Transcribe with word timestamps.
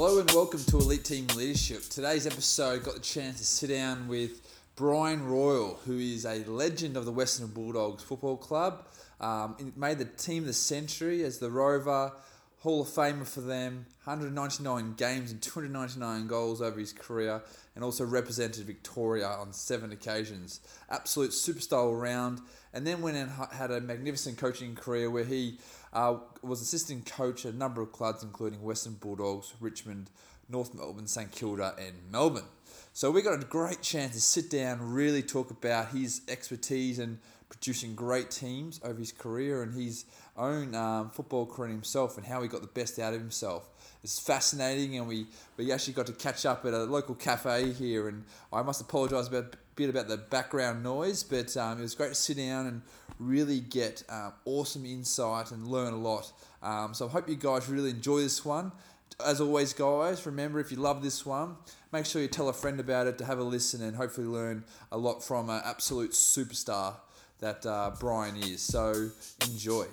Hello 0.00 0.20
and 0.20 0.30
welcome 0.30 0.62
to 0.62 0.78
Elite 0.78 1.04
Team 1.04 1.26
Leadership. 1.34 1.82
Today's 1.90 2.24
episode 2.24 2.84
got 2.84 2.94
the 2.94 3.00
chance 3.00 3.38
to 3.38 3.44
sit 3.44 3.66
down 3.66 4.06
with 4.06 4.40
Brian 4.76 5.26
Royal, 5.26 5.80
who 5.86 5.98
is 5.98 6.24
a 6.24 6.44
legend 6.44 6.96
of 6.96 7.04
the 7.04 7.10
Western 7.10 7.48
Bulldogs 7.48 8.04
Football 8.04 8.36
Club. 8.36 8.86
Um, 9.20 9.72
made 9.74 9.98
the 9.98 10.04
team 10.04 10.44
of 10.44 10.46
the 10.46 10.52
century 10.52 11.24
as 11.24 11.40
the 11.40 11.50
Rover, 11.50 12.12
Hall 12.60 12.82
of 12.82 12.86
Famer 12.86 13.26
for 13.26 13.40
them, 13.40 13.86
199 14.04 14.94
games 14.94 15.32
and 15.32 15.42
299 15.42 16.28
goals 16.28 16.62
over 16.62 16.78
his 16.78 16.92
career, 16.92 17.42
and 17.74 17.82
also 17.82 18.04
represented 18.04 18.66
Victoria 18.66 19.26
on 19.26 19.52
seven 19.52 19.90
occasions. 19.90 20.60
Absolute 20.88 21.32
superstar 21.32 21.78
all 21.78 21.96
round, 21.96 22.40
and 22.72 22.86
then 22.86 23.02
went 23.02 23.16
and 23.16 23.32
had 23.50 23.72
a 23.72 23.80
magnificent 23.80 24.38
coaching 24.38 24.76
career 24.76 25.10
where 25.10 25.24
he 25.24 25.58
uh, 25.92 26.16
was 26.42 26.60
assistant 26.60 27.06
coach 27.06 27.46
at 27.46 27.54
a 27.54 27.56
number 27.56 27.82
of 27.82 27.92
clubs, 27.92 28.22
including 28.22 28.62
Western 28.62 28.94
Bulldogs, 28.94 29.54
Richmond, 29.60 30.10
North 30.48 30.74
Melbourne, 30.74 31.06
St 31.06 31.30
Kilda, 31.30 31.74
and 31.78 31.94
Melbourne. 32.10 32.44
So 32.92 33.10
we 33.10 33.22
got 33.22 33.40
a 33.40 33.46
great 33.46 33.82
chance 33.82 34.14
to 34.14 34.20
sit 34.20 34.50
down, 34.50 34.92
really 34.92 35.22
talk 35.22 35.50
about 35.50 35.90
his 35.90 36.22
expertise 36.28 36.98
and 36.98 37.18
producing 37.48 37.94
great 37.94 38.30
teams 38.30 38.80
over 38.84 38.98
his 38.98 39.12
career 39.12 39.62
and 39.62 39.74
his 39.74 40.04
own 40.36 40.74
um, 40.74 41.10
football 41.10 41.46
career 41.46 41.70
himself 41.70 42.16
and 42.16 42.26
how 42.26 42.42
he 42.42 42.48
got 42.48 42.60
the 42.60 42.68
best 42.68 42.98
out 42.98 43.14
of 43.14 43.20
himself. 43.20 43.68
It's 44.04 44.18
fascinating, 44.18 44.96
and 44.96 45.08
we, 45.08 45.26
we 45.56 45.72
actually 45.72 45.94
got 45.94 46.06
to 46.06 46.12
catch 46.12 46.46
up 46.46 46.64
at 46.64 46.72
a 46.72 46.84
local 46.84 47.14
cafe 47.14 47.72
here. 47.72 48.08
And 48.08 48.24
I 48.52 48.62
must 48.62 48.80
apologise 48.80 49.28
about 49.28 49.54
a 49.54 49.58
bit 49.74 49.90
about 49.90 50.08
the 50.08 50.16
background 50.16 50.82
noise, 50.82 51.22
but 51.22 51.56
um, 51.56 51.78
it 51.78 51.82
was 51.82 51.94
great 51.94 52.10
to 52.10 52.14
sit 52.14 52.36
down 52.36 52.66
and 52.66 52.82
really 53.18 53.60
get 53.60 54.02
um, 54.08 54.32
awesome 54.44 54.84
insight 54.84 55.50
and 55.50 55.66
learn 55.68 55.92
a 55.92 55.96
lot. 55.96 56.32
Um, 56.62 56.94
so 56.94 57.06
I 57.06 57.10
hope 57.10 57.28
you 57.28 57.36
guys 57.36 57.68
really 57.68 57.90
enjoy 57.90 58.20
this 58.20 58.44
one. 58.44 58.72
As 59.24 59.40
always, 59.40 59.72
guys, 59.72 60.24
remember 60.26 60.60
if 60.60 60.70
you 60.70 60.78
love 60.78 61.02
this 61.02 61.26
one, 61.26 61.56
make 61.92 62.06
sure 62.06 62.22
you 62.22 62.28
tell 62.28 62.48
a 62.48 62.52
friend 62.52 62.78
about 62.78 63.06
it 63.06 63.18
to 63.18 63.24
have 63.24 63.38
a 63.38 63.42
listen 63.42 63.82
and 63.82 63.96
hopefully 63.96 64.26
learn 64.28 64.64
a 64.92 64.98
lot 64.98 65.24
from 65.24 65.50
an 65.50 65.60
absolute 65.64 66.12
superstar 66.12 66.94
that 67.40 67.66
uh, 67.66 67.90
Brian 67.98 68.36
is. 68.36 68.60
So 68.60 69.10
enjoy. 69.42 69.86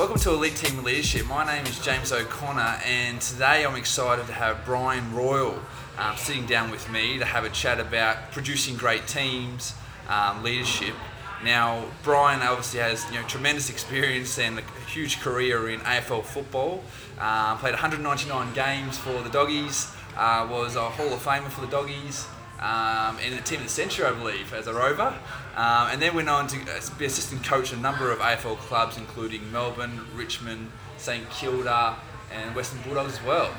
Welcome 0.00 0.18
to 0.20 0.30
Elite 0.30 0.56
Team 0.56 0.82
Leadership. 0.82 1.26
My 1.26 1.44
name 1.44 1.66
is 1.66 1.78
James 1.78 2.10
O'Connor, 2.10 2.80
and 2.86 3.20
today 3.20 3.66
I'm 3.66 3.76
excited 3.76 4.26
to 4.28 4.32
have 4.32 4.64
Brian 4.64 5.14
Royal 5.14 5.60
um, 5.98 6.16
sitting 6.16 6.46
down 6.46 6.70
with 6.70 6.90
me 6.90 7.18
to 7.18 7.26
have 7.26 7.44
a 7.44 7.50
chat 7.50 7.78
about 7.78 8.32
producing 8.32 8.78
great 8.78 9.06
teams, 9.06 9.74
um, 10.08 10.42
leadership. 10.42 10.94
Now, 11.44 11.84
Brian 12.02 12.40
obviously 12.40 12.80
has 12.80 13.04
you 13.10 13.20
know 13.20 13.26
tremendous 13.26 13.68
experience 13.68 14.38
and 14.38 14.60
a 14.60 14.62
huge 14.88 15.20
career 15.20 15.68
in 15.68 15.80
AFL 15.80 16.24
football. 16.24 16.82
Um, 17.18 17.58
played 17.58 17.72
199 17.72 18.54
games 18.54 18.96
for 18.96 19.20
the 19.20 19.28
Doggies. 19.28 19.94
Uh, 20.16 20.48
was 20.50 20.76
a 20.76 20.88
Hall 20.88 21.12
of 21.12 21.22
Famer 21.22 21.50
for 21.50 21.60
the 21.60 21.70
Doggies 21.70 22.26
um, 22.60 23.18
in 23.20 23.34
the 23.34 23.42
team 23.42 23.58
of 23.58 23.64
the 23.64 23.70
century, 23.70 24.06
I 24.06 24.12
believe, 24.12 24.52
as 24.52 24.66
a 24.66 24.74
rover. 24.74 25.14
Um, 25.56 25.88
and 25.90 26.00
then 26.00 26.14
went 26.14 26.28
on 26.28 26.46
to 26.48 26.60
uh, 26.60 26.80
be 26.98 27.06
assistant 27.06 27.44
coach 27.44 27.72
a 27.72 27.76
number 27.76 28.10
of 28.10 28.18
AFL 28.18 28.58
clubs, 28.58 28.96
including 28.96 29.50
Melbourne, 29.50 30.00
Richmond, 30.14 30.70
St 30.98 31.28
Kilda, 31.30 31.96
and 32.32 32.54
Western 32.54 32.80
Bulldogs 32.82 33.18
as 33.18 33.24
well. 33.24 33.52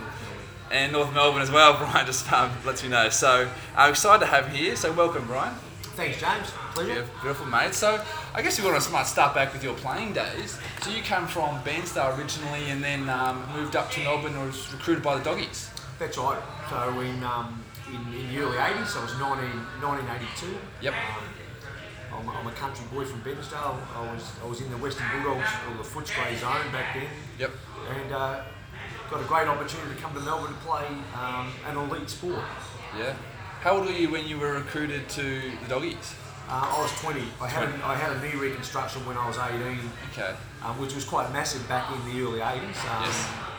And 0.71 0.93
North 0.93 1.13
Melbourne 1.13 1.41
as 1.41 1.51
well, 1.51 1.77
Brian 1.77 2.05
just 2.05 2.31
um, 2.31 2.51
lets 2.65 2.83
me 2.83 2.89
know. 2.89 3.09
So 3.09 3.49
I'm 3.75 3.87
uh, 3.87 3.91
excited 3.91 4.19
to 4.21 4.27
have 4.27 4.55
you 4.55 4.65
here. 4.65 4.75
So 4.75 4.91
welcome, 4.93 5.25
Brian. 5.25 5.53
Thanks, 5.95 6.21
James. 6.21 6.47
Pleasure. 6.73 6.93
Beautiful, 6.93 7.21
beautiful, 7.21 7.45
mate. 7.47 7.73
So 7.73 8.01
I 8.33 8.41
guess 8.41 8.57
you 8.57 8.63
want 8.63 8.81
to 8.81 9.05
start 9.05 9.35
back 9.35 9.51
with 9.51 9.61
your 9.61 9.73
playing 9.75 10.13
days. 10.13 10.57
So 10.81 10.89
you 10.89 11.01
came 11.01 11.27
from 11.27 11.61
Bairnsdale 11.63 12.17
originally 12.17 12.69
and 12.69 12.81
then 12.81 13.09
um, 13.09 13.43
moved 13.53 13.75
up 13.75 13.91
to 13.91 13.99
Melbourne 14.01 14.33
and 14.33 14.47
was 14.47 14.71
recruited 14.71 15.03
by 15.03 15.17
the 15.17 15.23
Doggies. 15.23 15.69
That's 15.99 16.17
right. 16.17 16.41
So 16.69 16.99
in, 17.01 17.21
um, 17.23 17.61
in, 17.93 18.13
in, 18.13 18.33
the 18.33 18.41
early 18.41 18.57
80s, 18.57 18.87
so 18.87 18.99
it 18.99 19.03
was 19.03 19.19
19, 19.19 19.43
1982. 19.83 20.57
Yep. 20.81 20.93
Um, 20.93 21.23
I'm, 22.13 22.29
I'm, 22.29 22.47
a 22.47 22.51
country 22.51 22.85
boy 22.93 23.05
from 23.05 23.21
Bairnsdale. 23.21 23.77
I 23.95 24.13
was 24.13 24.31
I 24.43 24.47
was 24.47 24.61
in 24.61 24.69
the 24.69 24.77
Western 24.77 25.07
Bulldogs 25.11 25.47
or 25.67 25.77
the 25.77 25.83
Footscray 25.83 26.35
zone 26.37 26.71
back 26.71 26.93
then. 26.93 27.07
Yep. 27.39 27.51
And 27.89 28.11
uh, 28.11 28.43
got 29.09 29.21
a 29.21 29.25
great 29.25 29.47
opportunity 29.47 29.95
to 29.95 30.01
come 30.01 30.13
to 30.13 30.19
Melbourne 30.19 30.53
to 30.53 30.59
play 30.59 30.87
um, 31.15 31.51
an 31.67 31.77
elite 31.77 32.09
sport. 32.09 32.43
Yeah. 32.97 33.13
How 33.61 33.77
old 33.77 33.85
were 33.85 33.91
you 33.91 34.09
when 34.11 34.27
you 34.27 34.39
were 34.39 34.53
recruited 34.53 35.07
to 35.09 35.23
the 35.23 35.67
Doggies? 35.69 36.15
Uh, 36.49 36.75
I 36.75 36.81
was 36.81 36.91
20. 36.99 37.23
I 37.39 37.47
had, 37.47 37.69
A, 37.69 37.85
I 37.85 37.95
had 37.95 38.11
a 38.11 38.21
knee 38.21 38.37
reconstruction 38.37 39.05
when 39.05 39.15
I 39.15 39.25
was 39.27 39.37
18. 39.37 39.79
Okay. 40.11 40.35
Um, 40.63 40.79
which 40.81 40.93
was 40.93 41.05
quite 41.05 41.31
massive 41.31 41.65
back 41.69 41.89
in 41.95 42.11
the 42.11 42.21
early 42.21 42.39
80s. 42.39 42.59
Um, 42.59 43.03
yes 43.03 43.50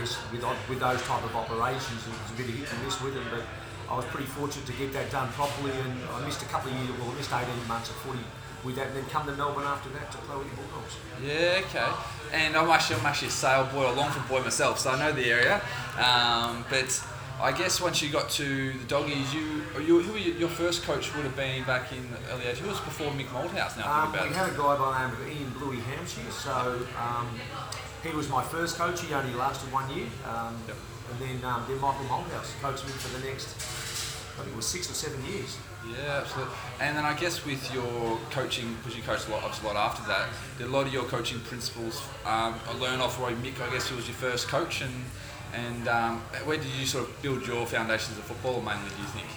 guess 0.00 0.16
with 0.32 0.44
with 0.68 0.80
those 0.80 1.02
type 1.02 1.24
of 1.24 1.34
operations, 1.34 2.06
it 2.06 2.12
was 2.12 2.30
a 2.32 2.36
bit 2.36 2.48
of 2.48 2.54
hit 2.54 2.72
and 2.72 2.84
miss 2.84 3.00
with 3.00 3.14
them. 3.14 3.24
But 3.30 3.42
I 3.90 3.96
was 3.96 4.04
pretty 4.06 4.26
fortunate 4.26 4.66
to 4.66 4.72
get 4.72 4.92
that 4.92 5.10
done 5.10 5.28
properly, 5.32 5.72
and 5.72 5.94
I 6.12 6.24
missed 6.24 6.42
a 6.42 6.46
couple 6.46 6.70
of 6.70 6.76
years. 6.76 6.90
Well, 6.98 7.10
I 7.10 7.14
missed 7.14 7.32
18 7.32 7.68
months 7.68 7.90
of 7.90 7.96
footy 7.96 8.24
with 8.64 8.76
that, 8.76 8.88
and 8.88 8.96
then 8.96 9.06
come 9.06 9.26
to 9.26 9.32
Melbourne 9.32 9.64
after 9.64 9.88
that 9.90 10.10
to 10.12 10.18
play 10.18 10.36
with 10.36 10.50
the 10.50 10.56
Bulldogs. 10.56 10.96
Yeah, 11.22 11.62
okay. 11.64 11.88
And 12.32 12.56
I'm 12.56 12.68
actually 12.70 12.96
I'm 12.96 13.06
actually 13.06 13.28
a 13.28 13.38
Sale 13.38 13.66
boy, 13.72 13.90
a 13.90 13.94
Longford 13.94 14.28
boy 14.28 14.42
myself, 14.42 14.78
so 14.78 14.90
I 14.90 14.98
know 14.98 15.12
the 15.12 15.30
area. 15.30 15.62
Um, 15.98 16.64
but 16.68 16.90
I 17.40 17.52
guess 17.52 17.82
once 17.82 18.00
you 18.00 18.08
got 18.10 18.30
to 18.30 18.72
the 18.72 18.84
Doggies, 18.86 19.34
you, 19.34 19.62
you 19.84 20.00
who 20.00 20.18
you, 20.18 20.32
your 20.32 20.48
first 20.48 20.84
coach 20.84 21.14
would 21.14 21.24
have 21.24 21.36
been 21.36 21.64
back 21.64 21.92
in 21.92 22.02
the 22.10 22.32
early 22.32 22.44
80s. 22.44 22.56
Who 22.58 22.68
was 22.68 22.80
before 22.80 23.10
Mick 23.12 23.26
Malthouse? 23.26 23.76
Now 23.76 24.04
um, 24.04 24.08
about 24.10 24.26
it? 24.26 24.30
we 24.30 24.34
it. 24.34 24.36
had 24.36 24.48
a 24.48 24.56
guy 24.56 24.76
by 24.76 24.88
the 24.90 25.08
name 25.08 25.20
of 25.20 25.40
Ian 25.40 25.50
Bluey 25.58 25.80
Hampshire. 25.80 26.30
So 26.30 26.86
um, 26.98 27.28
he 28.02 28.16
was 28.16 28.30
my 28.30 28.42
first 28.42 28.78
coach. 28.78 29.02
He 29.02 29.12
only 29.12 29.34
lasted 29.34 29.70
one 29.70 29.88
year. 29.94 30.06
Um, 30.26 30.56
yep. 30.66 30.76
And 31.10 31.20
then, 31.20 31.44
um, 31.44 31.64
then 31.68 31.78
Michael 31.78 32.06
Malthouse 32.06 32.58
coached 32.62 32.86
me 32.86 32.92
for 32.92 33.20
the 33.20 33.26
next, 33.28 33.54
I 34.38 34.42
think 34.42 34.54
it 34.54 34.56
was 34.56 34.66
six 34.66 34.90
or 34.90 34.94
seven 34.94 35.22
years. 35.26 35.58
Yeah, 35.86 36.22
absolutely. 36.22 36.54
And 36.80 36.96
then 36.96 37.04
I 37.04 37.14
guess 37.14 37.44
with 37.44 37.72
your 37.72 38.18
coaching, 38.30 38.74
because 38.78 38.96
you 38.96 39.02
coached 39.02 39.28
a 39.28 39.30
lot, 39.30 39.44
a 39.44 39.66
lot 39.66 39.76
after 39.76 40.08
that, 40.08 40.28
did 40.56 40.68
a 40.68 40.70
lot 40.70 40.86
of 40.86 40.92
your 40.92 41.04
coaching 41.04 41.40
principles 41.40 42.02
um, 42.24 42.54
learn 42.80 43.00
off 43.00 43.20
Roy 43.20 43.34
Mick, 43.34 43.60
I 43.60 43.70
guess, 43.70 43.88
who 43.88 43.96
was 43.96 44.08
your 44.08 44.16
first 44.16 44.48
coach, 44.48 44.80
and 44.80 44.92
and 45.56 45.88
um, 45.88 46.20
where 46.44 46.58
did 46.58 46.70
you 46.78 46.84
sort 46.84 47.08
of 47.08 47.22
build 47.22 47.46
your 47.46 47.64
foundations 47.66 48.18
of 48.18 48.24
football 48.24 48.60
mainly, 48.60 48.90
do 48.92 49.00
you 49.00 49.12
think? 49.16 49.28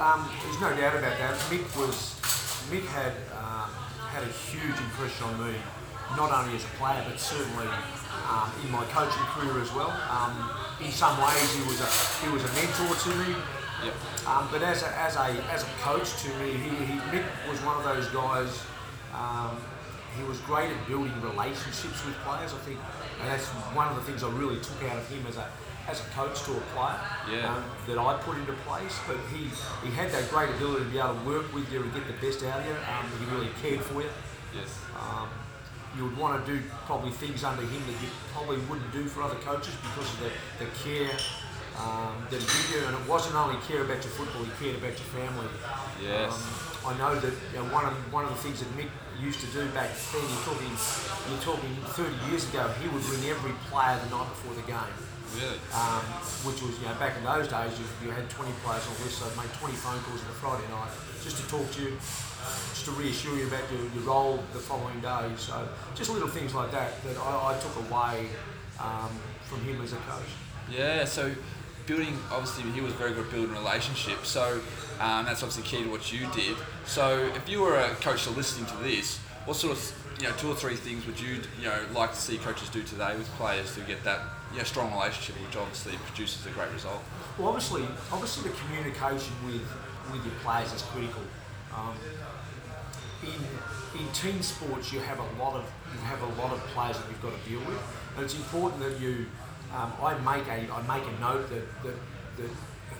Um, 0.00 0.28
there's 0.44 0.60
no 0.60 0.72
doubt 0.72 0.96
about 0.96 1.16
that. 1.20 1.36
Mick 1.52 1.64
was, 1.76 2.16
Mick 2.72 2.84
had 2.96 3.12
um, 3.36 3.68
had 4.08 4.24
a 4.24 4.32
huge 4.48 4.76
impression 4.76 5.24
on 5.28 5.36
me, 5.44 5.54
not 6.16 6.32
only 6.32 6.56
as 6.56 6.64
a 6.64 6.72
player, 6.80 7.04
but 7.06 7.20
certainly 7.20 7.68
um, 8.28 8.50
in 8.64 8.70
my 8.72 8.84
coaching 8.88 9.22
career 9.36 9.60
as 9.60 9.72
well. 9.72 9.92
Um, 10.08 10.32
in 10.80 10.90
some 10.90 11.16
ways, 11.20 11.48
he 11.54 11.62
was 11.68 11.80
a 11.80 11.90
he 12.24 12.28
was 12.32 12.42
a 12.44 12.52
mentor 12.56 12.92
to 12.96 13.10
me. 13.20 13.36
Yep. 13.84 13.94
Um, 14.26 14.48
but 14.52 14.62
as 14.62 14.82
a, 14.82 14.90
as 14.98 15.16
a 15.16 15.28
as 15.52 15.62
a 15.62 15.70
coach 15.80 16.08
to 16.24 16.28
me, 16.40 16.52
he, 16.56 16.70
he 16.88 16.96
Mick 17.12 17.24
was 17.48 17.60
one 17.62 17.76
of 17.76 17.84
those 17.84 18.08
guys. 18.08 18.64
Um, 19.14 19.56
he 20.16 20.24
was 20.24 20.40
great 20.40 20.70
at 20.70 20.88
building 20.88 21.14
relationships 21.22 22.04
with 22.04 22.16
players. 22.26 22.52
I 22.52 22.58
think, 22.66 22.78
and 23.20 23.28
that's 23.30 23.46
one 23.76 23.88
of 23.88 23.96
the 23.96 24.02
things 24.02 24.22
I 24.22 24.30
really 24.30 24.58
took 24.60 24.82
out 24.84 24.96
of 24.96 25.08
him 25.08 25.24
as 25.26 25.36
a 25.36 25.46
as 25.88 26.00
a 26.00 26.08
coach 26.10 26.42
to 26.44 26.52
a 26.52 26.60
player 26.76 27.00
yeah. 27.30 27.56
um, 27.56 27.64
that 27.88 27.98
I 27.98 28.14
put 28.22 28.36
into 28.38 28.52
place. 28.64 28.98
But 29.06 29.16
he 29.32 29.50
he 29.84 29.90
had 29.94 30.10
that 30.12 30.30
great 30.30 30.50
ability 30.50 30.84
to 30.84 30.90
be 30.90 30.98
able 30.98 31.14
to 31.14 31.26
work 31.26 31.52
with 31.54 31.70
you 31.72 31.82
and 31.82 31.92
get 31.92 32.06
the 32.06 32.18
best 32.24 32.44
out 32.44 32.60
of 32.60 32.66
you. 32.66 32.72
Um, 32.72 33.04
he 33.18 33.24
really 33.34 33.50
cared 33.62 33.80
for 33.80 34.02
you. 34.02 34.10
Yes. 34.54 34.78
Um, 34.98 35.28
you 35.96 36.04
would 36.04 36.16
want 36.16 36.38
to 36.38 36.52
do 36.52 36.62
probably 36.86 37.10
things 37.10 37.42
under 37.42 37.62
him 37.62 37.82
that 37.86 37.98
you 38.00 38.08
probably 38.32 38.58
wouldn't 38.70 38.92
do 38.92 39.04
for 39.06 39.22
other 39.22 39.34
coaches 39.42 39.74
because 39.82 40.06
of 40.14 40.20
the, 40.20 40.64
the 40.64 40.70
care 40.86 41.10
um, 41.78 42.14
that 42.30 42.38
he 42.38 42.46
did 42.46 42.82
you. 42.82 42.86
And 42.86 42.94
it 42.94 43.08
wasn't 43.08 43.34
only 43.34 43.58
care 43.66 43.82
about 43.82 44.02
your 44.04 44.14
football, 44.14 44.44
he 44.44 44.52
cared 44.62 44.76
about 44.76 44.94
your 44.94 45.10
family. 45.10 45.50
Yes. 46.02 46.30
Um, 46.32 46.94
I 46.94 46.98
know 46.98 47.18
that 47.18 47.32
you 47.52 47.58
know, 47.58 47.74
one 47.74 47.84
of 47.84 47.92
one 48.12 48.24
of 48.24 48.30
the 48.30 48.40
things 48.40 48.60
that 48.60 48.70
Mick 48.78 48.88
used 49.20 49.40
to 49.40 49.46
do 49.52 49.68
back 49.76 49.90
then, 50.12 50.24
you're 50.24 50.46
talking, 50.48 50.72
you're 51.28 51.44
talking 51.44 51.72
30 51.94 52.30
years 52.30 52.48
ago, 52.48 52.68
he 52.80 52.88
would 52.88 53.04
ring 53.04 53.28
every 53.28 53.52
player 53.68 53.98
the 54.00 54.10
night 54.10 54.28
before 54.32 54.54
the 54.56 54.66
game. 54.66 54.94
Really? 55.36 55.60
Um, 55.70 56.02
which 56.42 56.58
was, 56.58 56.74
you 56.80 56.86
know, 56.90 56.96
back 56.98 57.16
in 57.16 57.22
those 57.22 57.46
days, 57.46 57.70
you, 57.78 57.86
you 58.02 58.10
had 58.10 58.28
20 58.28 58.50
players 58.64 58.82
on 58.82 58.94
the 58.98 59.04
list, 59.04 59.22
so 59.22 59.30
I'd 59.30 59.36
make 59.36 59.52
20 59.62 59.74
phone 59.78 60.00
calls 60.02 60.20
on 60.24 60.30
a 60.32 60.38
Friday 60.42 60.66
night 60.72 60.90
just 61.22 61.38
to 61.38 61.44
talk 61.46 61.70
to 61.78 61.82
you, 61.82 61.94
just 62.74 62.84
to 62.86 62.92
reassure 62.92 63.36
you 63.36 63.46
about 63.46 63.62
your, 63.70 63.86
your 63.94 64.04
role 64.08 64.42
the 64.52 64.58
following 64.58 64.98
day. 65.00 65.30
So 65.36 65.68
just 65.94 66.10
little 66.10 66.28
things 66.28 66.54
like 66.54 66.72
that 66.72 66.98
that 67.04 67.16
I, 67.16 67.54
I 67.54 67.58
took 67.60 67.76
away 67.86 68.26
um, 68.80 69.12
from 69.46 69.62
him 69.62 69.80
as 69.82 69.92
a 69.92 70.02
coach. 70.08 70.32
Yeah, 70.70 71.04
so 71.04 71.30
building, 71.86 72.16
obviously, 72.30 72.70
he 72.72 72.80
was 72.80 72.92
very 72.94 73.12
good 73.12 73.26
at 73.26 73.32
building 73.32 73.52
relationships. 73.52 74.28
So 74.28 74.60
um, 75.00 75.24
that's 75.24 75.42
obviously 75.42 75.62
key 75.62 75.84
to 75.84 75.90
what 75.90 76.12
you 76.12 76.26
did. 76.34 76.56
So 76.84 77.30
if 77.34 77.48
you 77.48 77.60
were 77.60 77.76
a 77.76 77.90
coach 77.96 78.26
listening 78.28 78.66
to 78.66 78.76
this, 78.76 79.18
what 79.44 79.56
sort 79.56 79.72
of 79.72 79.96
you 80.20 80.28
know 80.28 80.34
two 80.36 80.48
or 80.50 80.54
three 80.54 80.76
things 80.76 81.06
would 81.06 81.18
you 81.18 81.40
you 81.58 81.64
know 81.64 81.80
like 81.94 82.12
to 82.12 82.20
see 82.20 82.36
coaches 82.38 82.68
do 82.68 82.82
today 82.82 83.16
with 83.16 83.26
players 83.38 83.74
to 83.74 83.80
get 83.82 84.04
that 84.04 84.20
you 84.52 84.58
know, 84.58 84.64
strong 84.64 84.92
relationship, 84.92 85.36
which 85.46 85.56
obviously 85.56 85.96
produces 85.96 86.44
a 86.46 86.50
great 86.50 86.70
result? 86.72 87.02
Well, 87.38 87.48
obviously, 87.48 87.84
obviously 88.12 88.50
the 88.50 88.56
communication 88.56 89.32
with 89.46 89.66
with 90.12 90.24
your 90.24 90.34
players 90.42 90.72
is 90.72 90.82
critical. 90.82 91.22
Um, 91.74 91.94
in 93.22 94.00
in 94.00 94.12
team 94.12 94.40
sports 94.42 94.92
you 94.92 95.00
have 95.00 95.18
a 95.18 95.42
lot 95.42 95.54
of 95.54 95.64
you 95.92 96.00
have 96.00 96.22
a 96.22 96.40
lot 96.40 96.52
of 96.52 96.60
players 96.74 96.96
that 96.98 97.06
you've 97.08 97.22
got 97.22 97.32
to 97.32 97.48
deal 97.48 97.60
with, 97.60 97.80
and 98.16 98.24
it's 98.24 98.34
important 98.34 98.82
that 98.82 99.00
you. 99.00 99.26
Um, 99.74 99.92
I 100.02 100.14
make 100.18 100.46
a 100.48 100.72
I 100.72 100.82
make 100.82 101.06
a 101.06 101.20
note 101.20 101.48
that 101.50 101.82
that, 101.82 101.94
that 102.36 102.50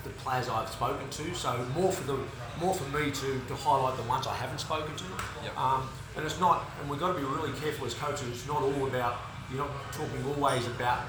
the 0.05 0.11
players 0.11 0.49
I've 0.49 0.69
spoken 0.69 1.09
to. 1.11 1.35
So 1.35 1.65
more 1.75 1.93
for 1.93 2.05
the 2.05 2.19
more 2.61 2.75
for 2.75 2.89
me 2.97 3.11
to, 3.11 3.41
to 3.49 3.55
highlight 3.55 3.97
the 3.97 4.05
ones 4.05 4.27
I 4.27 4.35
haven't 4.35 4.61
spoken 4.61 4.95
to. 4.97 5.05
Yep. 5.45 5.59
Um, 5.59 5.89
and 6.17 6.25
it's 6.25 6.41
not, 6.41 6.69
and 6.81 6.91
we've 6.91 7.01
got 7.01 7.13
to 7.13 7.19
be 7.19 7.25
really 7.25 7.53
careful 7.61 7.87
as 7.87 7.95
coaches. 7.95 8.29
It's 8.29 8.47
not 8.47 8.63
all 8.63 8.87
about 8.87 9.19
you're 9.51 9.59
not 9.59 9.71
talking 9.93 10.23
always 10.35 10.67
about 10.67 11.03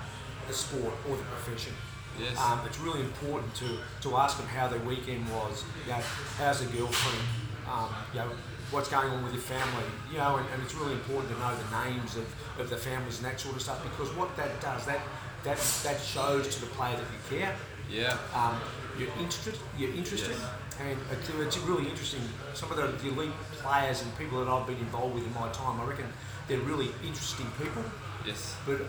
the 0.48 0.54
sport 0.54 0.94
or 1.10 1.18
the 1.18 1.24
profession. 1.24 1.74
Yes. 2.20 2.38
Um, 2.40 2.60
it's 2.66 2.80
really 2.80 3.02
important 3.02 3.54
to, 3.56 3.78
to 4.02 4.18
ask 4.18 4.38
them 4.38 4.48
how 4.48 4.68
their 4.68 4.80
weekend 4.80 5.30
was. 5.30 5.64
You 5.86 5.94
know, 5.94 6.02
how's 6.38 6.60
the 6.60 6.78
girlfriend? 6.78 7.28
Um, 7.70 7.90
you 8.14 8.20
know, 8.20 8.32
what's 8.72 8.90
going 8.90 9.10
on 9.10 9.24
with 9.24 9.34
your 9.34 9.42
family? 9.42 9.86
You 10.12 10.18
know, 10.18 10.38
and, 10.38 10.46
and 10.54 10.62
it's 10.64 10.76
really 10.76 10.94
important 10.94 11.32
to 11.32 11.40
know 11.40 11.56
the 11.56 11.86
names 11.86 12.18
of, 12.18 12.26
of 12.60 12.70
the 12.70 12.78
families 12.78 13.18
and 13.18 13.28
that 13.28 13.40
sort 13.40 13.56
of 13.56 13.62
stuff 13.62 13.82
because 13.84 14.14
what 14.16 14.36
that 14.38 14.60
does, 14.60 14.86
that 14.86 15.00
that 15.44 15.58
that 15.84 16.00
shows 16.02 16.56
to 16.56 16.62
the 16.62 16.68
player 16.68 16.96
that 16.96 17.06
you 17.12 17.38
care. 17.38 17.56
Yeah. 17.90 18.18
Um, 18.34 18.60
you're 18.98 19.10
interested. 19.20 19.56
You're 19.78 19.94
interested, 19.94 20.32
Yes. 20.32 20.46
and 20.80 20.98
it's, 21.12 21.58
really 21.60 21.88
interesting. 21.90 22.22
Some 22.54 22.72
of 22.72 22.78
the, 22.78 22.88
the 23.04 23.10
elite 23.14 23.32
players 23.54 24.02
and 24.02 24.18
people 24.18 24.44
that 24.44 24.52
I've 24.52 24.68
been 24.68 24.78
involved 24.78 25.16
with 25.16 25.26
in 25.26 25.34
my 25.34 25.50
time, 25.50 25.80
I 25.80 25.86
reckon 25.86 26.06
they're 26.48 26.60
really 26.60 26.90
interesting 27.06 27.48
people. 27.58 27.84
Yes. 28.26 28.56
But 28.66 28.82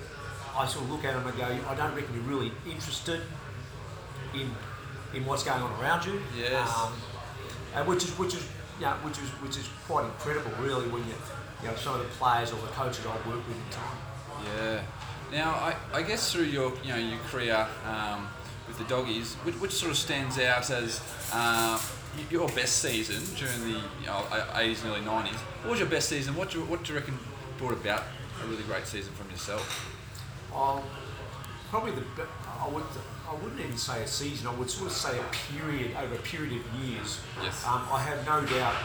I 0.57 0.67
sort 0.67 0.85
of 0.85 0.91
look 0.91 1.05
at 1.05 1.15
them 1.15 1.27
and 1.27 1.37
go, 1.37 1.45
I 1.69 1.75
don't 1.75 1.95
reckon 1.95 2.15
you're 2.15 2.25
really 2.25 2.53
interested 2.69 3.23
in 4.35 4.51
in 5.15 5.27
what's 5.27 5.45
going 5.45 5.63
on 5.63 5.81
around 5.81 6.07
you. 6.07 6.21
Yes. 6.37 6.69
Um, 6.77 6.93
and 7.75 7.87
which 7.87 8.05
is 8.05 8.11
which 8.19 8.35
is 8.35 8.47
yeah, 8.81 8.95
which 9.05 9.19
is 9.19 9.29
which 9.41 9.57
is 9.57 9.69
quite 9.87 10.05
incredible, 10.05 10.51
really, 10.61 10.89
when 10.89 11.07
you 11.07 11.15
you 11.63 11.69
know 11.69 11.77
some 11.77 11.95
of 11.95 12.01
the 12.01 12.09
players 12.17 12.53
or 12.53 12.61
the 12.61 12.69
coaches 12.69 13.05
I've 13.07 13.27
worked 13.27 13.47
with 13.49 13.57
in 13.57 13.71
time. 13.71 13.99
Yeah. 14.57 14.83
Now, 15.32 15.52
I, 15.52 15.75
I 15.94 16.02
guess 16.02 16.31
through 16.31 16.44
your 16.44 16.75
you 16.84 16.90
know 16.90 16.99
your 16.99 17.19
career 17.20 17.67
um, 17.87 18.29
with 18.69 18.76
the 18.76 18.84
doggies, 18.84 19.34
which, 19.44 19.55
which 19.56 19.73
sort 19.73 19.90
of 19.90 19.96
stands 19.96 20.38
out 20.38 20.69
as 20.70 21.00
uh, 21.32 21.81
your 22.31 22.49
best 22.49 22.82
season 22.82 23.23
during 23.37 23.61
the 23.61 23.81
you 23.81 24.06
know, 24.06 24.25
80s 24.31 24.84
and 24.84 24.93
early 24.93 25.00
90s? 25.00 25.34
What 25.62 25.70
was 25.70 25.81
your 25.81 25.88
best 25.88 26.11
season? 26.11 26.37
What 26.37 26.50
do 26.50 26.58
you, 26.58 26.64
what 26.67 26.84
do 26.84 26.93
you 26.93 26.99
reckon 26.99 27.19
brought 27.56 27.73
about 27.73 28.02
a 28.43 28.46
really 28.46 28.62
great 28.64 28.87
season 28.87 29.12
from 29.14 29.31
yourself? 29.31 29.64
Um, 30.55 30.82
probably 31.70 31.93
the 31.93 32.05
I 32.61 32.69
would 32.69 32.84
I 33.26 33.34
wouldn't 33.34 33.61
even 33.61 33.79
say 33.79 34.02
a 34.02 34.06
season. 34.06 34.49
I 34.49 34.55
would 34.56 34.69
sort 34.69 34.90
of 34.90 34.96
say 34.96 35.19
a 35.19 35.25
period 35.50 35.96
over 35.96 36.14
a 36.14 36.19
period 36.19 36.52
of 36.52 36.81
years. 36.84 37.20
Yes. 37.43 37.67
Um, 37.67 37.82
I 37.90 38.02
have 38.02 38.26
no 38.26 38.44
doubt 38.44 38.76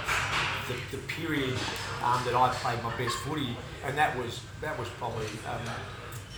the, 0.70 0.96
the 0.96 1.04
period 1.04 1.60
um, 2.02 2.24
that 2.24 2.34
I 2.34 2.54
played 2.54 2.82
my 2.82 2.96
best 2.96 3.18
footy, 3.18 3.58
and 3.84 3.98
that 3.98 4.18
was 4.18 4.40
that 4.62 4.80
was 4.80 4.88
probably 4.98 5.26
um, 5.46 5.68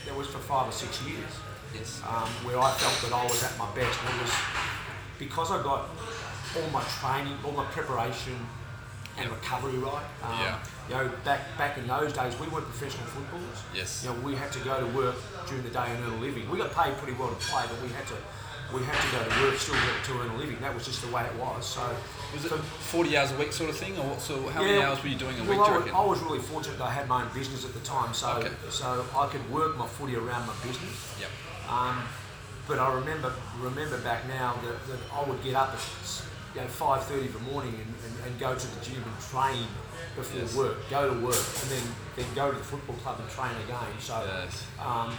that 0.05 0.15
was 0.15 0.27
for 0.27 0.39
five 0.39 0.67
or 0.67 0.71
six 0.71 1.01
years. 1.03 1.31
Yes. 1.73 2.01
Um, 2.07 2.27
where 2.45 2.59
I 2.59 2.71
felt 2.71 2.97
that 3.05 3.13
I 3.15 3.23
was 3.23 3.43
at 3.43 3.57
my 3.57 3.69
best. 3.75 3.93
It 4.03 4.21
was 4.21 4.33
because 5.19 5.51
I 5.51 5.61
got 5.61 5.89
all 6.57 6.69
my 6.73 6.81
training, 6.99 7.37
all 7.45 7.51
my 7.51 7.65
preparation, 7.65 8.35
and 9.17 9.29
recovery 9.29 9.77
right. 9.77 10.05
Um, 10.23 10.39
Yeah. 10.39 10.59
You 10.89 10.95
know, 10.95 11.11
back 11.23 11.41
back 11.57 11.77
in 11.77 11.85
those 11.85 12.11
days, 12.13 12.33
we 12.39 12.47
weren't 12.47 12.65
professional 12.65 13.05
footballers. 13.05 13.59
Yes. 13.75 14.03
You 14.03 14.09
know, 14.09 14.19
we 14.21 14.33
had 14.35 14.51
to 14.53 14.59
go 14.59 14.79
to 14.79 14.87
work 14.97 15.15
during 15.47 15.63
the 15.63 15.69
day 15.69 15.85
and 15.85 16.03
earn 16.03 16.13
a 16.13 16.21
living. 16.21 16.49
We 16.49 16.57
got 16.57 16.73
paid 16.73 16.97
pretty 16.97 17.13
well 17.13 17.29
to 17.29 17.35
play, 17.35 17.63
but 17.69 17.79
we 17.83 17.89
had 17.89 18.07
to 18.07 18.17
we 18.73 18.83
had 18.83 18.95
to 19.01 19.09
go 19.17 19.23
to 19.35 19.41
work 19.43 19.55
still 19.57 19.75
to, 19.75 20.11
to 20.13 20.19
earn 20.21 20.29
a 20.29 20.37
living. 20.37 20.57
That 20.61 20.73
was 20.73 20.85
just 20.85 21.01
the 21.01 21.07
way 21.13 21.23
it 21.25 21.35
was. 21.39 21.65
So 21.65 21.81
Was 22.33 22.45
it 22.45 22.49
so- 22.49 22.57
40 22.57 23.17
hours 23.17 23.31
a 23.31 23.37
week 23.37 23.51
sort 23.53 23.69
of 23.69 23.77
thing, 23.77 23.97
or 23.97 24.03
what, 24.09 24.21
so 24.21 24.47
how 24.49 24.61
many 24.63 24.81
hours 24.81 25.01
were 25.01 25.09
you 25.09 25.15
doing 25.17 25.39
a 25.39 25.43
well, 25.43 25.59
week? 25.59 25.67
I 25.69 25.77
was. 25.77 25.91
I 25.91 26.05
was 26.05 26.19
really 26.21 26.39
fortunate 26.39 26.77
that 26.77 26.85
I 26.85 26.91
had 26.91 27.07
my 27.07 27.23
own 27.23 27.29
business 27.33 27.65
at 27.65 27.73
the 27.73 27.79
time, 27.81 28.13
so 28.13 28.29
Okay. 28.37 28.51
so 28.69 29.05
I 29.17 29.27
could 29.27 29.49
work 29.51 29.77
my 29.77 29.87
footy 29.87 30.15
around 30.15 30.45
my 30.47 30.53
business. 30.63 30.95
Yep. 31.19 31.29
Um, 31.69 32.03
but 32.67 32.77
I 32.79 32.93
remember 32.93 33.33
remember 33.59 33.97
back 34.01 34.27
now 34.27 34.53
that, 34.63 34.77
that 34.87 34.99
I 35.13 35.23
would 35.27 35.43
get 35.43 35.55
up 35.55 35.73
at 35.73 35.79
you 36.55 36.61
know 36.61 36.67
five 36.67 37.03
thirty 37.05 37.25
in 37.27 37.33
the 37.33 37.39
morning 37.51 37.73
and, 37.73 37.93
and, 38.05 38.25
and 38.31 38.39
go 38.39 38.53
to 38.55 38.67
the 38.75 38.85
gym 38.85 39.01
and 39.03 39.19
train 39.31 39.65
before 40.15 40.41
Yes. 40.41 40.55
work, 40.55 40.77
go 40.89 41.11
to 41.13 41.19
work, 41.25 41.35
and 41.61 41.69
then 41.71 41.83
then 42.15 42.25
go 42.35 42.51
to 42.51 42.57
the 42.57 42.63
football 42.63 42.95
club 42.97 43.17
and 43.19 43.29
train 43.29 43.53
again. 43.65 43.89
So 43.99 44.21
Yes. 44.25 44.65
um, 44.79 45.13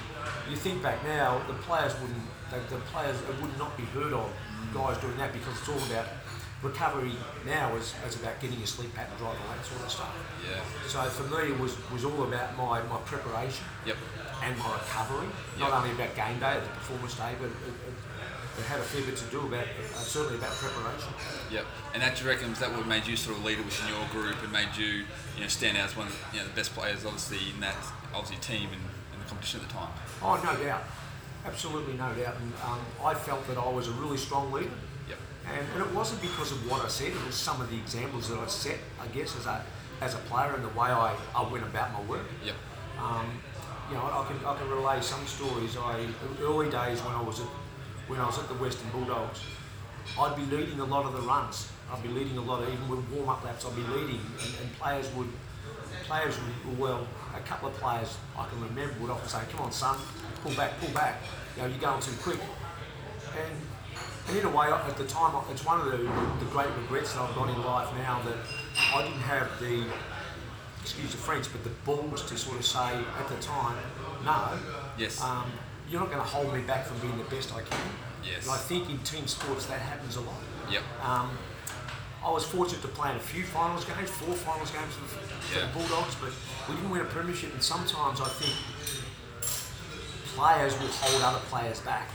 you 0.49 0.57
think 0.57 0.83
back 0.83 1.03
now, 1.05 1.41
the 1.49 1.55
players 1.55 1.93
wouldn't 2.01 2.23
the, 2.51 2.59
the 2.75 2.81
players 2.93 3.17
it 3.21 3.41
would 3.43 3.57
not 3.59 3.77
be 3.77 3.85
heard 3.85 4.13
of 4.13 4.31
guys 4.75 4.99
doing 4.99 5.17
that 5.17 5.33
because 5.33 5.59
it's 5.59 5.69
all 5.69 5.79
about 5.91 6.07
recovery 6.63 7.13
now 7.47 7.75
is, 7.77 7.95
is 8.07 8.17
about 8.21 8.39
getting 8.41 8.59
your 8.59 8.67
sleep 8.67 8.95
pattern 8.95 9.13
right 9.23 9.33
and 9.35 9.41
all 9.49 9.57
that 9.57 9.65
sort 9.65 9.81
of 9.83 9.91
stuff. 9.91 10.13
Yeah. 10.45 10.61
So 10.89 11.01
for 11.09 11.25
me, 11.35 11.53
it 11.53 11.59
was 11.59 11.77
was 11.91 12.05
all 12.05 12.23
about 12.25 12.57
my, 12.57 12.83
my 12.83 12.99
preparation 13.07 13.65
Yep. 13.87 13.97
and 14.45 14.59
my 14.59 14.73
recovery. 14.75 15.27
Yep. 15.59 15.69
Not 15.71 15.73
only 15.83 15.93
about 15.93 16.15
game 16.15 16.39
day, 16.39 16.61
the 16.61 16.69
performance 16.77 17.15
day, 17.17 17.33
but 17.41 17.47
it, 17.49 17.57
it, 17.65 17.95
it 18.61 18.65
had 18.69 18.79
a 18.79 18.83
fair 18.83 19.01
bit 19.07 19.17
to 19.17 19.25
do 19.33 19.41
about 19.41 19.65
uh, 19.65 19.97
certainly 20.05 20.37
about 20.37 20.53
preparation. 20.53 21.13
Yep. 21.51 21.65
And 21.95 22.03
that 22.03 22.17
do 22.17 22.25
you 22.25 22.31
reckon 22.31 22.51
was 22.51 22.59
that 22.59 22.71
what 22.77 22.87
made 22.87 23.07
you 23.07 23.17
sort 23.17 23.39
of 23.39 23.45
leader 23.45 23.63
within 23.63 23.89
your 23.89 24.05
group 24.13 24.37
and 24.43 24.53
made 24.53 24.77
you, 24.77 25.09
you 25.37 25.41
know, 25.41 25.49
stand 25.49 25.79
out 25.79 25.87
as 25.89 25.97
one 25.97 26.09
of 26.09 26.17
you 26.33 26.41
know, 26.41 26.45
the 26.47 26.53
best 26.55 26.75
players 26.75 27.07
obviously 27.07 27.41
in 27.55 27.61
that 27.61 27.77
obviously 28.13 28.37
team 28.45 28.69
and 28.69 28.83
in 29.15 29.19
the 29.23 29.27
competition 29.29 29.61
at 29.65 29.69
the 29.69 29.73
time? 29.73 29.89
Oh, 30.21 30.37
no 30.45 30.53
doubt, 30.63 30.85
absolutely 31.45 31.95
no 31.95 32.13
doubt. 32.15 32.37
And 32.41 32.53
um, 32.65 32.81
I 33.05 33.15
felt 33.15 33.47
that 33.49 33.59
I 33.59 33.69
was 33.69 33.89
a 33.89 33.93
really 33.93 34.17
strong 34.17 34.53
leader. 34.53 34.71
Yep. 35.09 35.19
And, 35.53 35.67
and 35.75 35.83
it 35.83 35.95
wasn't 35.95 36.21
because 36.23 36.53
of 36.53 36.71
what 36.71 36.85
I 36.85 36.89
said, 36.89 37.09
it 37.09 37.27
was 37.27 37.35
some 37.35 37.61
of 37.61 37.71
the 37.71 37.77
examples 37.77 38.29
that 38.29 38.39
I 38.39 38.47
set, 38.47 38.79
I 39.01 39.07
guess, 39.09 39.37
as 39.37 39.47
a, 39.47 39.65
as 40.01 40.15
a 40.15 40.19
player 40.19 40.55
and 40.55 40.65
the 40.65 40.69
way 40.69 40.89
I, 40.89 41.15
I 41.35 41.51
went 41.51 41.65
about 41.65 41.93
my 41.93 42.03
work. 42.03 42.27
Yep. 42.45 42.55
Um, 43.01 43.27
you 43.91 43.97
know, 43.97 44.05
I 44.05 44.25
can, 44.29 44.45
I 44.47 44.57
can 44.57 44.71
relay 44.71 45.01
some 45.01 45.27
stories. 45.27 45.77
I 45.77 46.07
early 46.43 46.71
days 46.71 47.01
when 47.01 47.15
I 47.15 47.23
was 47.23 47.41
at 47.41 47.47
when 48.07 48.21
I 48.21 48.27
was 48.27 48.39
at 48.39 48.49
the 48.49 48.55
Western 48.55 48.91
Bulldogs, 48.91 49.41
I'd 50.19 50.35
be 50.35 50.45
leading 50.57 50.81
a 50.81 50.85
lot 50.85 51.07
of 51.07 51.13
the 51.13 51.21
runs. 51.21 51.71
I'd 51.93 52.03
be 52.03 52.09
leading 52.09 52.39
a 52.39 52.41
lot 52.41 52.63
of 52.63 52.69
even 52.69 52.89
with 52.89 53.09
warm 53.11 53.29
up 53.29 53.45
laps. 53.45 53.65
I'd 53.65 53.75
be 53.77 53.83
leading, 53.83 54.21
and, 54.39 54.55
and 54.63 54.79
players 54.79 55.09
would 55.15 55.29
players 56.05 56.37
would 56.67 56.79
well, 56.79 57.07
a 57.35 57.41
couple 57.41 57.69
of 57.69 57.75
players 57.75 58.17
I 58.37 58.47
can 58.49 58.61
remember 58.61 58.95
would 59.01 59.11
often 59.11 59.29
say, 59.29 59.41
"Come 59.53 59.61
on, 59.63 59.73
son, 59.73 59.97
pull 60.43 60.53
back, 60.55 60.79
pull 60.81 60.91
back. 60.91 61.21
You 61.57 61.63
know, 61.63 61.69
you're 61.69 61.79
going 61.79 62.01
too 62.01 62.13
quick." 62.23 62.39
And 63.37 63.57
and 64.29 64.39
in 64.39 64.45
a 64.45 64.51
way, 64.51 64.67
at 64.71 64.97
the 64.97 65.05
time, 65.07 65.35
it's 65.51 65.65
one 65.65 65.81
of 65.81 65.87
the, 65.87 65.97
the 65.99 66.51
great 66.51 66.69
regrets 66.83 67.15
that 67.15 67.23
I've 67.23 67.35
got 67.35 67.49
in 67.49 67.63
life 67.65 67.89
now 67.99 68.21
that 68.23 68.37
I 68.95 69.03
didn't 69.03 69.21
have 69.23 69.49
the 69.59 69.85
excuse 70.83 71.11
the 71.11 71.17
French, 71.19 71.51
but 71.53 71.65
the 71.65 71.71
balls 71.85 72.25
to 72.27 72.37
sort 72.39 72.59
of 72.59 72.65
say 72.65 72.79
at 73.19 73.29
the 73.29 73.37
time, 73.43 73.77
no, 74.25 74.59
Yes. 74.97 75.21
um, 75.21 75.51
you're 75.89 76.01
not 76.01 76.11
going 76.11 76.23
to 76.23 76.29
hold 76.29 76.55
me 76.55 76.61
back 76.63 76.87
from 76.87 76.99
being 77.01 77.19
the 77.19 77.25
best 77.25 77.55
I 77.55 77.63
can. 77.63 77.79
Yes. 78.25 78.45
And 78.45 78.53
I 78.53 78.57
think 78.57 78.89
in 78.89 78.99
team 78.99 79.27
sports 79.27 79.67
that 79.67 79.81
happens 79.81 80.17
a 80.17 80.21
lot. 80.21 80.37
Yep. 80.71 80.83
Um, 81.03 81.31
I 82.25 82.31
was 82.31 82.45
fortunate 82.45 82.83
to 82.83 82.89
play 82.89 83.11
in 83.11 83.17
a 83.17 83.21
few 83.21 83.43
finals 83.45 83.85
games, 83.85 84.11
four 84.11 84.35
finals 84.35 84.71
games 84.71 84.95
for, 84.95 85.55
Yeah. 85.59 85.67
the 85.67 85.73
Bulldogs, 85.73 86.15
but 86.21 86.31
we 86.69 86.77
didn't 86.77 86.91
win 86.91 87.01
a 87.01 87.05
premiership. 87.05 87.53
And 87.53 87.63
sometimes 87.63 88.21
I 88.21 88.29
think 88.29 88.55
players 90.41 90.73
will 90.81 90.89
hold 90.89 91.23
other 91.23 91.45
players 91.51 91.81
back, 91.81 92.09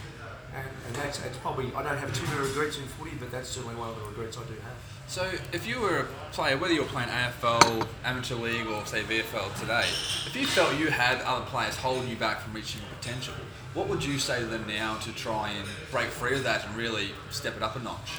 and, 0.52 0.66
and 0.86 0.96
that's 0.96 1.24
it's 1.24 1.36
probably 1.38 1.72
I 1.76 1.82
don't 1.84 1.96
have 1.96 2.12
too 2.12 2.26
many 2.26 2.40
regrets 2.48 2.76
in 2.76 2.82
footy, 2.84 3.12
but 3.20 3.30
that's 3.30 3.48
certainly 3.48 3.76
one 3.76 3.90
of 3.90 3.96
the 3.96 4.02
regrets 4.02 4.36
I 4.36 4.42
do 4.42 4.54
have. 4.66 4.74
So, 5.06 5.30
if 5.52 5.64
you 5.64 5.78
were 5.78 5.98
a 6.00 6.04
player, 6.32 6.56
whether 6.58 6.74
you're 6.74 6.84
playing 6.86 7.08
AFL, 7.10 7.86
amateur 8.04 8.34
league, 8.34 8.66
or 8.66 8.84
say 8.84 9.02
VFL 9.02 9.54
today, 9.60 9.84
if 10.26 10.34
you 10.34 10.44
felt 10.44 10.76
you 10.76 10.88
had 10.88 11.20
other 11.20 11.44
players 11.44 11.76
holding 11.76 12.08
you 12.08 12.16
back 12.16 12.40
from 12.40 12.52
reaching 12.52 12.80
your 12.80 12.90
potential, 12.98 13.34
what 13.74 13.86
would 13.88 14.04
you 14.04 14.18
say 14.18 14.40
to 14.40 14.46
them 14.46 14.66
now 14.66 14.98
to 14.98 15.12
try 15.12 15.50
and 15.50 15.68
break 15.92 16.08
free 16.08 16.34
of 16.34 16.42
that 16.42 16.66
and 16.66 16.76
really 16.76 17.10
step 17.30 17.56
it 17.56 17.62
up 17.62 17.76
a 17.76 17.78
notch? 17.78 18.18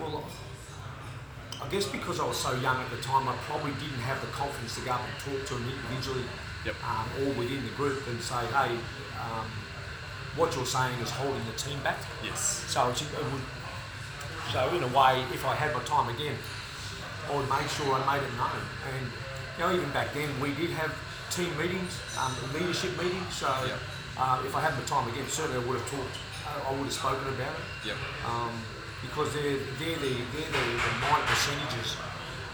Well, 0.00 0.24
I 1.62 1.68
guess 1.68 1.86
because 1.86 2.18
I 2.18 2.26
was 2.26 2.36
so 2.36 2.52
young 2.54 2.82
at 2.82 2.90
the 2.90 3.00
time, 3.00 3.28
I 3.28 3.36
probably 3.46 3.70
didn't 3.74 4.02
have 4.02 4.20
the 4.20 4.26
confidence 4.26 4.74
to 4.74 4.80
go 4.80 4.90
up 4.90 5.02
and 5.06 5.38
talk 5.38 5.46
to 5.46 5.54
them 5.54 5.70
individually 5.70 6.24
Yep. 6.66 6.74
um, 6.82 7.06
or 7.22 7.30
within 7.38 7.62
the 7.62 7.70
group 7.78 8.04
and 8.08 8.20
say, 8.20 8.44
hey, 8.46 8.74
um, 9.20 9.46
what 10.36 10.54
you're 10.54 10.66
saying 10.66 10.98
is 11.00 11.10
holding 11.10 11.44
the 11.46 11.56
team 11.58 11.78
back. 11.82 11.98
Yes. 12.24 12.64
So 12.68 12.88
it's, 12.90 13.02
it 13.02 13.08
would, 13.32 13.42
so 14.52 14.68
in 14.76 14.82
a 14.82 14.88
way, 14.92 15.24
if 15.32 15.44
I 15.46 15.54
had 15.54 15.72
my 15.74 15.82
time 15.84 16.08
again, 16.14 16.36
I 17.28 17.34
would 17.36 17.48
make 17.48 17.68
sure 17.68 17.92
I 17.94 18.00
made 18.06 18.22
it 18.22 18.32
known. 18.36 18.62
And 18.92 19.04
you 19.56 19.60
know, 19.64 19.72
even 19.74 19.90
back 19.90 20.12
then, 20.14 20.28
we 20.40 20.52
did 20.54 20.70
have 20.76 20.92
team 21.30 21.50
meetings, 21.58 21.98
um, 22.20 22.32
leadership 22.54 22.92
meetings. 23.00 23.34
So 23.34 23.48
Yep. 23.48 23.78
uh, 24.18 24.42
if 24.46 24.54
I 24.54 24.60
had 24.60 24.74
my 24.78 24.84
time 24.84 25.08
again, 25.08 25.26
certainly 25.28 25.58
I 25.62 25.66
would 25.66 25.80
have 25.80 25.90
talked. 25.90 26.16
Uh, 26.46 26.68
I 26.68 26.70
would 26.76 26.84
have 26.86 26.92
spoken 26.92 27.26
about 27.34 27.54
it 27.58 27.90
Yep. 27.90 27.96
um, 28.30 28.54
because 29.02 29.32
they're, 29.34 29.58
they're, 29.80 29.98
the, 29.98 30.12
they're 30.30 30.52
the, 30.54 30.64
the 30.78 30.92
minor 31.02 31.26
percentages 31.26 31.96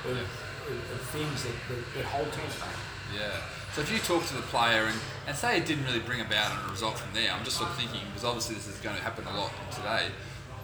of, 0.09 0.17
of, 0.17 0.79
of 0.97 1.01
things 1.13 1.45
that, 1.45 1.57
that, 1.69 1.81
that 2.01 2.05
hold 2.09 2.33
teams 2.33 2.57
back. 2.57 2.73
Yeah. 3.13 3.37
So 3.75 3.81
if 3.81 3.91
you 3.91 3.99
talk 4.01 4.27
to 4.27 4.35
the 4.35 4.43
player 4.43 4.85
and, 4.85 5.01
and 5.27 5.35
say 5.35 5.57
it 5.57 5.65
didn't 5.65 5.87
really 5.87 6.01
bring 6.01 6.21
about 6.21 6.53
a 6.53 6.71
result 6.71 6.99
from 6.99 7.15
there, 7.15 7.33
I'm 7.33 7.43
just 7.43 7.57
sort 7.57 7.71
of 7.71 7.77
thinking 7.77 8.01
because 8.09 8.23
obviously 8.23 8.55
this 8.57 8.69
is 8.69 8.77
going 8.81 8.97
to 8.97 9.03
happen 9.03 9.25
a 9.27 9.35
lot 9.35 9.51
today. 9.71 10.09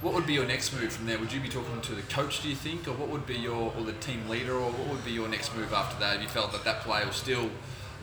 what 0.02 0.12
would 0.12 0.26
be 0.26 0.34
your 0.34 0.44
next 0.44 0.74
move 0.74 0.92
from 0.92 1.06
there? 1.06 1.18
Would 1.18 1.32
you 1.32 1.40
be 1.40 1.48
talking 1.48 1.80
to 1.80 1.94
the 1.94 2.02
coach, 2.02 2.42
do 2.42 2.50
you 2.50 2.54
think, 2.54 2.86
or 2.86 2.92
what 2.92 3.08
would 3.08 3.26
be 3.26 3.36
your 3.36 3.72
or 3.78 3.82
the 3.82 3.94
team 3.94 4.28
leader, 4.28 4.52
or 4.52 4.70
what 4.70 4.88
would 4.88 5.04
be 5.06 5.12
your 5.12 5.26
next 5.26 5.56
move 5.56 5.72
after 5.72 5.98
that? 6.00 6.16
If 6.16 6.22
you 6.22 6.28
felt 6.28 6.52
that 6.52 6.64
that 6.64 6.80
player 6.82 7.06
was 7.06 7.16
still 7.16 7.48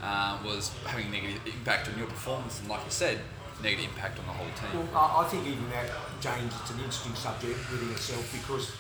uh, 0.02 0.40
was 0.44 0.72
having 0.88 1.06
a 1.06 1.12
negative 1.12 1.42
impact 1.46 1.88
on 1.88 2.00
your 2.00 2.08
performance, 2.08 2.60
and 2.60 2.68
like 2.68 2.84
you 2.84 2.92
said, 2.92 3.20
negative 3.62 3.86
impact 3.86 4.18
on 4.18 4.26
the 4.26 4.34
whole 4.34 4.50
team. 4.58 4.90
Well, 4.92 5.22
I 5.22 5.24
think 5.30 5.46
even 5.46 5.70
that, 5.70 5.86
James, 6.20 6.52
it's 6.62 6.72
an 6.72 6.80
interesting 6.80 7.14
subject 7.14 7.60
within 7.72 7.92
itself 7.92 8.26
because 8.34 8.74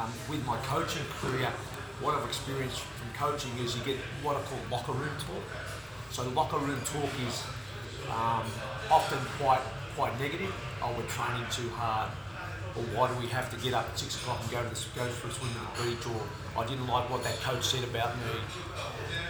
um, 0.00 0.10
with 0.30 0.44
my 0.46 0.56
coaching 0.64 1.04
career, 1.20 1.52
what 2.00 2.14
I've 2.14 2.24
experienced 2.24 2.82
coaching 3.18 3.50
is 3.58 3.76
you 3.76 3.82
get 3.84 3.96
what 4.22 4.36
I 4.36 4.40
call 4.42 4.58
locker 4.70 4.92
room 4.92 5.10
talk. 5.18 5.42
So 6.10 6.22
locker 6.30 6.58
room 6.58 6.80
talk 6.86 7.10
is 7.26 7.42
um, 8.08 8.46
often 8.90 9.18
quite 9.42 9.60
quite 9.96 10.18
negative. 10.20 10.54
Oh, 10.80 10.94
we're 10.96 11.10
training 11.10 11.46
too 11.50 11.68
hard. 11.74 12.10
Or 12.76 12.82
why 12.94 13.10
do 13.10 13.18
we 13.18 13.26
have 13.26 13.50
to 13.50 13.56
get 13.58 13.74
up 13.74 13.88
at 13.90 13.98
six 13.98 14.14
o'clock 14.22 14.38
and 14.40 14.50
go 14.50 14.62
to 14.62 14.70
the, 14.70 14.78
go 14.94 15.04
for 15.10 15.26
a 15.26 15.32
swim 15.32 15.50
at 15.50 15.74
the 15.74 15.90
beach? 15.90 16.06
Or 16.06 16.22
I 16.62 16.64
didn't 16.64 16.86
like 16.86 17.10
what 17.10 17.24
that 17.24 17.40
coach 17.40 17.66
said 17.66 17.82
about 17.82 18.14
me. 18.16 18.38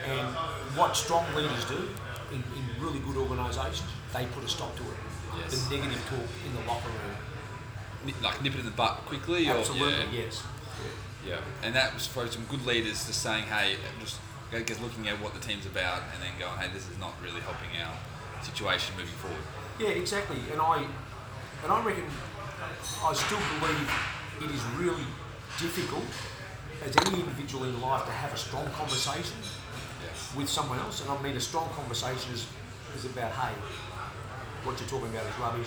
And 0.04 0.28
what 0.76 0.94
strong 0.94 1.24
leaders 1.34 1.64
do 1.64 1.88
in, 2.30 2.44
in 2.44 2.64
really 2.78 2.98
good 3.00 3.16
organisations, 3.16 3.88
they 4.12 4.26
put 4.36 4.44
a 4.44 4.48
stop 4.48 4.76
to 4.76 4.82
it. 4.82 4.98
Yes. 5.38 5.64
The 5.64 5.76
negative 5.76 6.04
talk 6.10 6.28
in 6.44 6.52
the 6.60 6.62
locker 6.68 6.92
room. 6.92 8.14
Like 8.22 8.42
nip 8.42 8.54
it 8.54 8.60
in 8.60 8.64
the 8.64 8.70
butt 8.70 8.96
quickly, 9.06 9.48
Absolutely, 9.48 9.88
or 9.88 9.96
yeah, 10.12 10.24
yes. 10.24 10.42
Yeah. 11.26 11.40
And 11.62 11.74
that 11.74 11.94
was 11.94 12.06
for 12.06 12.26
some 12.28 12.44
good 12.48 12.64
leaders 12.66 13.06
just 13.06 13.22
saying, 13.22 13.44
hey, 13.44 13.76
just 14.00 14.18
I 14.52 14.58
looking 14.58 15.08
at 15.08 15.20
what 15.20 15.34
the 15.34 15.40
team's 15.40 15.66
about, 15.66 16.02
and 16.14 16.22
then 16.22 16.32
going, 16.38 16.58
hey, 16.58 16.68
this 16.72 16.88
is 16.88 16.98
not 16.98 17.12
really 17.22 17.40
helping 17.40 17.68
our 17.84 17.94
situation 18.42 18.94
moving 18.96 19.14
forward. 19.20 19.44
Yeah, 19.78 19.90
exactly. 19.90 20.38
And 20.52 20.60
I 20.60 20.86
and 21.64 21.72
I 21.72 21.84
reckon 21.84 22.04
I 23.04 23.12
still 23.12 23.42
believe 23.60 23.90
it 24.42 24.50
is 24.54 24.62
really 24.78 25.06
difficult 25.58 26.06
as 26.84 26.96
any 27.06 27.20
individual 27.20 27.64
in 27.64 27.80
life 27.80 28.04
to 28.06 28.12
have 28.12 28.32
a 28.32 28.36
strong 28.36 28.66
conversation 28.70 29.36
Yes. 30.04 30.32
with 30.36 30.48
someone 30.48 30.78
else. 30.78 31.02
And 31.02 31.10
I 31.10 31.20
mean 31.22 31.36
a 31.36 31.40
strong 31.40 31.68
conversation 31.70 32.32
is, 32.32 32.46
is 32.96 33.04
about, 33.04 33.32
hey, 33.32 33.52
what 34.62 34.78
you're 34.78 34.88
talking 34.88 35.10
about 35.10 35.26
is 35.26 35.38
rubbish. 35.38 35.66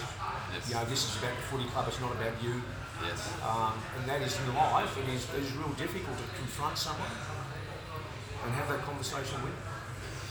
Yes. 0.55 0.69
You 0.69 0.75
know, 0.75 0.85
this 0.85 1.03
is 1.03 1.17
about 1.19 1.35
the 1.35 1.43
footy 1.51 1.65
club, 1.69 1.85
it's 1.87 1.99
not 1.99 2.11
about 2.13 2.31
you. 2.41 2.61
Yes. 3.03 3.33
Um, 3.43 3.73
and 3.97 4.09
that 4.09 4.21
is 4.21 4.37
in 4.39 4.53
life, 4.55 4.97
it 4.97 5.09
is, 5.09 5.27
it 5.35 5.41
is 5.43 5.51
real 5.57 5.69
difficult 5.77 6.17
to 6.17 6.23
confront 6.37 6.77
someone 6.77 7.09
and 8.43 8.53
have 8.53 8.69
that 8.69 8.81
conversation 8.81 9.41
with. 9.43 9.53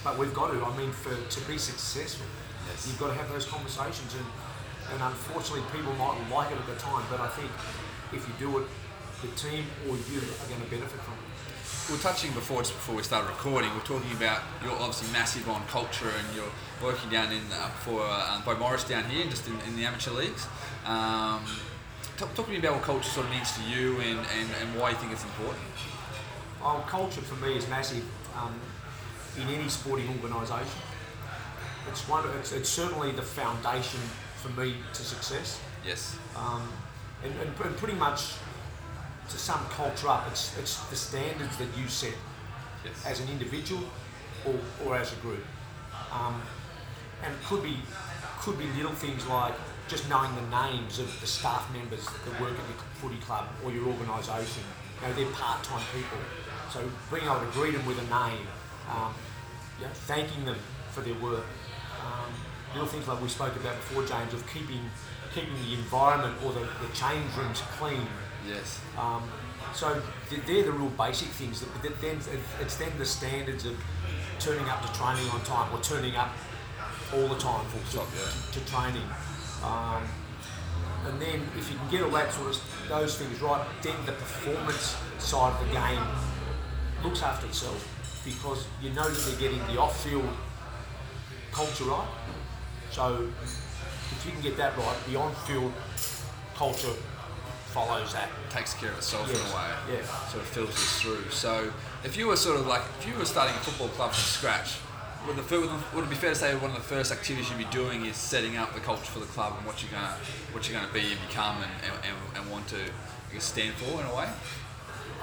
But 0.05 0.19
we've 0.19 0.33
got 0.35 0.53
to, 0.53 0.65
I 0.65 0.77
mean, 0.77 0.93
for 0.93 1.12
to 1.15 1.41
be 1.49 1.59
successful, 1.59 2.27
Yes. 2.69 2.87
you've 2.87 2.99
got 3.00 3.09
to 3.09 3.15
have 3.15 3.29
those 3.31 3.47
conversations. 3.47 4.15
And, 4.15 4.27
and 4.93 5.03
unfortunately, 5.03 5.65
people 5.77 5.93
might 5.95 6.19
like 6.31 6.50
it 6.50 6.59
at 6.59 6.67
the 6.67 6.77
time, 6.77 7.05
but 7.11 7.21
I 7.21 7.29
think 7.29 7.50
if 8.12 8.27
you 8.27 8.35
do 8.39 8.59
it, 8.59 8.67
the 9.23 9.29
team 9.37 9.65
or 9.89 9.97
you 9.97 10.19
are 10.19 10.49
going 10.49 10.62
to 10.62 10.71
benefit 10.71 11.00
from 11.00 11.15
it. 11.15 11.31
We 11.89 11.97
were 11.97 12.03
touching 12.03 12.33
before, 12.33 12.62
just 12.62 12.73
before 12.73 12.95
we 12.97 13.03
started 13.03 13.29
recording, 13.29 13.71
we're 13.75 13.81
talking 13.85 14.11
about 14.17 14.43
you're 14.62 14.73
obviously 14.73 15.11
massive 15.12 15.49
on 15.49 15.67
culture 15.67 16.09
and 16.09 16.37
you're 16.37 16.53
working 16.83 17.11
down 17.11 17.33
in 17.33 17.43
uh, 17.53 17.69
for 17.85 18.00
uh, 18.03 18.41
Beaumaris 18.43 18.89
down 18.89 19.05
here, 19.11 19.27
just 19.27 19.47
in, 19.49 19.59
in 19.67 19.77
the 19.77 19.85
amateur 19.85 20.12
leagues. 20.12 20.47
Um, 20.87 21.45
talk, 22.21 22.35
talk 22.35 22.47
to 22.47 22.53
me 22.53 22.59
about 22.59 22.75
what 22.75 22.83
culture 22.83 23.09
sort 23.09 23.27
of 23.27 23.33
means 23.33 23.50
to 23.57 23.62
you 23.65 23.97
and, 24.00 24.19
and, 24.39 24.49
and 24.61 24.79
why 24.79 24.91
you 24.91 24.97
think 24.97 25.12
it's 25.12 25.25
important. 25.25 25.65
Oh, 26.62 26.85
culture 26.87 27.23
for 27.23 27.37
me 27.45 27.57
is 27.57 27.67
massive 27.69 28.05
um, 28.37 28.55
in 29.41 29.49
any 29.49 29.69
sporting 29.69 30.07
organisation. 30.23 30.81
It's 31.89 32.07
one. 32.07 32.25
It's, 32.39 32.53
it's 32.53 32.69
certainly 32.69 33.12
the 33.12 33.23
foundation 33.23 34.00
for 34.37 34.50
me 34.61 34.75
to 34.93 35.03
success. 35.03 35.61
Yes. 35.87 36.19
um, 36.37 36.69
and, 37.25 37.33
and, 37.41 37.49
and 37.65 37.77
pretty 37.79 37.95
much 37.95 38.35
to 39.31 39.39
sum 39.39 39.61
culture 39.71 40.09
up, 40.09 40.27
it's, 40.31 40.57
it's 40.59 40.79
the 40.91 40.97
standards 40.97 41.57
that 41.57 41.69
you 41.79 41.89
set 41.89 42.15
Yes. 42.85 43.07
as 43.07 43.21
an 43.21 43.29
individual 43.29 43.83
or, 44.47 44.55
or 44.87 44.97
as 44.97 45.12
a 45.12 45.17
group. 45.17 45.45
Um, 46.12 46.41
and 47.23 47.33
it 47.35 47.43
could 47.45 47.62
be 47.62 47.77
could 48.41 48.59
be 48.59 48.65
little 48.75 48.93
things 48.93 49.27
like 49.27 49.53
just 49.91 50.09
knowing 50.09 50.31
the 50.37 50.47
names 50.63 51.01
of 51.01 51.21
the 51.21 51.27
staff 51.27 51.69
members 51.75 52.07
that 52.07 52.41
work 52.41 52.53
at 52.53 52.65
your 52.71 52.79
footy 53.03 53.19
club 53.19 53.49
or 53.65 53.73
your 53.73 53.87
organisation. 53.87 54.63
You 55.03 55.09
know, 55.09 55.15
they're 55.15 55.33
part-time 55.33 55.83
people. 55.93 56.19
So 56.71 56.89
being 57.13 57.25
able 57.25 57.41
to 57.41 57.51
greet 57.53 57.75
them 57.75 57.85
with 57.85 57.99
a 57.99 58.07
name, 58.07 58.47
um, 58.89 59.13
you 59.81 59.87
know, 59.87 59.93
thanking 60.07 60.45
them 60.45 60.57
for 60.93 61.01
their 61.01 61.19
work. 61.19 61.45
Um, 62.01 62.31
little 62.73 62.87
things 62.87 63.09
like 63.09 63.21
we 63.21 63.29
spoke 63.29 63.57
about 63.57 63.75
before, 63.77 64.05
James, 64.07 64.33
of 64.33 64.47
keeping 64.47 64.89
keeping 65.35 65.55
the 65.65 65.75
environment 65.75 66.35
or 66.45 66.53
the, 66.53 66.61
the 66.61 66.91
change 66.95 67.27
rooms 67.37 67.63
clean. 67.79 68.07
Yes. 68.49 68.81
Um, 68.99 69.23
so 69.75 70.03
they're 70.29 70.65
the 70.65 70.73
real 70.73 70.91
basic 70.91 71.29
things. 71.29 71.65
Then 71.83 72.19
it's 72.61 72.77
then 72.77 72.93
the 72.99 73.05
standards 73.05 73.65
of 73.65 73.77
turning 74.39 74.69
up 74.69 74.83
to 74.83 74.99
training 74.99 75.29
on 75.31 75.41
time 75.43 75.73
or 75.73 75.81
turning 75.83 76.17
up 76.17 76.31
all 77.15 77.29
the 77.29 77.39
time 77.39 77.65
for, 77.67 77.93
to, 77.93 77.99
yeah. 77.99 78.31
to, 78.53 78.59
to 78.59 78.73
training. 78.73 79.07
Um, 79.64 80.02
and 81.07 81.21
then 81.21 81.40
if 81.57 81.71
you 81.71 81.79
can 81.79 81.90
get 81.90 82.02
all 82.02 82.11
that 82.11 82.33
sort 82.33 82.55
of 82.55 82.87
those 82.88 83.19
things 83.19 83.40
right, 83.40 83.64
then 83.83 83.95
the 84.07 84.12
performance 84.12 84.97
side 85.19 85.52
of 85.52 85.67
the 85.67 85.73
game 85.73 86.02
looks 87.02 87.23
after 87.23 87.47
itself 87.47 87.87
because 88.25 88.67
you 88.83 88.90
know 88.90 89.09
that 89.09 89.31
they're 89.31 89.50
getting 89.50 89.67
the 89.75 89.81
off-field 89.81 90.29
culture 91.52 91.85
right. 91.85 92.09
So 92.90 93.29
if 94.12 94.23
you 94.26 94.33
can 94.33 94.43
get 94.43 94.57
that 94.59 94.76
right, 94.76 94.97
the 95.09 95.17
on-field 95.17 95.73
culture 96.55 96.95
follows 97.67 98.12
that. 98.12 98.29
Takes 98.50 98.75
care 98.75 98.90
of 98.90 98.99
itself 98.99 99.31
in 99.31 99.37
a 99.37 99.57
way. 99.57 99.97
Yeah. 99.97 100.29
Sort 100.29 100.43
of 100.43 100.49
filters 100.49 101.00
through. 101.00 101.31
So 101.31 101.73
if 102.05 102.17
you 102.17 102.26
were 102.26 102.37
sort 102.37 102.59
of 102.59 102.67
like, 102.67 102.83
if 102.99 103.07
you 103.07 103.14
were 103.14 103.25
starting 103.25 103.55
a 103.55 103.59
football 103.61 103.88
club 103.88 104.12
from 104.12 104.23
scratch, 104.23 104.79
would, 105.27 105.37
the, 105.37 105.79
would 105.95 106.05
it 106.05 106.11
be 106.11 106.17
fair 106.17 106.31
to 106.31 106.37
say 106.37 106.55
one 106.55 106.71
of 106.71 106.77
the 106.77 106.83
first 106.83 107.12
activities 107.12 107.50
you'd 107.50 107.59
be 107.59 107.65
doing 107.67 108.07
is 108.07 108.17
setting 108.17 108.57
up 108.57 108.75
the 108.75 108.81
culture 108.81 109.05
for 109.05 109.19
the 109.19 109.27
club 109.27 109.55
and 109.57 109.67
what 109.67 109.83
you're 109.83 109.93
gonna 109.93 110.17
what 110.53 110.69
you're 110.69 110.81
gonna 110.81 110.93
be 110.93 111.12
and 111.12 111.21
become 111.29 111.57
and, 111.62 111.71
and, 111.85 112.37
and, 112.37 112.50
want 112.50 112.67
to 112.69 112.81
I 112.81 113.35
guess, 113.35 113.45
stand 113.45 113.75
for 113.75 114.00
in 114.00 114.07
a 114.07 114.15
way? 114.15 114.29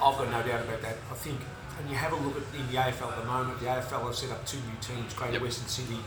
I've 0.00 0.16
got 0.16 0.30
no 0.30 0.42
doubt 0.46 0.62
about 0.62 0.80
that. 0.82 0.96
I 1.10 1.14
think, 1.14 1.40
and 1.78 1.90
you 1.90 1.96
have 1.96 2.12
a 2.12 2.16
look 2.16 2.36
at 2.36 2.42
in 2.58 2.66
the 2.68 2.78
AFL 2.78 3.10
at 3.10 3.18
the 3.18 3.26
moment, 3.26 3.58
the 3.58 3.66
AFL 3.66 4.06
have 4.06 4.14
set 4.14 4.30
up 4.30 4.46
two 4.46 4.58
new 4.58 4.78
teams, 4.80 5.12
Greater 5.14 5.34
Yep. 5.34 5.42
Western 5.42 5.68
Sydney 5.68 6.00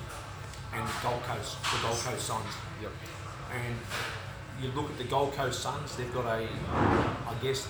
and 0.74 0.88
the 0.88 0.93
Gold 1.03 1.21
Coast, 1.24 1.57
the 1.62 1.88
Gold 1.88 2.00
Coast 2.00 2.25
Suns. 2.25 2.53
Yep. 2.81 2.91
And 3.51 3.75
you 4.63 4.71
look 4.71 4.89
at 4.89 4.98
the 4.98 5.03
Gold 5.03 5.33
Coast 5.33 5.60
Suns, 5.60 5.95
they've 5.98 6.13
got 6.13 6.25
a, 6.25 6.48
I 6.48 7.36
guess, 7.41 7.67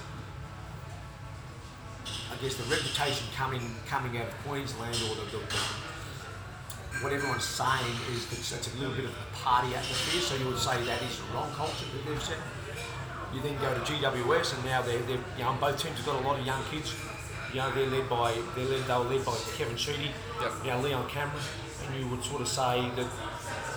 I 2.05 2.35
guess 2.41 2.55
the 2.55 2.63
reputation 2.69 3.27
coming 3.35 3.75
coming 3.87 4.17
out 4.17 4.27
of 4.27 4.37
Queensland 4.45 4.95
or 4.95 5.15
the, 5.15 5.25
the, 5.31 5.37
the 5.37 5.90
what 6.99 7.13
everyone's 7.13 7.43
saying 7.43 7.95
is 8.13 8.25
that 8.27 8.37
it's, 8.39 8.51
a 8.73 8.77
little 8.79 8.93
bit 8.95 9.05
of 9.05 9.11
a 9.11 9.35
party 9.35 9.73
atmosphere. 9.73 10.21
So 10.21 10.35
you 10.35 10.47
would 10.51 10.59
say 10.59 10.75
that 10.83 11.01
is 11.01 11.17
the 11.17 11.33
wrong 11.33 11.51
culture 11.55 11.85
that 11.95 12.05
they've 12.05 12.21
set. 12.21 12.37
You 13.33 13.41
then 13.41 13.55
go 13.59 13.73
to 13.73 13.79
GWS, 13.79 14.55
and 14.55 14.65
now 14.65 14.81
they're, 14.81 14.99
they're 15.07 15.23
you 15.37 15.43
know 15.43 15.55
both 15.59 15.81
teams 15.81 15.97
have 15.97 16.05
got 16.05 16.21
a 16.21 16.27
lot 16.27 16.39
of 16.39 16.45
young 16.45 16.61
kids. 16.69 16.93
You 17.53 17.59
know 17.59 17.71
they're 17.71 17.87
led 17.87 18.09
by 18.09 18.37
they're 18.55 18.65
led 18.65 18.83
they 18.85 18.93
were 18.93 19.15
led 19.15 19.25
by 19.25 19.35
Kevin 19.57 19.77
Sheedy, 19.77 20.11
Yep. 20.41 20.51
you 20.63 20.69
know 20.71 20.79
Leon 20.81 21.07
Cameron, 21.09 21.39
and 21.87 21.99
you 21.99 22.07
would 22.09 22.23
sort 22.23 22.41
of 22.41 22.47
say 22.47 22.81
that 22.97 23.07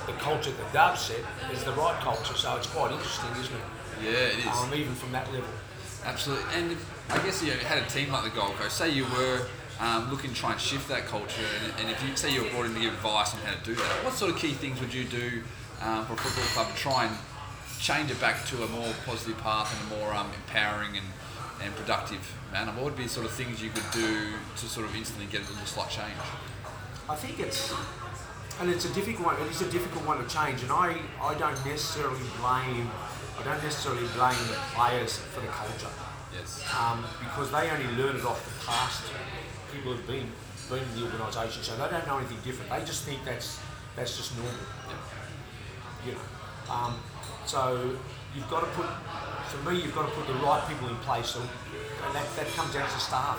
the 0.07 0.13
culture 0.19 0.51
that 0.51 0.73
they've 0.73 0.99
set 0.99 1.23
is 1.53 1.63
the 1.65 1.73
right 1.73 1.99
culture. 2.01 2.35
So 2.35 2.57
it's 2.57 2.67
quite 2.67 2.93
interesting, 2.93 3.31
isn't 3.41 3.55
it? 3.55 3.65
Yeah, 4.03 4.11
it 4.11 4.39
is. 4.41 4.47
Um, 4.47 4.75
even 4.75 4.95
from 4.95 5.13
that 5.13 5.33
level. 5.33 5.49
Absolutely. 6.05 6.45
And 6.55 6.73
if- 6.73 6.91
I 7.11 7.19
guess 7.19 7.43
you 7.43 7.53
had 7.53 7.83
a 7.83 7.87
team 7.87 8.11
like 8.13 8.25
the 8.25 8.31
Gold 8.31 8.57
Coast. 8.57 8.77
Say 8.79 8.91
you 8.91 9.05
were 9.05 9.47
um, 9.81 10.11
looking 10.11 10.31
to 10.31 10.37
try 10.37 10.53
and 10.53 10.61
shift 10.61 10.89
that 10.89 11.07
culture, 11.07 11.43
and, 11.65 11.73
and 11.81 11.91
if 11.91 12.03
you 12.09 12.15
say 12.17 12.33
you 12.33 12.43
were 12.45 12.51
brought 12.51 12.67
in 12.67 12.75
to 12.75 12.81
give 12.81 12.93
advice 12.95 13.35
on 13.35 13.41
how 13.41 13.55
to 13.55 13.65
do 13.65 13.75
that, 13.75 14.05
what 14.05 14.15
sort 14.15 14.31
of 14.31 14.39
key 14.39 14.53
things 14.53 14.81
would 14.81 14.95
you 14.95 15.05
do 15.05 15.43
um, 15.83 16.07
for 16.07 16.15
a 16.15 16.17
football 16.17 16.45
club 16.55 16.69
to 16.75 16.81
try 16.81 17.05
and 17.07 17.17
change 17.81 18.11
it 18.11 18.21
back 18.21 18.47
to 18.47 18.63
a 18.63 18.69
more 18.69 18.89
positive 19.05 19.37
path 19.39 19.69
and 19.75 19.93
a 19.93 19.99
more 20.01 20.15
um, 20.15 20.31
empowering 20.47 20.97
and, 20.97 21.07
and 21.63 21.75
productive 21.77 22.21
manner? 22.53 22.71
What 22.73 22.85
would 22.85 22.97
be 22.97 23.09
sort 23.09 23.27
of 23.27 23.33
things 23.33 23.63
you 23.63 23.71
could 23.71 23.91
do 23.93 24.31
to 24.57 24.67
sort 24.67 24.87
of 24.87 24.95
instantly 24.97 25.27
get 25.27 25.41
a 25.47 25.51
little 25.51 25.67
slight 25.67 25.91
change? 25.91 26.17
I 27.09 27.17
think 27.17 27.41
it's, 27.41 27.75
and 28.61 28.71
it's 28.71 28.85
a 28.85 28.95
difficult 28.95 29.27
one. 29.27 29.37
It 29.43 29.51
is 29.51 29.61
a 29.61 29.71
difficult 29.71 30.07
one 30.07 30.23
to 30.23 30.29
change, 30.31 30.63
and 30.63 30.71
I, 30.73 30.97
I 31.21 31.35
don't 31.35 31.59
necessarily 31.67 32.23
blame, 32.41 32.89
I 33.39 33.43
don't 33.45 33.63
necessarily 33.63 34.07
blame 34.15 34.39
the 34.49 34.57
players 34.73 35.19
for 35.19 35.41
the 35.41 35.49
culture, 35.49 35.91
Yes. 36.33 36.65
um, 36.79 37.05
because 37.21 37.51
they 37.51 37.69
only 37.71 37.91
learn 38.01 38.17
it 38.17 38.25
off 38.25 38.41
the 38.41 38.67
past 38.67 39.03
people 39.75 39.93
who've 39.93 40.07
been 40.07 40.31
been 40.71 40.81
in 40.81 41.01
the 41.01 41.05
organisation, 41.05 41.63
so 41.63 41.77
they 41.77 41.91
don't 41.91 42.07
know 42.07 42.19
anything 42.19 42.39
different. 42.45 42.71
They 42.71 42.81
just 42.85 43.05
think 43.05 43.25
that's 43.25 43.61
that's 43.97 44.17
just 44.17 44.37
normal, 44.37 44.55
you 46.07 46.13
know. 46.13 46.73
Um, 46.73 46.99
so 47.45 47.97
you've 48.35 48.49
got 48.49 48.61
to 48.61 48.67
put, 48.73 48.87
for 49.53 49.71
me, 49.71 49.83
you've 49.83 49.95
got 49.95 50.09
to 50.09 50.15
put 50.17 50.27
the 50.27 50.35
right 50.35 50.67
people 50.67 50.89
in 50.89 50.97
place, 51.05 51.29
so, 51.29 51.41
and 51.41 52.15
that, 52.15 52.27
that 52.37 52.47
comes 52.57 52.73
down 52.73 52.89
to 52.89 52.99
staff 52.99 53.39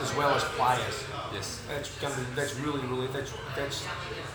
as 0.00 0.14
well 0.16 0.34
as 0.34 0.44
players. 0.60 1.04
Yes. 1.32 1.62
That's 1.68 1.98
going 1.98 2.14
to, 2.14 2.20
that's 2.36 2.54
really 2.60 2.80
really 2.86 3.06
that's 3.08 3.32
that's 3.56 3.86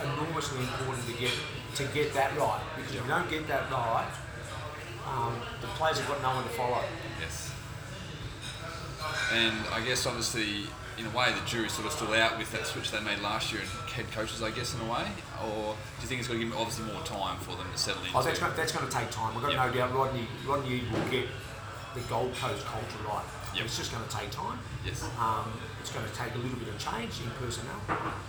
enormously 0.03 0.59
important 0.61 1.05
to 1.07 1.13
get 1.13 1.31
to 1.75 1.83
get 1.93 2.13
that 2.13 2.35
right 2.37 2.61
because 2.75 2.95
if 2.95 3.01
you 3.03 3.07
don't 3.07 3.29
get 3.29 3.47
that 3.47 3.69
right, 3.71 4.09
um, 5.05 5.33
the 5.61 5.67
players 5.77 5.99
have 5.99 6.07
got 6.07 6.21
no 6.21 6.35
one 6.35 6.43
to 6.43 6.49
follow. 6.49 6.81
Yes. 7.21 7.53
And 9.31 9.55
I 9.73 9.85
guess 9.85 10.05
obviously, 10.05 10.65
in 10.97 11.05
a 11.05 11.09
way, 11.15 11.31
the 11.31 11.45
jury's 11.45 11.73
sort 11.73 11.85
of 11.85 11.93
still 11.93 12.13
out 12.13 12.37
with 12.37 12.51
that 12.51 12.65
switch 12.65 12.89
they 12.91 12.99
made 13.01 13.19
last 13.21 13.51
year 13.53 13.61
and 13.61 13.69
head 13.91 14.09
coaches, 14.11 14.41
I 14.41 14.49
guess, 14.51 14.73
in 14.73 14.81
a 14.81 14.89
way. 14.91 15.05
Or 15.45 15.73
do 15.77 16.01
you 16.01 16.07
think 16.07 16.19
it's 16.19 16.27
going 16.27 16.39
to 16.39 16.45
give 16.45 16.51
them 16.53 16.59
obviously 16.59 16.85
more 16.91 17.03
time 17.03 17.37
for 17.39 17.55
them 17.55 17.67
to 17.71 17.77
settle 17.77 18.01
in? 18.03 18.09
Oh, 18.15 18.21
that's 18.23 18.39
going, 18.39 18.53
that's 18.55 18.71
going 18.71 18.87
to 18.87 18.93
take 18.93 19.09
time. 19.11 19.35
I've 19.37 19.41
got 19.43 19.51
Yep. 19.53 19.61
no 19.61 19.73
doubt 19.77 19.93
Rodney 19.93 20.27
Rodney 20.45 20.83
will 20.91 21.05
get 21.09 21.27
the 21.93 22.01
Gold 22.09 22.33
Coast 22.35 22.65
culture 22.65 23.01
right. 23.05 23.25
Yep. 23.55 23.65
It's 23.65 23.77
just 23.77 23.91
going 23.91 24.05
to 24.05 24.13
take 24.15 24.29
time. 24.29 24.59
Yes. 24.85 25.03
Um, 25.17 25.49
it's 25.81 25.91
going 25.91 26.05
to 26.05 26.13
take 26.13 26.33
a 26.35 26.37
little 26.37 26.57
bit 26.59 26.67
of 26.69 26.77
change 26.77 27.21
in 27.21 27.29
personnel. 27.41 27.79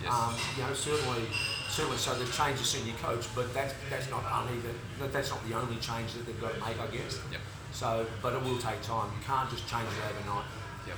Yes. 0.01 0.09
Um, 0.13 0.33
you 0.57 0.63
know, 0.63 0.73
certainly, 0.73 1.25
certainly. 1.69 1.97
So 1.97 2.13
they've 2.17 2.33
changed 2.33 2.61
the 2.61 2.65
senior 2.65 2.93
coach, 3.01 3.25
but 3.35 3.53
that's 3.53 3.73
that's 3.89 4.09
not 4.09 4.23
only 4.31 4.57
the, 4.61 4.73
that, 5.01 5.13
that's 5.13 5.29
not 5.29 5.41
the 5.47 5.53
only 5.57 5.75
change 5.77 6.13
that 6.13 6.25
they've 6.25 6.39
got 6.41 6.53
to 6.53 6.59
make, 6.61 6.79
I 6.79 6.87
guess. 6.87 7.19
Yep. 7.31 7.41
So, 7.73 8.05
but 8.21 8.33
it 8.33 8.41
will 8.41 8.57
take 8.57 8.81
time. 8.81 9.11
You 9.13 9.21
can't 9.25 9.49
just 9.49 9.67
change 9.69 9.85
it 9.85 10.01
overnight. 10.05 10.45
Yep. 10.87 10.97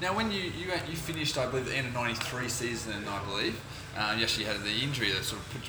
Now, 0.00 0.14
when 0.14 0.30
you, 0.30 0.42
you 0.42 0.70
you 0.88 0.96
finished, 0.96 1.36
I 1.38 1.46
believe, 1.46 1.66
the 1.66 1.74
end 1.74 1.88
of 1.88 1.94
'93 1.94 2.48
season, 2.48 3.04
I 3.08 3.24
believe, 3.24 3.60
uh, 3.96 4.14
you 4.16 4.22
actually 4.22 4.44
had 4.44 4.62
the 4.62 4.70
injury 4.70 5.10
that 5.10 5.24
sort 5.24 5.42
of 5.42 5.50
put, 5.50 5.62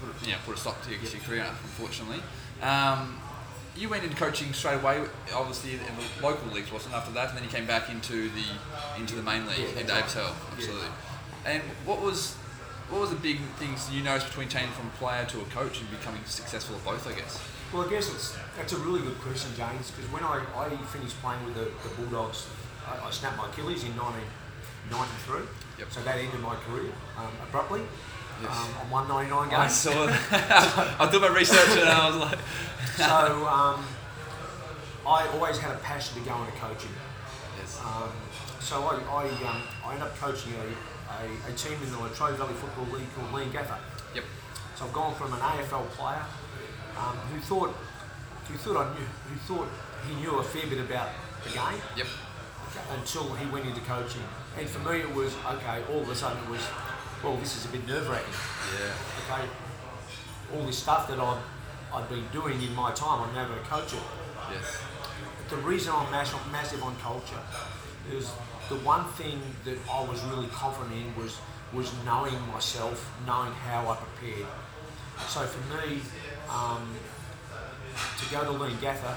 put, 0.00 0.26
you 0.26 0.32
know, 0.32 0.38
put 0.46 0.56
a 0.56 0.58
stop 0.58 0.82
to 0.84 0.90
your, 0.90 1.00
your 1.00 1.20
career, 1.20 1.44
unfortunately. 1.44 2.22
Um, 2.62 3.18
you 3.76 3.90
went 3.90 4.04
into 4.04 4.16
coaching 4.16 4.52
straight 4.54 4.80
away, 4.80 5.04
obviously 5.34 5.74
in 5.74 5.80
the 5.80 6.26
local 6.26 6.50
leagues, 6.50 6.72
wasn't 6.72 6.94
after 6.94 7.12
that, 7.12 7.28
and 7.28 7.36
then 7.36 7.44
you 7.44 7.50
came 7.50 7.66
back 7.66 7.90
into 7.90 8.30
the 8.30 8.44
into 8.98 9.14
the 9.14 9.22
main 9.22 9.46
league 9.46 9.58
Yeah, 9.74 9.80
in 9.80 9.86
that's 9.86 10.14
AFL, 10.14 10.32
absolutely. 10.52 10.88
And 11.44 11.62
what 11.84 12.00
was 12.00 12.34
what 12.88 13.00
was 13.00 13.10
the 13.10 13.16
big 13.16 13.40
things 13.58 13.90
you 13.92 14.02
noticed 14.02 14.28
between 14.28 14.48
changing 14.48 14.72
from 14.72 14.86
a 14.86 14.96
player 14.96 15.26
to 15.26 15.40
a 15.40 15.44
coach 15.46 15.80
and 15.80 15.90
becoming 15.90 16.24
successful 16.24 16.76
at 16.76 16.84
both? 16.84 17.06
I 17.06 17.12
guess. 17.12 17.42
Well, 17.72 17.84
I 17.84 17.90
guess 17.90 18.08
it's, 18.14 18.36
that's 18.56 18.72
a 18.72 18.78
really 18.78 19.00
good 19.00 19.18
question, 19.18 19.50
James, 19.56 19.90
because 19.90 20.10
when 20.12 20.22
I, 20.22 20.40
I 20.54 20.70
finished 20.86 21.20
playing 21.20 21.44
with 21.44 21.56
the, 21.56 21.64
the 21.82 21.94
Bulldogs, 21.96 22.46
I, 22.86 23.06
I 23.06 23.10
snapped 23.10 23.36
my 23.36 23.48
Achilles 23.48 23.84
in 23.84 23.96
1993. 23.96 25.46
Yep. 25.78 25.88
So 25.90 26.00
that 26.02 26.16
ended 26.18 26.40
my 26.40 26.56
career 26.56 26.92
um, 27.18 27.30
abruptly 27.46 27.82
Yes. 28.42 28.50
um, 28.50 28.92
on 28.92 29.08
199 29.08 29.54
I 29.60 29.66
saw 29.66 30.06
that. 30.06 30.96
I 31.00 31.10
did 31.10 31.22
my 31.22 31.28
research 31.28 31.78
and 31.80 31.88
I 31.88 32.06
was 32.08 32.16
like, 32.16 32.38
so 32.96 33.46
um, 33.48 33.80
I 35.06 35.26
always 35.32 35.56
had 35.58 35.72
a 35.74 35.78
passion 35.78 36.20
to 36.22 36.28
go 36.28 36.36
into 36.44 36.52
coaching. 36.60 36.90
yes. 37.58 37.80
Um, 37.82 38.12
so 38.60 38.82
I, 38.84 38.96
I, 39.08 39.24
um, 39.48 39.62
I 39.86 39.92
ended 39.94 40.02
up 40.08 40.16
coaching 40.18 40.52
a, 40.52 40.66
a, 41.24 41.50
a 41.50 41.52
team 41.56 41.78
in 41.82 41.90
the 41.92 41.98
Latrobe 41.98 42.36
Valley 42.36 42.52
Football 42.54 42.98
League 42.98 43.08
called 43.16 43.30
Leongatha. 43.32 43.78
Yep. 44.14 44.24
So 44.76 44.84
I've 44.84 44.92
gone 44.92 45.14
from 45.14 45.32
an 45.32 45.40
AFL 45.40 45.88
player 45.96 46.22
um, 46.98 47.16
who 47.32 47.40
thought 47.40 47.74
who 48.48 48.54
thought 48.58 48.76
I 48.86 48.92
knew 48.98 49.06
who 49.30 49.36
thought 49.48 49.68
he 50.06 50.14
knew 50.16 50.38
a 50.38 50.42
fair 50.44 50.66
bit 50.66 50.78
about 50.78 51.08
the 51.42 51.50
game 51.50 51.80
Yep. 51.96 52.06
Until 52.90 53.34
he 53.34 53.46
went 53.50 53.66
into 53.66 53.80
coaching. 53.82 54.22
And 54.58 54.68
for 54.68 54.78
me, 54.90 55.00
it 55.00 55.14
was 55.14 55.34
okay. 55.46 55.82
All 55.92 56.00
of 56.00 56.08
a 56.08 56.14
sudden, 56.14 56.42
it 56.44 56.50
was 56.50 56.60
well, 57.22 57.36
this 57.38 57.56
is 57.56 57.64
a 57.64 57.68
bit 57.68 57.86
nerve 57.88 58.08
wracking. 58.08 58.32
Yeah. 58.78 59.34
Okay, 59.34 59.48
all 60.54 60.66
this 60.66 60.78
stuff 60.78 61.08
that 61.08 61.18
I've 61.18 61.42
I've 61.92 62.08
been 62.08 62.24
doing 62.32 62.60
in 62.60 62.74
my 62.74 62.92
time, 62.92 63.22
I'm 63.22 63.34
now 63.34 63.48
going 63.48 63.58
to 63.58 63.66
coach 63.66 63.92
it. 63.94 64.02
Yes. 64.52 64.78
The 65.48 65.56
reason 65.56 65.92
I'm 65.96 66.10
massive, 66.10 66.40
massive 66.52 66.82
on 66.82 66.94
culture 66.96 67.40
is 68.12 68.30
the 68.68 68.76
one 68.76 69.04
thing 69.12 69.40
that 69.64 69.78
I 69.90 70.04
was 70.04 70.22
really 70.24 70.48
confident 70.48 70.94
in 70.94 71.22
was 71.22 71.38
was 71.72 71.92
knowing 72.04 72.38
myself, 72.52 73.10
knowing 73.26 73.52
how 73.52 73.88
I 73.88 73.96
prepared. 73.96 74.46
So 75.28 75.40
for 75.46 75.62
me, 75.76 76.00
um, 76.48 76.94
to 78.18 78.30
go 78.30 78.44
to 78.44 78.58
Leongatha, 78.58 79.16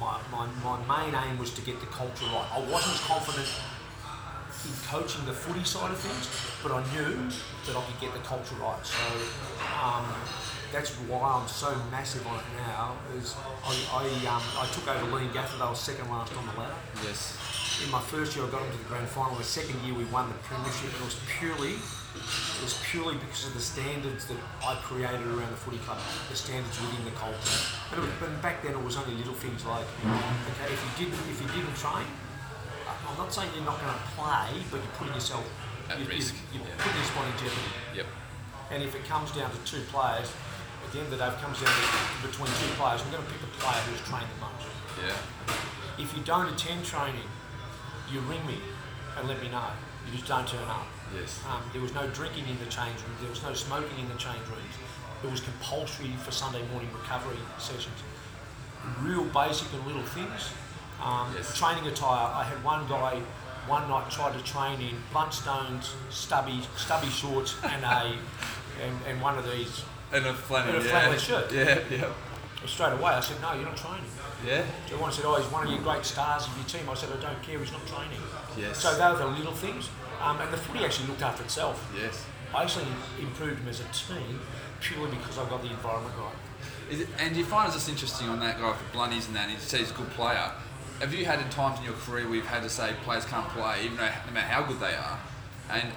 my, 0.00 0.18
my, 0.32 0.48
my 0.64 0.80
main 0.88 1.14
aim 1.14 1.38
was 1.38 1.52
to 1.54 1.60
get 1.60 1.78
the 1.80 1.86
culture 1.86 2.24
right. 2.32 2.48
I 2.52 2.60
wasn't 2.60 2.94
as 2.96 3.04
confident 3.04 3.48
in 4.64 4.72
coaching 4.88 5.24
the 5.26 5.32
footy 5.32 5.64
side 5.64 5.90
of 5.90 5.98
things, 5.98 6.28
but 6.62 6.72
I 6.72 6.80
knew 6.92 7.16
that 7.66 7.76
I 7.76 7.82
could 7.84 8.00
get 8.00 8.12
the 8.12 8.20
culture 8.20 8.56
right. 8.56 8.80
So 8.84 9.00
um, 9.76 10.04
that's 10.72 10.90
why 11.08 11.20
I'm 11.20 11.48
so 11.48 11.76
massive 11.90 12.26
on 12.26 12.36
it 12.36 12.44
now. 12.68 12.96
Is 13.16 13.36
I, 13.64 13.72
I, 13.92 14.04
um, 14.28 14.42
I 14.56 14.66
took 14.72 14.88
over 14.88 15.06
Leongatha. 15.16 15.58
They 15.58 15.66
were 15.66 15.74
second 15.74 16.08
last 16.10 16.36
on 16.36 16.44
the 16.46 16.60
ladder. 16.60 16.74
Yes. 17.04 17.36
In 17.84 17.90
my 17.90 18.00
first 18.00 18.36
year, 18.36 18.44
I 18.44 18.50
got 18.50 18.60
them 18.60 18.72
to 18.72 18.78
the 18.78 18.84
grand 18.84 19.08
final. 19.08 19.36
The 19.36 19.44
second 19.44 19.80
year, 19.84 19.94
we 19.94 20.04
won 20.12 20.28
the 20.28 20.36
premiership. 20.44 20.92
It 20.92 21.04
was 21.04 21.16
purely, 21.38 21.80
it 21.80 22.62
was 22.62 22.76
purely 22.84 23.16
because 23.16 23.46
of 23.46 23.54
the 23.54 23.64
standards 23.64 24.26
that 24.28 24.36
I 24.60 24.74
created 24.84 25.24
around 25.24 25.48
the 25.48 25.60
footy 25.60 25.78
club, 25.78 25.98
the 26.28 26.36
standards 26.36 26.76
within 26.80 27.04
the 27.04 27.16
culture. 27.16 27.79
Was, 27.90 28.06
but 28.20 28.30
back 28.42 28.62
then, 28.62 28.72
it 28.72 28.82
was 28.82 28.96
only 28.96 29.14
little 29.18 29.34
things 29.34 29.64
like, 29.66 29.82
okay, 29.82 30.70
if 30.70 30.78
you 30.78 31.04
didn't, 31.04 31.18
if 31.26 31.42
you 31.42 31.48
didn't 31.50 31.74
train, 31.74 32.06
I'm 32.86 33.18
not 33.18 33.32
saying 33.34 33.50
you're 33.54 33.66
not 33.66 33.80
going 33.82 33.90
to 33.90 34.04
play, 34.14 34.62
but 34.70 34.78
you're 34.78 34.94
putting 34.94 35.14
yourself 35.14 35.42
At 35.90 35.98
you, 35.98 36.06
risk, 36.06 36.34
You, 36.54 36.62
are 36.62 36.70
yeah. 36.70 36.78
putting 36.78 36.98
your 37.02 37.08
spot 37.10 37.26
in 37.26 37.34
jeopardy. 37.42 37.72
Yep. 37.98 38.06
And 38.70 38.82
if 38.86 38.94
it 38.94 39.02
comes 39.10 39.34
down 39.34 39.50
to 39.50 39.58
two 39.66 39.82
players, 39.90 40.30
at 40.30 40.88
the 40.94 41.02
end 41.02 41.10
of 41.10 41.18
the 41.18 41.20
day, 41.22 41.26
it 41.26 41.38
comes 41.42 41.58
down 41.58 41.74
to 41.74 42.28
between 42.30 42.50
two 42.62 42.70
players, 42.78 43.02
we're 43.02 43.18
going 43.18 43.26
to 43.26 43.30
pick 43.30 43.42
the 43.42 43.50
player 43.58 43.82
who's 43.90 44.02
trained 44.06 44.30
the 44.30 44.40
most. 44.46 44.70
Yeah. 45.02 45.18
If 45.98 46.14
you 46.14 46.22
don't 46.22 46.46
attend 46.46 46.86
training, 46.86 47.26
you 48.06 48.22
ring 48.30 48.44
me 48.46 48.62
and 49.18 49.26
let 49.26 49.42
me 49.42 49.50
know. 49.50 49.66
You 50.06 50.14
just 50.14 50.30
don't 50.30 50.46
turn 50.46 50.66
up. 50.70 50.86
Yes. 51.14 51.42
Um, 51.50 51.62
there 51.74 51.82
was 51.82 51.92
no 51.94 52.06
drinking 52.14 52.46
in 52.46 52.58
the 52.62 52.70
change 52.70 53.02
room. 53.02 53.18
There 53.20 53.30
was 53.30 53.42
no 53.42 53.52
smoking 53.54 53.98
in 53.98 54.08
the 54.08 54.14
change 54.14 54.46
rooms. 54.46 54.74
It 55.22 55.30
was 55.30 55.40
compulsory 55.40 56.12
for 56.24 56.30
Sunday 56.30 56.62
morning 56.72 56.88
recovery 56.92 57.36
sessions. 57.58 57.96
Real 59.02 59.24
basic 59.24 59.72
and 59.74 59.86
little 59.86 60.02
things. 60.02 60.50
Um, 61.02 61.32
Yes. 61.36 61.56
Training 61.58 61.86
attire. 61.86 62.30
I 62.34 62.44
had 62.44 62.62
one 62.64 62.86
guy 62.88 63.20
one 63.66 63.88
night 63.88 64.10
tried 64.10 64.32
to 64.32 64.42
train 64.42 64.80
in 64.80 64.96
Blundstones, 65.12 65.92
stubby 66.10 66.60
stubby 66.76 67.08
shorts, 67.08 67.56
and 67.62 67.84
a 67.84 68.16
and, 68.82 68.94
and 69.06 69.20
one 69.22 69.36
of 69.38 69.44
these. 69.50 69.84
And 70.12 70.26
a 70.26 70.32
flannel. 70.34 70.74
And 70.76 70.82
a 70.82 70.86
yeah. 70.86 70.90
flannel 70.90 71.18
shirt. 71.18 71.52
Yeah. 71.52 71.78
Yeah. 71.90 72.12
Straight 72.66 72.92
away, 72.92 73.12
I 73.12 73.20
said, 73.20 73.40
"No, 73.40 73.52
you're 73.54 73.64
not 73.64 73.76
training." 73.76 74.04
Yeah. 74.46 74.64
Everyone 74.86 75.12
said, 75.12 75.24
"Oh, 75.26 75.36
he's 75.36 75.50
one 75.52 75.66
of 75.66 75.72
your 75.72 75.80
great 75.82 76.04
stars 76.04 76.46
of 76.46 76.56
your 76.56 76.66
team." 76.66 76.88
I 76.90 76.94
said, 76.94 77.08
"I 77.12 77.20
don't 77.20 77.42
care. 77.42 77.58
He's 77.58 77.72
not 77.72 77.86
training." 77.86 78.20
Yes. 78.56 78.78
So 78.78 78.94
they 78.96 79.06
were 79.10 79.16
the 79.18 79.26
little 79.38 79.52
things, 79.54 79.88
um, 80.20 80.40
and 80.40 80.52
the 80.52 80.56
footy 80.56 80.84
actually 80.84 81.08
looked 81.08 81.22
after 81.22 81.42
itself. 81.42 81.90
Yes. 81.96 82.24
I 82.54 82.62
actually 82.62 82.86
improved 83.20 83.60
him 83.60 83.68
as 83.68 83.80
a 83.80 83.84
team 83.92 84.40
purely 84.80 85.16
because 85.16 85.38
I 85.38 85.48
got 85.48 85.62
the 85.62 85.70
environment 85.70 86.14
right. 86.18 86.34
Is 86.90 87.00
it, 87.00 87.08
and 87.18 87.32
do 87.32 87.38
you 87.38 87.46
find 87.46 87.66
it's 87.66 87.76
just 87.76 87.88
interesting 87.88 88.28
on 88.28 88.40
that 88.40 88.58
guy 88.58 88.72
the 88.72 88.92
blunnies 88.92 89.28
and 89.28 89.36
that, 89.36 89.44
and 89.44 89.52
you 89.52 89.58
say 89.58 89.78
he's 89.78 89.90
a 89.90 89.94
good 89.94 90.10
player. 90.10 90.50
Have 91.00 91.14
you 91.14 91.24
had 91.24 91.38
in 91.40 91.48
times 91.48 91.78
in 91.78 91.84
your 91.84 91.94
career 91.94 92.26
where 92.26 92.36
you've 92.36 92.46
had 92.46 92.62
to 92.62 92.68
say 92.68 92.92
players 93.04 93.24
can't 93.24 93.48
play, 93.48 93.84
even 93.84 93.96
though 93.96 94.10
no 94.26 94.32
matter 94.32 94.48
how 94.48 94.62
good 94.62 94.80
they 94.80 94.94
are, 94.94 95.18
and 95.70 95.88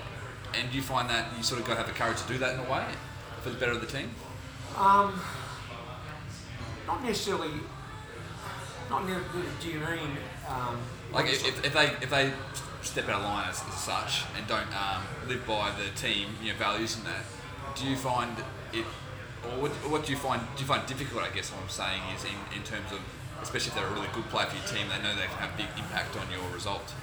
and 0.53 0.69
do 0.69 0.77
you 0.77 0.83
find 0.83 1.09
that 1.09 1.35
you 1.35 1.43
sort 1.43 1.59
of 1.59 1.67
got 1.67 1.73
to 1.73 1.79
have 1.79 1.87
the 1.87 1.93
courage 1.93 2.21
to 2.21 2.27
do 2.27 2.37
that 2.37 2.53
in 2.53 2.59
a 2.59 2.71
way 2.71 2.85
for 3.41 3.49
the 3.49 3.57
better 3.57 3.71
of 3.71 3.81
the 3.81 3.87
team? 3.87 4.11
Um, 4.77 5.19
not 6.85 7.03
necessarily. 7.03 7.51
Not 8.89 9.07
ne- 9.07 9.15
do 9.61 9.67
you 9.69 9.79
mean 9.79 10.17
um, 10.47 10.77
Like 11.11 11.25
if, 11.25 11.47
if, 11.47 11.65
if 11.65 11.73
they 11.73 11.85
if 12.01 12.09
they 12.09 12.31
step 12.83 13.09
out 13.09 13.21
of 13.21 13.23
line 13.23 13.49
as, 13.49 13.63
as 13.67 13.75
such 13.75 14.23
and 14.37 14.45
don't 14.47 14.69
um, 14.75 15.03
live 15.27 15.45
by 15.47 15.71
the 15.71 15.89
team 15.99 16.29
you 16.41 16.51
know 16.51 16.57
values 16.57 16.95
and 16.95 17.05
that, 17.05 17.23
do 17.75 17.85
you 17.85 17.95
find 17.95 18.37
it, 18.73 18.85
or 19.43 19.61
what, 19.61 19.71
what 19.89 20.05
do 20.05 20.11
you 20.11 20.17
find 20.17 20.41
do 20.55 20.61
you 20.61 20.67
find 20.67 20.85
difficult? 20.85 21.23
I 21.23 21.29
guess 21.29 21.51
what 21.51 21.61
I'm 21.63 21.69
saying 21.69 22.01
is 22.15 22.23
in, 22.25 22.37
in 22.57 22.63
terms 22.63 22.91
of 22.91 22.99
especially 23.41 23.69
if 23.69 23.75
they're 23.75 23.87
a 23.87 23.93
really 23.93 24.11
good 24.13 24.25
player 24.29 24.47
for 24.47 24.55
your 24.55 24.67
team, 24.67 24.87
they 24.87 25.01
know 25.03 25.13
they 25.15 25.27
can 25.27 25.39
have 25.43 25.53
a 25.53 25.57
big 25.57 25.67
impact 25.77 26.15
on 26.15 26.27
your 26.31 26.47
result. 26.53 26.93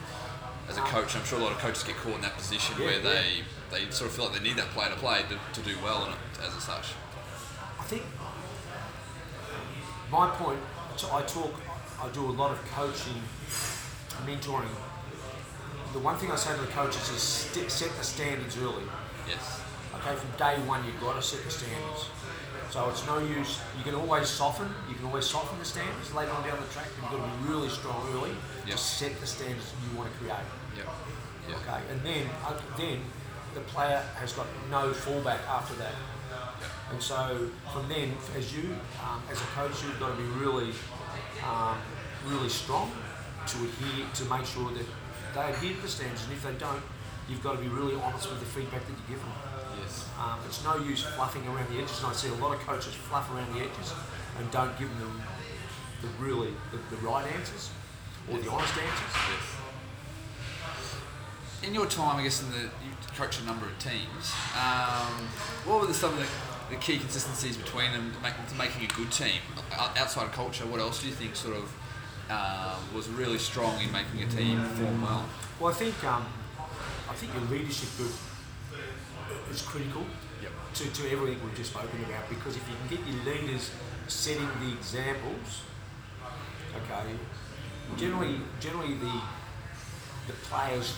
As 0.69 0.79
a 0.79 0.81
coach, 0.83 1.17
I'm 1.17 1.25
sure 1.25 1.39
a 1.39 1.43
lot 1.43 1.53
of 1.53 1.59
coaches 1.59 1.83
get 1.83 1.97
caught 1.97 2.15
in 2.15 2.23
that 2.23 2.37
position 2.37 2.77
Yeah, 2.79 2.85
where 2.87 3.01
yeah. 3.03 3.23
they, 3.71 3.85
they 3.85 3.91
sort 3.91 4.09
of 4.09 4.17
feel 4.17 4.27
like 4.27 4.39
they 4.39 4.49
need 4.49 4.57
that 4.57 4.71
player 4.71 4.89
to 4.89 4.97
play 4.97 5.23
to, 5.29 5.37
to 5.37 5.69
do 5.69 5.77
well 5.83 6.07
it 6.07 6.17
as 6.47 6.63
such. 6.63 6.95
I 7.79 7.83
think 7.85 8.03
my 10.11 10.29
point. 10.31 10.59
I 11.13 11.23
talk. 11.23 11.55
I 12.03 12.09
do 12.09 12.27
a 12.27 12.33
lot 12.33 12.51
of 12.51 12.59
coaching, 12.73 13.23
mentoring. 14.27 14.69
The 15.93 15.99
one 15.99 16.17
thing 16.17 16.31
I 16.31 16.37
say 16.37 16.55
to 16.55 16.61
the 16.61 16.69
coaches 16.69 17.09
is 17.11 17.21
st- 17.23 17.71
set 17.71 17.91
the 17.97 18.05
standards 18.05 18.57
early. 18.59 18.85
Yes. 19.27 19.61
Okay, 19.97 20.15
from 20.15 20.31
day 20.39 20.55
one 20.69 20.85
you've 20.85 21.01
got 21.01 21.17
to 21.17 21.23
set 21.23 21.43
the 21.45 21.51
standards. 21.51 22.07
So 22.71 22.89
it's 22.89 23.05
no 23.07 23.19
use. 23.19 23.59
You 23.77 23.83
can 23.83 23.97
always 23.97 24.29
soften. 24.29 24.69
You 24.89 24.95
can 24.95 25.07
always 25.07 25.27
soften 25.27 25.59
the 25.59 25.65
standards 25.65 26.15
later 26.15 26.31
on 26.31 26.47
down 26.47 26.61
the 26.61 26.73
track. 26.73 26.87
But 26.95 27.11
you've 27.11 27.21
got 27.21 27.27
to 27.27 27.39
be 27.43 27.53
really 27.53 27.69
strong 27.69 28.07
early 28.15 28.31
Yep. 28.67 28.77
to 28.77 28.79
set 28.79 29.19
the 29.21 29.27
standards 29.27 29.67
you 29.91 29.99
want 29.99 30.13
to 30.13 30.19
create. 30.19 30.47
Yep. 30.77 30.87
Yep. 31.49 31.59
Okay, 31.67 31.81
and 31.91 32.01
then 32.07 32.31
uh, 32.47 32.55
then 32.77 33.01
the 33.55 33.61
player 33.63 34.01
has 34.21 34.33
got 34.33 34.47
no 34.71 34.91
fallback 34.93 35.43
after 35.49 35.75
that. 35.83 35.95
And 36.93 37.03
so 37.03 37.49
from 37.73 37.89
then, 37.89 38.13
as 38.37 38.55
you 38.55 38.77
um, 39.03 39.23
as 39.31 39.41
a 39.41 39.45
coach, 39.59 39.83
you've 39.83 39.99
got 39.99 40.15
to 40.17 40.23
be 40.23 40.29
really 40.39 40.71
um, 41.45 41.79
really 42.27 42.49
strong 42.49 42.93
to 43.47 43.57
adhere 43.65 44.07
to 44.15 44.25
make 44.27 44.47
sure 44.47 44.71
that 44.71 44.87
they 45.35 45.51
adhere 45.51 45.75
to 45.75 45.83
the 45.83 45.89
standards. 45.89 46.25
And 46.25 46.33
if 46.33 46.43
they 46.43 46.55
don't, 46.55 46.83
you've 47.29 47.43
got 47.43 47.57
to 47.57 47.63
be 47.63 47.69
really 47.69 47.95
honest 48.03 48.29
with 48.31 48.41
the 48.41 48.47
feedback 48.47 48.87
that 48.87 48.93
you 48.93 49.05
give 49.09 49.21
them. 49.21 49.33
Yes. 49.81 50.09
Um, 50.19 50.39
it's 50.47 50.65
no 50.65 50.77
use 50.77 51.03
fluffing 51.03 51.47
around 51.47 51.69
the 51.71 51.83
edges, 51.83 51.99
and 51.99 52.09
I 52.09 52.13
see 52.13 52.29
a 52.29 52.35
lot 52.35 52.55
of 52.55 52.61
coaches 52.67 52.95
fluff 52.95 53.31
around 53.33 53.55
the 53.55 53.61
edges 53.61 53.95
and 54.39 54.51
don't 54.51 54.77
give 54.79 54.89
them 54.99 55.23
the 56.03 56.09
really 56.19 56.53
the, 56.73 56.79
the 56.95 57.03
right 57.03 57.27
answers 57.35 57.71
or 58.31 58.39
the 58.39 58.51
honest 58.51 58.75
answers. 58.77 59.15
Yes. 59.31 59.57
In 61.63 61.75
your 61.75 61.87
time, 61.87 62.17
I 62.17 62.23
guess, 62.23 62.43
in 62.43 62.51
the 62.51 62.63
you 62.63 62.91
coached 63.17 63.41
a 63.41 63.45
number 63.45 63.67
of 63.67 63.79
teams. 63.79 64.33
Um, 64.57 65.29
what 65.67 65.81
were 65.81 65.87
the, 65.87 65.95
some 65.95 66.13
of 66.15 66.19
the, 66.19 66.75
the 66.75 66.81
key 66.81 66.99
consistencies 66.99 67.57
between 67.57 67.93
them 67.93 68.13
to, 68.13 68.21
make, 68.21 68.33
to 68.49 68.55
making 68.55 68.85
a 68.85 68.89
good 68.95 69.13
team 69.13 69.41
outside 69.97 70.25
of 70.25 70.33
culture? 70.33 70.65
What 70.65 70.81
else 70.81 71.03
do 71.03 71.09
you 71.09 71.13
think 71.13 71.37
sort 71.37 71.57
of 71.57 71.71
uh, 72.31 72.77
was 72.95 73.09
really 73.09 73.39
strong 73.39 73.81
in 73.81 73.91
making 73.93 74.23
a 74.23 74.27
team 74.27 74.61
perform 74.61 75.03
well? 75.03 75.25
Well, 75.59 75.71
I 75.73 75.75
think 75.75 76.03
um, 76.05 76.27
I 77.09 77.15
think 77.15 77.35
your 77.35 77.43
leadership 77.51 77.89
group 77.97 78.13
is 79.51 79.63
critical 79.63 80.05
Yep. 80.43 80.53
to, 80.75 81.03
to 81.03 81.13
everything 81.13 81.39
we've 81.45 81.55
just 81.55 81.71
spoken 81.71 82.03
about 82.05 82.29
because 82.31 82.57
if 82.57 82.65
you 82.69 82.75
can 82.77 82.97
get 82.97 83.07
your 83.07 83.35
leaders 83.35 83.71
setting 84.09 84.49
the 84.61 84.73
examples, 84.73 85.63
okay, 86.77 87.13
generally 87.97 88.41
generally 88.61 88.95
the 88.95 89.21
the 90.27 90.33
players 90.49 90.95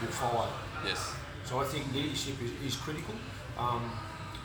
will 0.00 0.08
follow. 0.08 0.48
Yes. 0.84 1.14
So 1.44 1.60
I 1.60 1.64
think 1.64 1.92
leadership 1.94 2.36
is, 2.42 2.52
is 2.74 2.76
critical. 2.76 3.14
Um, 3.58 3.90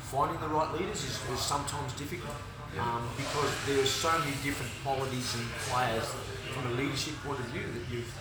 finding 0.02 0.40
the 0.40 0.48
right 0.48 0.72
leaders 0.74 1.04
is, 1.04 1.20
is 1.32 1.40
sometimes 1.40 1.94
difficult 1.94 2.36
um, 2.78 3.10
because 3.18 3.50
there 3.66 3.82
are 3.82 3.86
so 3.86 4.12
many 4.20 4.32
different 4.44 4.72
qualities 4.84 5.36
in 5.36 5.46
players 5.72 6.06
from 6.54 6.68
a 6.68 6.76
leadership 6.76 7.16
point 7.26 7.40
of 7.40 7.46
view 7.46 7.64
that 7.66 7.86
you've 7.90 8.14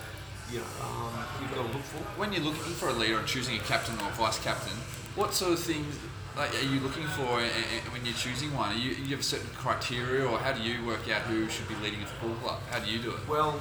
you 0.51 0.57
know 0.57 0.65
um, 0.81 1.13
you've 1.41 1.53
got 1.53 1.67
to 1.67 1.73
look 1.73 1.85
for. 1.85 2.01
When 2.17 2.33
you're 2.33 2.43
looking 2.43 2.73
for 2.73 2.89
a 2.89 2.93
leader 2.93 3.19
and 3.19 3.27
choosing 3.27 3.55
a 3.55 3.59
captain 3.59 3.93
or 4.01 4.09
a 4.09 4.13
vice 4.13 4.39
captain, 4.39 4.73
what 5.15 5.33
sort 5.33 5.53
of 5.53 5.59
things 5.59 5.99
like, 6.37 6.55
are 6.55 6.65
you 6.65 6.79
looking 6.79 7.05
for 7.07 7.41
when 7.91 8.05
you're 8.05 8.15
choosing 8.15 8.55
one? 8.55 8.71
Are 8.71 8.77
you, 8.77 8.91
you 8.91 9.11
have 9.11 9.19
a 9.19 9.23
certain 9.23 9.49
criteria, 9.55 10.25
or 10.25 10.39
how 10.39 10.53
do 10.53 10.61
you 10.61 10.85
work 10.85 11.09
out 11.09 11.23
who 11.23 11.49
should 11.49 11.67
be 11.67 11.75
leading 11.83 12.01
a 12.01 12.05
football 12.05 12.37
club? 12.37 12.59
How 12.71 12.79
do 12.79 12.89
you 12.89 12.99
do 12.99 13.11
it? 13.11 13.27
Well, 13.27 13.59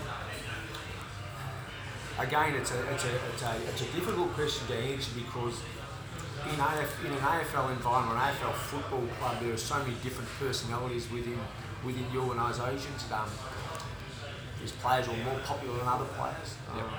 again, 2.19 2.55
it's 2.55 2.71
a, 2.71 2.93
it's 2.93 3.05
a, 3.05 3.15
it's 3.35 3.43
a, 3.43 3.57
it's 3.69 3.83
a 3.83 3.93
difficult 3.97 4.33
question 4.35 4.67
to 4.69 4.75
answer 4.75 5.11
because 5.15 5.61
in, 6.47 6.61
AF, 6.61 7.05
in 7.05 7.13
an 7.13 7.19
AFL 7.19 7.71
environment, 7.73 8.19
an 8.19 8.35
AFL 8.35 8.55
football 8.55 9.07
club, 9.19 9.41
there 9.41 9.53
are 9.53 9.57
so 9.57 9.79
many 9.79 9.95
different 10.03 10.29
personalities 10.39 11.11
within 11.11 11.39
within 11.85 12.05
the 12.13 12.19
organisations. 12.19 13.05
Um, 13.13 13.31
there's 14.59 14.73
players 14.73 15.07
are 15.09 15.17
more 15.25 15.39
popular 15.45 15.79
than 15.79 15.87
other 15.87 16.05
players. 16.19 16.55
Yep. 16.75 16.85
Um, 16.85 16.91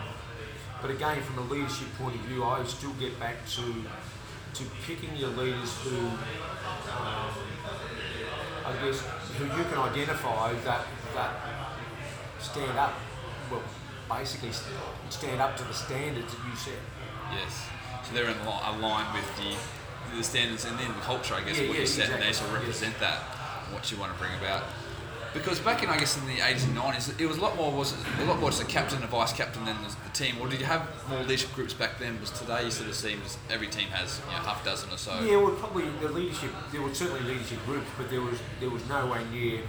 but 0.82 0.92
again, 0.92 1.22
from 1.22 1.40
a 1.40 1.52
leadership 1.52 1.88
point 1.98 2.16
of 2.16 2.22
view, 2.22 2.44
I 2.44 2.64
still 2.64 2.94
get 2.94 3.20
back 3.20 3.46
to 3.56 3.74
to 4.54 4.64
picking 4.86 5.16
your 5.16 5.30
leaders 5.30 5.78
who, 5.84 5.98
um, 5.98 6.18
I 8.66 8.74
guess, 8.82 9.04
who 9.38 9.46
you 9.46 9.64
can 9.70 9.78
identify 9.78 10.54
that 10.54 10.86
that 11.14 11.34
stand 12.40 12.78
up, 12.78 12.94
well, 13.52 13.62
basically 14.10 14.52
stand 15.10 15.42
up 15.42 15.56
to 15.58 15.64
the 15.64 15.74
standards 15.74 16.34
that 16.34 16.42
you 16.48 16.56
set. 16.56 16.80
Yes. 17.32 17.68
So 18.10 18.16
they're 18.16 18.30
in 18.30 18.40
li- 18.46 18.62
aligned 18.66 19.14
with 19.14 19.36
the 19.38 19.56
the 20.18 20.24
standards 20.24 20.66
and 20.66 20.78
then 20.80 20.88
the 20.88 21.02
culture, 21.02 21.36
I 21.36 21.42
guess, 21.42 21.60
Yeah, 21.60 21.68
what 21.68 21.76
yeah, 21.76 21.82
you 21.82 21.86
set, 21.88 22.10
and 22.10 22.22
they 22.24 22.32
sort 22.32 22.50
of 22.50 22.56
represent 22.56 23.00
that, 23.00 23.20
what 23.72 23.92
you 23.92 23.98
want 24.00 24.12
to 24.12 24.18
bring 24.18 24.34
about. 24.42 24.64
Because 25.36 25.60
back 25.60 25.84
in, 25.84 25.90
I 25.90 26.00
guess, 26.00 26.18
in 26.18 26.26
the 26.26 26.42
80s 26.42 26.66
and 26.66 26.76
90s, 26.76 27.22
it 27.22 27.28
was 27.28 27.38
a 27.38 27.42
lot 27.42 27.56
more, 27.56 27.72
was 27.72 27.94
it 27.94 28.00
a 28.22 28.26
lot 28.26 28.40
more 28.40 28.50
just 28.50 28.64
a 28.64 28.66
captain, 28.66 29.04
a 29.04 29.08
vice 29.08 29.32
captain 29.32 29.64
than 29.66 29.78
the, 29.84 29.96
the 30.04 30.10
team, 30.14 30.42
or 30.42 30.50
did 30.50 30.60
you 30.60 30.66
have 30.66 30.90
more 31.08 31.20
leadership 31.22 31.54
groups 31.54 31.76
back 31.76 32.00
then? 32.00 32.16
Because 32.16 32.32
today 32.40 32.66
you 32.66 32.72
sort 32.72 32.90
of 32.90 32.96
seems 32.96 33.38
every 33.52 33.68
team 33.68 33.90
has 33.90 34.20
you 34.26 34.32
know, 34.32 34.40
half 34.40 34.64
a 34.64 34.66
dozen 34.66 34.90
or 34.92 34.98
so. 34.98 35.14
Yeah, 35.24 35.38
well, 35.38 35.52
probably 35.52 35.88
the 36.02 36.10
leadership. 36.10 36.50
There 36.72 36.82
were 36.82 36.96
certainly 36.96 37.22
leadership 37.32 37.64
groups, 37.68 37.86
but 37.96 38.10
there 38.10 38.22
was 38.22 38.40
there 38.60 38.72
was 38.72 38.82
no 38.90 39.06
way 39.06 39.22
near 39.32 39.62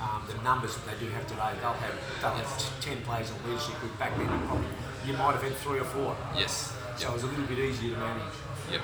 um, 0.00 0.24
the 0.26 0.42
numbers 0.42 0.74
that 0.74 0.86
they 0.88 1.04
do 1.04 1.12
have 1.12 1.26
today. 1.26 1.52
They'll 1.60 1.74
have 1.74 1.94
they'll 2.22 2.30
have 2.30 2.80
ten 2.80 3.02
players 3.02 3.30
in 3.30 3.50
leadership 3.50 3.78
group. 3.80 3.98
Back 3.98 4.16
then, 4.16 4.26
probably 4.48 4.64
you 5.04 5.12
might 5.12 5.32
have 5.32 5.42
had 5.42 5.54
three 5.56 5.80
or 5.80 5.84
four. 5.84 6.16
Yes. 6.34 6.74
So 6.96 7.10
it 7.10 7.12
was 7.12 7.22
a 7.24 7.26
little 7.26 7.46
bit 7.46 7.58
easier 7.58 7.94
to 7.94 7.98
manage. 7.98 8.22
Yep. 8.70 8.80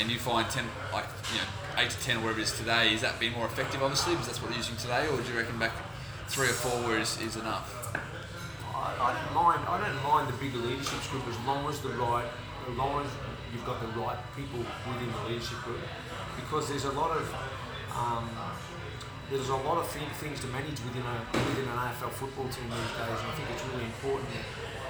And 0.00 0.10
you 0.10 0.18
find 0.18 0.48
ten, 0.50 0.64
like 0.92 1.04
you 1.32 1.38
know, 1.38 1.82
eight 1.82 1.90
to 1.90 2.00
ten 2.00 2.16
or 2.16 2.20
whatever 2.20 2.40
it 2.40 2.44
is 2.44 2.56
today. 2.56 2.94
Is 2.94 3.02
that 3.02 3.20
being 3.20 3.32
more 3.32 3.46
effective, 3.46 3.82
obviously, 3.82 4.14
because 4.14 4.26
that's 4.26 4.42
what 4.42 4.48
they're 4.50 4.58
using 4.58 4.76
today, 4.76 5.06
or 5.06 5.20
do 5.20 5.28
you 5.30 5.38
reckon 5.38 5.58
back 5.58 5.72
three 6.28 6.48
or 6.48 6.56
four 6.56 6.98
is, 6.98 7.20
is 7.20 7.36
enough? 7.36 7.94
I, 8.74 8.90
I 8.98 9.12
don't 9.14 9.34
mind. 9.34 9.60
I 9.68 9.78
don't 9.78 10.02
mind 10.02 10.28
the 10.28 10.38
bigger 10.42 10.58
leadership 10.58 10.98
group 11.10 11.28
as 11.28 11.38
long 11.46 11.68
as 11.68 11.78
the 11.80 11.90
right, 11.90 12.26
as 12.68 12.76
long 12.76 13.04
as 13.04 13.10
you've 13.52 13.64
got 13.64 13.80
the 13.80 13.88
right 14.00 14.18
people 14.34 14.58
within 14.88 15.12
the 15.12 15.22
leadership 15.28 15.58
group, 15.62 15.80
because 16.36 16.68
there's 16.68 16.84
a 16.84 16.92
lot 16.92 17.12
of 17.12 17.24
um, 17.94 18.28
there's 19.30 19.48
a 19.48 19.56
lot 19.62 19.78
of 19.78 19.86
thing, 19.88 20.08
things 20.18 20.40
to 20.40 20.48
manage 20.48 20.80
within 20.82 21.06
a 21.06 21.16
within 21.32 21.68
an 21.70 21.78
AFL 21.92 22.10
football 22.10 22.48
team 22.48 22.66
these 22.66 22.92
days, 22.98 23.20
and 23.20 23.30
I 23.30 23.34
think 23.36 23.46
it's 23.52 23.64
really 23.70 23.84
important 23.84 24.28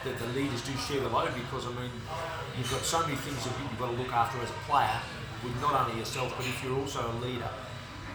that, 0.05 0.19
the 0.19 0.27
leaders 0.39 0.61
do 0.63 0.73
share 0.77 1.01
the 1.01 1.09
load 1.09 1.35
because 1.35 1.67
I 1.67 1.71
mean 1.71 1.91
you've 2.57 2.71
got 2.71 2.81
so 2.83 3.01
many 3.03 3.17
things 3.17 3.43
that 3.45 3.53
you've 3.61 3.79
got 3.79 3.91
to 3.91 3.97
look 3.97 4.13
after 4.13 4.41
as 4.43 4.51
a 4.51 4.61
player, 4.71 5.01
with 5.43 5.59
not 5.61 5.75
only 5.89 5.99
yourself 5.99 6.33
but 6.37 6.47
if 6.47 6.63
you're 6.63 6.79
also 6.79 7.01
a 7.11 7.17
leader 7.25 7.49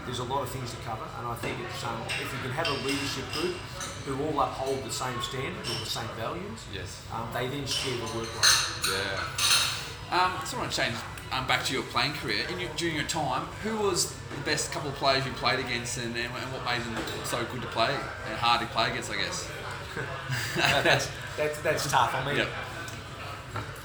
there's 0.05 0.19
a 0.19 0.23
lot 0.23 0.41
of 0.41 0.49
things 0.49 0.71
to 0.71 0.77
cover, 0.77 1.05
and 1.19 1.27
I 1.27 1.35
think 1.35 1.57
it's 1.59 1.83
um, 1.83 2.01
if 2.07 2.31
you 2.33 2.39
can 2.41 2.49
have 2.51 2.67
a 2.67 2.77
leadership 2.87 3.25
group 3.33 3.53
who 4.07 4.17
all 4.25 4.41
uphold 4.41 4.83
the 4.83 4.89
same 4.91 5.21
standards 5.21 5.69
or 5.69 5.77
the 5.79 5.85
same 5.85 6.07
values, 6.17 6.65
Yes. 6.73 7.03
um, 7.13 7.27
they 7.31 7.45
then 7.47 7.67
share 7.67 7.93
the 7.97 8.05
workload. 8.05 8.89
Yeah. 8.89 10.17
Um, 10.17 10.33
so 10.45 10.57
I 10.57 10.61
want 10.61 10.71
to 10.71 10.81
change 10.81 10.95
um, 11.31 11.45
back 11.45 11.63
to 11.65 11.73
your 11.73 11.83
playing 11.83 12.13
career. 12.13 12.45
In 12.49 12.59
your, 12.59 12.69
during 12.75 12.95
your 12.95 13.05
time, 13.05 13.43
who 13.61 13.77
was 13.77 14.15
the 14.35 14.41
best 14.45 14.71
couple 14.71 14.89
of 14.89 14.95
players 14.95 15.25
you 15.27 15.31
played 15.33 15.59
against, 15.59 15.97
and, 15.99 16.15
and, 16.15 16.25
and 16.25 16.51
what 16.53 16.65
made 16.65 16.81
them 16.81 16.97
so 17.25 17.43
good 17.51 17.61
to 17.61 17.67
play 17.67 17.93
and 17.93 18.35
hard 18.39 18.61
to 18.61 18.67
play 18.67 18.89
against? 18.89 19.11
I 19.11 19.17
guess. 19.17 19.47
that's, 20.55 21.07
that's 21.37 21.59
that's 21.61 21.89
tough. 21.91 22.13
I 22.15 22.25
mean, 22.25 22.37
Yep. 22.37 22.47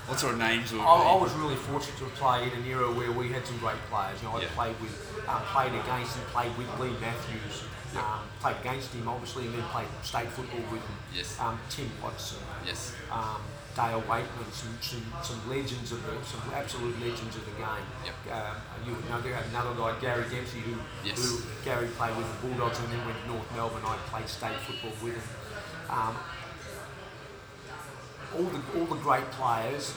What 0.07 0.21
sort 0.21 0.35
of 0.35 0.39
names 0.39 0.71
were? 0.71 0.81
I, 0.81 0.85
I 0.85 1.17
was 1.17 1.33
really 1.33 1.57
fortunate 1.57 1.97
to 1.97 2.05
play 2.21 2.43
in 2.45 2.51
an 2.53 2.67
era 2.69 2.93
where 2.93 3.11
we 3.11 3.33
had 3.33 3.47
some 3.47 3.57
great 3.57 3.81
players. 3.89 4.21
You 4.21 4.29
know, 4.29 4.37
I 4.37 4.43
Yeah. 4.43 4.49
played 4.55 4.77
with, 4.79 4.93
um, 5.27 5.41
played 5.49 5.73
against 5.73 6.17
and 6.21 6.27
played 6.29 6.53
with 6.61 6.69
Leigh 6.79 6.93
Matthews. 7.01 7.65
Um, 7.97 8.21
played 8.41 8.57
against 8.61 8.93
him 8.93 9.09
obviously, 9.09 9.47
and 9.47 9.55
then 9.55 9.63
played 9.73 9.87
state 10.03 10.29
football 10.29 10.61
with 10.71 10.83
him. 10.85 10.97
Yes. 11.15 11.41
Um, 11.41 11.59
Tim 11.71 11.89
Watson. 12.03 12.39
yes. 12.67 12.93
um, 13.11 13.41
Dale 13.75 14.03
Weightman, 14.07 14.47
some, 14.53 14.77
some, 14.83 15.03
some 15.23 15.41
legends 15.51 15.91
of 15.91 15.99
the, 16.07 16.13
some 16.23 16.43
absolute 16.53 16.95
legends 17.01 17.35
of 17.35 17.45
the 17.47 17.57
game. 17.59 17.87
Yep. 18.05 18.15
Um, 18.31 18.55
you 18.87 18.93
would 18.95 19.09
know 19.09 19.19
another 19.51 19.75
guy, 19.75 19.99
Gary 20.01 20.25
Dempsey, 20.31 20.61
who, 20.61 20.77
Yes. 21.03 21.19
who 21.19 21.41
Gary 21.65 21.89
played 21.97 22.15
with 22.17 22.27
the 22.29 22.47
Bulldogs 22.47 22.79
and 22.79 22.93
then 22.93 23.05
went 23.07 23.19
to 23.25 23.27
North 23.33 23.51
Melbourne. 23.57 23.83
I 23.87 23.97
played 24.13 24.29
state 24.29 24.61
football 24.61 24.93
with 25.03 25.15
him. 25.17 26.17
All 28.37 28.45
the 28.45 28.61
all 28.79 28.87
the 28.87 29.01
great 29.03 29.29
players 29.33 29.95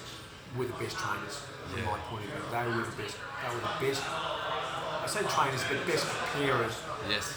were 0.57 0.65
the 0.65 0.73
best 0.73 0.95
trainers 0.97 1.41
from 1.69 1.79
Yeah. 1.79 1.85
my 1.91 1.97
point 2.09 2.23
of 2.25 2.29
view. 2.31 2.43
They 2.51 2.65
were 2.67 2.85
the 2.85 2.95
best. 3.03 3.15
They 3.41 3.49
were 3.55 3.61
the 3.61 3.85
best. 3.85 4.01
I 4.05 5.07
say 5.07 5.21
trainers, 5.35 5.63
but 5.69 5.87
best 5.87 6.05
preparers 6.05 6.75
Yes. 7.09 7.33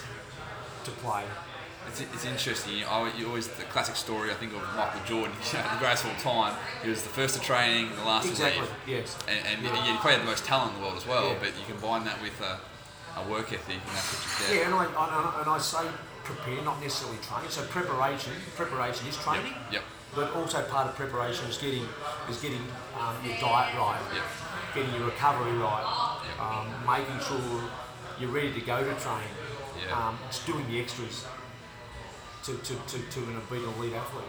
to 0.85 0.91
play. 0.91 1.23
It's, 1.87 1.99
it's 2.01 2.25
interesting. 2.25 2.77
You, 2.77 2.85
I, 2.85 3.11
you 3.17 3.27
always 3.27 3.47
the 3.47 3.63
classic 3.63 3.95
story. 3.95 4.29
I 4.29 4.35
think 4.35 4.53
of 4.53 4.61
Michael 4.77 5.01
Jordan, 5.05 5.35
you 5.51 5.57
know, 5.57 5.65
the 5.73 5.79
greatest 5.79 6.05
of 6.05 6.11
all 6.11 6.21
time. 6.51 6.55
He 6.83 6.89
was 6.89 7.01
the 7.01 7.09
first 7.09 7.35
to 7.35 7.41
training, 7.41 7.89
the 7.95 8.03
last 8.03 8.27
Exactly. 8.29 8.61
to 8.67 8.71
leave. 8.85 8.99
Yes. 9.01 9.17
And, 9.27 9.39
and 9.47 9.63
Yeah. 9.63 9.73
yeah, 9.73 9.91
you 9.93 9.97
probably 9.97 10.11
had 10.13 10.21
the 10.21 10.25
most 10.29 10.45
talent 10.45 10.73
in 10.75 10.77
the 10.79 10.85
world 10.85 10.97
as 10.97 11.07
well. 11.07 11.29
Yeah. 11.29 11.37
But 11.39 11.47
you 11.57 11.65
combine 11.67 12.03
that 12.05 12.21
with 12.21 12.39
a, 12.41 12.59
a 13.19 13.27
work 13.27 13.51
ethic, 13.51 13.75
and 13.81 13.95
that's 13.95 14.13
what 14.13 14.21
you 14.21 14.55
get. 14.55 14.61
Yeah, 14.61 14.65
and 14.67 14.75
I, 14.75 14.85
I, 14.93 15.41
and 15.41 15.49
I 15.49 15.57
say 15.57 15.85
prepare, 16.23 16.61
not 16.63 16.79
necessarily 16.81 17.17
train. 17.23 17.49
So 17.49 17.63
preparation, 17.65 18.33
preparation 18.55 19.07
is 19.07 19.17
training, 19.17 19.53
Yep. 19.71 19.83
But 20.15 20.35
also 20.35 20.61
part 20.63 20.87
of 20.87 20.95
preparation 20.95 21.45
is 21.47 21.57
getting 21.57 21.85
is 22.29 22.37
getting 22.41 22.61
um, 22.99 23.15
your 23.25 23.37
diet 23.39 23.75
right, 23.77 23.99
Yep. 24.13 24.23
getting 24.75 24.93
your 24.95 25.05
recovery 25.05 25.53
right, 25.57 26.19
Yep. 26.37 26.39
um, 26.45 26.67
making 26.85 27.19
sure 27.25 27.61
you're 28.19 28.29
ready 28.31 28.53
to 28.53 28.61
go 28.61 28.83
to 28.83 28.93
train. 28.99 29.23
Yeah. 29.87 30.07
Um, 30.09 30.19
it's 30.27 30.45
doing 30.45 30.67
the 30.67 30.79
extras 30.79 31.25
to, 32.43 32.53
to, 32.55 32.73
to, 32.75 32.97
to 33.11 33.19
an 33.19 33.41
elite 33.77 33.93
athlete. 33.93 34.25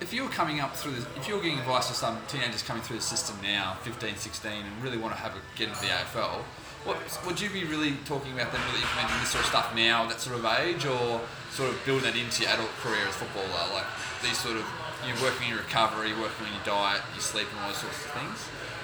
If 0.00 0.14
you're 0.14 0.28
coming 0.28 0.60
up 0.60 0.74
through 0.76 0.92
this, 0.92 1.06
if 1.16 1.28
you're 1.28 1.42
giving 1.42 1.58
advice 1.58 1.88
to 1.88 1.94
some 1.94 2.18
teenagers 2.28 2.62
coming 2.62 2.82
through 2.82 2.96
the 2.96 3.02
system 3.02 3.36
now, 3.42 3.74
15, 3.82 4.16
16, 4.16 4.50
and 4.52 4.82
really 4.82 4.96
want 4.96 5.14
to 5.14 5.20
have 5.20 5.32
a, 5.32 5.40
get 5.58 5.68
into 5.68 5.80
the 5.80 5.88
AFL, 5.88 6.40
what 6.84 6.96
would 7.26 7.38
you 7.38 7.50
be 7.50 7.64
really 7.64 7.92
talking 8.06 8.32
about 8.32 8.50
them 8.52 8.62
really 8.72 8.80
implementing 8.80 9.20
this 9.20 9.28
sort 9.28 9.44
of 9.44 9.50
stuff 9.50 9.76
now, 9.76 10.06
that 10.08 10.18
sort 10.18 10.38
of 10.38 10.44
age, 10.64 10.86
or 10.86 11.20
sort 11.52 11.68
of 11.68 11.76
building 11.84 12.04
that 12.04 12.16
into 12.16 12.42
your 12.42 12.50
adult 12.52 12.70
career 12.80 13.04
as 13.04 13.14
a 13.14 13.18
footballer, 13.18 13.74
like 13.74 13.84
these 14.22 14.38
sort 14.38 14.56
of 14.56 14.64
you 15.06 15.14
know, 15.14 15.22
working 15.22 15.48
on 15.48 15.50
your 15.56 15.62
recovery, 15.64 16.12
working 16.12 16.46
on 16.46 16.52
your 16.52 16.66
diet, 16.66 17.02
your 17.14 17.24
sleep, 17.24 17.48
and 17.50 17.58
all 17.60 17.68
those 17.72 17.80
sorts 17.80 18.04
of 18.04 18.10
things? 18.12 18.38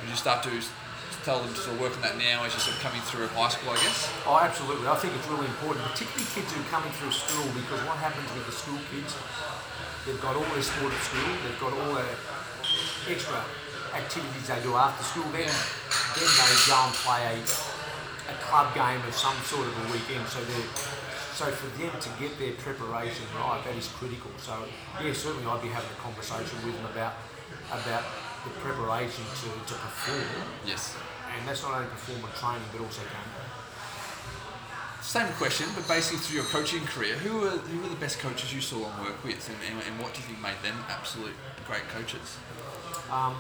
You 0.09 0.15
start 0.15 0.43
to 0.47 0.55
tell 1.27 1.43
them 1.43 1.51
to 1.51 1.59
sort 1.59 1.75
of 1.75 1.83
work 1.83 1.95
on 1.99 2.03
that 2.07 2.15
now 2.15 2.47
as 2.47 2.55
you're 2.55 2.63
sort 2.63 2.79
of 2.79 2.83
coming 2.87 3.03
through 3.03 3.27
high 3.35 3.51
school, 3.51 3.75
I 3.75 3.79
guess? 3.83 4.07
Oh, 4.23 4.39
absolutely. 4.39 4.87
I 4.87 4.95
think 4.95 5.19
it's 5.19 5.27
really 5.27 5.51
important, 5.51 5.83
particularly 5.91 6.23
kids 6.31 6.55
who 6.55 6.63
are 6.63 6.71
coming 6.71 6.95
through 6.95 7.11
school, 7.11 7.51
because 7.51 7.83
what 7.83 7.99
happens 7.99 8.31
with 8.31 8.47
the 8.47 8.55
school 8.55 8.79
kids, 8.95 9.11
they've 10.07 10.23
got 10.23 10.39
all 10.39 10.47
their 10.55 10.63
sport 10.63 10.95
at 10.95 11.03
school, 11.03 11.33
they've 11.43 11.59
got 11.59 11.75
all 11.75 11.99
their 11.99 12.15
extra 13.11 13.43
activities 13.91 14.47
they 14.47 14.63
do 14.63 14.79
after 14.79 15.03
school. 15.03 15.27
Then, 15.35 15.51
then 15.51 16.31
they 16.31 16.59
go 16.71 16.79
and 16.79 16.95
play 17.03 17.21
a, 17.27 17.37
a 18.31 18.37
club 18.47 18.71
game 18.79 19.03
of 19.03 19.15
some 19.19 19.35
sort 19.51 19.67
of 19.67 19.75
a 19.83 19.85
weekend. 19.91 20.23
So 20.31 20.39
they 20.47 20.63
so 21.37 21.45
for 21.53 21.69
them 21.77 21.93
to 22.01 22.09
get 22.17 22.33
their 22.41 22.57
preparation 22.57 23.29
right, 23.37 23.61
that 23.61 23.77
is 23.77 23.89
critical. 23.89 24.33
So 24.41 24.57
yeah, 25.05 25.13
certainly 25.13 25.45
I'd 25.45 25.61
be 25.61 25.69
having 25.69 25.93
a 25.93 26.01
conversation 26.01 26.57
with 26.65 26.73
them 26.81 26.89
about 26.89 27.21
about 27.69 28.05
the 28.49 28.51
preparation 28.65 29.21
to, 29.45 29.49
to 29.69 29.75
perform. 29.77 30.49
Yes. 30.65 30.97
And 31.29 31.47
that's 31.47 31.61
not 31.61 31.77
only 31.77 31.93
performance 31.93 32.41
training 32.41 32.65
but 32.73 32.81
also 32.81 33.05
game 33.05 33.29
day. 33.37 33.53
Same 35.05 35.29
question, 35.37 35.69
but 35.77 35.87
basically 35.87 36.25
through 36.25 36.41
your 36.41 36.49
coaching 36.49 36.89
career, 36.89 37.21
who 37.21 37.37
were 37.37 37.61
who 37.69 37.85
were 37.85 37.93
the 37.93 38.01
best 38.01 38.19
coaches 38.19 38.55
you 38.57 38.65
saw 38.65 38.89
and 38.89 39.05
work 39.05 39.21
with, 39.23 39.45
and, 39.53 39.61
and, 39.69 39.77
and 39.85 40.01
what 40.01 40.17
do 40.17 40.25
you 40.25 40.27
think 40.33 40.41
made 40.41 40.57
them 40.65 40.81
absolute 40.89 41.37
great 41.69 41.85
coaches? 41.93 42.41
Um, 43.11 43.37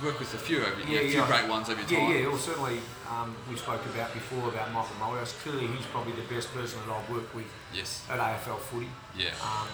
You 0.00 0.06
worked 0.06 0.20
with 0.20 0.32
a 0.34 0.38
few 0.38 0.60
over 0.64 0.80
Yeah, 0.80 0.86
yeah, 0.88 1.00
a 1.00 1.10
few 1.10 1.20
yeah. 1.20 1.26
great 1.26 1.48
ones 1.48 1.68
over 1.68 1.80
your 1.80 1.90
Yeah, 1.90 1.98
time. 2.06 2.16
yeah. 2.22 2.28
Well, 2.28 2.38
certainly 2.38 2.78
um, 3.10 3.36
we 3.50 3.56
spoke 3.56 3.84
about 3.86 4.14
before 4.14 4.48
about 4.48 4.72
Michael 4.72 4.96
Malthouse. 5.00 5.34
Clearly, 5.42 5.66
he's 5.66 5.84
probably 5.86 6.12
the 6.12 6.26
best 6.34 6.52
person 6.54 6.78
that 6.86 6.92
I've 6.94 7.10
worked 7.10 7.34
with 7.34 7.46
Yes. 7.74 8.04
at 8.08 8.18
AFL 8.18 8.58
footy 8.58 8.88
Yeah. 9.14 9.30
um, 9.42 9.68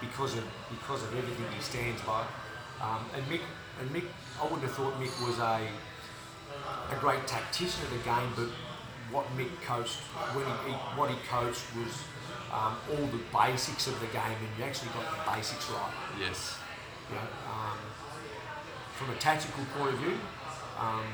because 0.00 0.36
of 0.36 0.44
because 0.70 1.02
of 1.02 1.10
everything 1.16 1.46
he 1.56 1.62
stands 1.62 2.00
by. 2.02 2.22
Um, 2.80 3.04
and 3.14 3.24
Mick 3.26 3.40
and 3.80 3.90
Mick, 3.90 4.06
I 4.40 4.44
wouldn't 4.44 4.62
have 4.62 4.74
thought 4.74 4.94
Mick 5.00 5.14
was 5.26 5.38
a 5.38 5.66
a 6.92 6.96
great 7.00 7.26
tactician 7.26 7.82
of 7.84 7.90
the 7.90 7.98
game, 8.04 8.30
but 8.36 8.48
what 9.10 9.24
Mick 9.36 9.50
coached 9.64 9.96
when 10.34 10.46
he, 10.66 10.72
what 10.98 11.10
he 11.10 11.16
coached 11.28 11.64
was 11.76 11.92
um, 12.52 12.76
all 12.90 13.06
the 13.10 13.20
basics 13.32 13.86
of 13.88 13.98
the 14.00 14.06
game, 14.06 14.38
and 14.38 14.50
you 14.58 14.64
actually 14.64 14.90
got 14.94 15.06
the 15.10 15.30
basics 15.32 15.68
right. 15.70 15.92
Yes. 16.20 16.58
You 17.10 17.16
know, 17.16 17.28
um, 17.50 17.78
from 18.96 19.10
a 19.10 19.18
tactical 19.18 19.64
point 19.76 19.94
of 19.94 20.00
view, 20.00 20.16
um, 20.78 21.06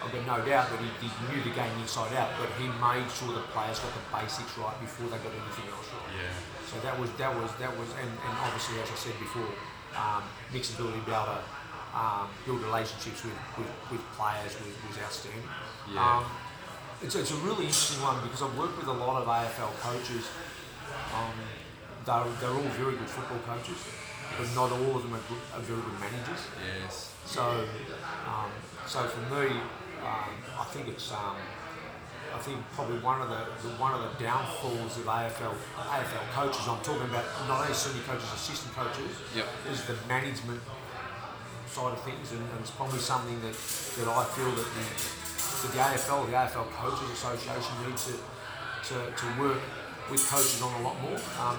I've 0.00 0.12
got 0.12 0.24
no 0.24 0.38
doubt 0.46 0.70
that 0.72 0.80
he, 0.80 0.88
he 1.04 1.10
knew 1.28 1.42
the 1.44 1.52
game 1.52 1.72
inside 1.82 2.16
out, 2.16 2.32
but 2.40 2.48
he 2.56 2.64
made 2.80 3.04
sure 3.12 3.36
the 3.36 3.44
players 3.52 3.78
got 3.78 3.92
the 3.92 4.04
basics 4.08 4.56
right 4.56 4.74
before 4.80 5.12
they 5.12 5.20
got 5.20 5.34
anything 5.34 5.68
else 5.68 5.92
right. 5.92 6.24
Yeah. 6.24 6.32
So 6.64 6.80
that 6.80 6.96
was 6.96 7.12
that 7.20 7.34
was 7.34 7.50
that 7.60 7.72
was, 7.76 7.90
and, 8.00 8.08
and 8.08 8.34
obviously, 8.40 8.80
as 8.80 8.88
I 8.88 8.96
said 8.96 9.16
before, 9.20 9.50
um, 9.98 10.24
Mick's 10.54 10.72
ability 10.72 11.02
to 11.02 11.06
be 11.06 11.12
able 11.12 11.36
to 11.36 11.42
um, 11.92 12.30
build 12.46 12.62
relationships 12.62 13.26
with, 13.26 13.36
with, 13.58 13.70
with 13.90 14.02
players 14.14 14.54
was, 14.62 14.72
was 14.86 14.96
outstanding. 15.02 15.42
Yeah. 15.92 16.00
Um, 16.00 16.24
it's, 17.02 17.16
it's 17.16 17.32
a 17.32 17.40
really 17.42 17.66
interesting 17.66 18.00
one 18.00 18.22
because 18.22 18.42
I've 18.42 18.56
worked 18.56 18.78
with 18.78 18.86
a 18.86 18.94
lot 18.94 19.20
of 19.20 19.26
AFL 19.26 19.72
coaches. 19.82 20.28
Um, 21.12 21.34
they're, 22.06 22.24
they're 22.40 22.54
all 22.56 22.72
very 22.78 22.96
good 22.96 23.10
football 23.10 23.40
coaches, 23.44 23.76
but 24.38 24.48
not 24.54 24.72
all 24.72 24.96
of 24.96 25.02
them 25.02 25.14
are, 25.14 25.24
good, 25.28 25.42
are 25.54 25.60
very 25.60 25.80
good 25.80 26.00
managers. 26.00 26.42
Yes. 26.60 27.14
So, 27.26 27.66
um, 28.26 28.50
so 28.86 29.04
for 29.04 29.22
me, 29.34 29.56
um, 30.02 30.32
I 30.58 30.64
think 30.70 30.88
it's 30.88 31.12
um, 31.12 31.36
I 32.34 32.38
think 32.38 32.58
probably 32.72 32.98
one 32.98 33.20
of 33.20 33.28
the, 33.28 33.42
the 33.62 33.74
one 33.76 33.92
of 33.92 34.00
the 34.06 34.12
downfalls 34.22 34.98
of 34.98 35.04
AFL 35.04 35.54
AFL 35.76 36.26
coaches. 36.32 36.62
I'm 36.68 36.80
talking 36.82 37.08
about 37.10 37.24
not 37.48 37.62
only 37.62 37.74
senior 37.74 38.02
coaches, 38.02 38.30
assistant 38.34 38.74
coaches. 38.74 39.18
Yep. 39.34 39.46
Is 39.70 39.84
the 39.86 39.96
management 40.08 40.60
side 41.70 41.92
of 41.92 42.02
things, 42.02 42.32
and, 42.32 42.42
and 42.42 42.60
it's 42.60 42.74
probably 42.74 42.98
something 42.98 43.38
that, 43.46 43.54
that 43.54 44.08
I 44.10 44.24
feel 44.34 44.50
that 44.50 44.68
the, 44.74 44.84
that 45.62 45.70
the 45.70 45.78
AFL, 45.78 46.26
the 46.26 46.34
AFL 46.34 46.66
Coaches 46.74 47.10
Association, 47.14 47.74
needs 47.86 48.10
to, 48.10 48.14
to, 48.90 48.96
to 49.06 49.26
work 49.40 49.62
with 50.10 50.18
coaches 50.26 50.60
on 50.62 50.74
a 50.80 50.82
lot 50.82 51.00
more. 51.00 51.18
Um, 51.38 51.58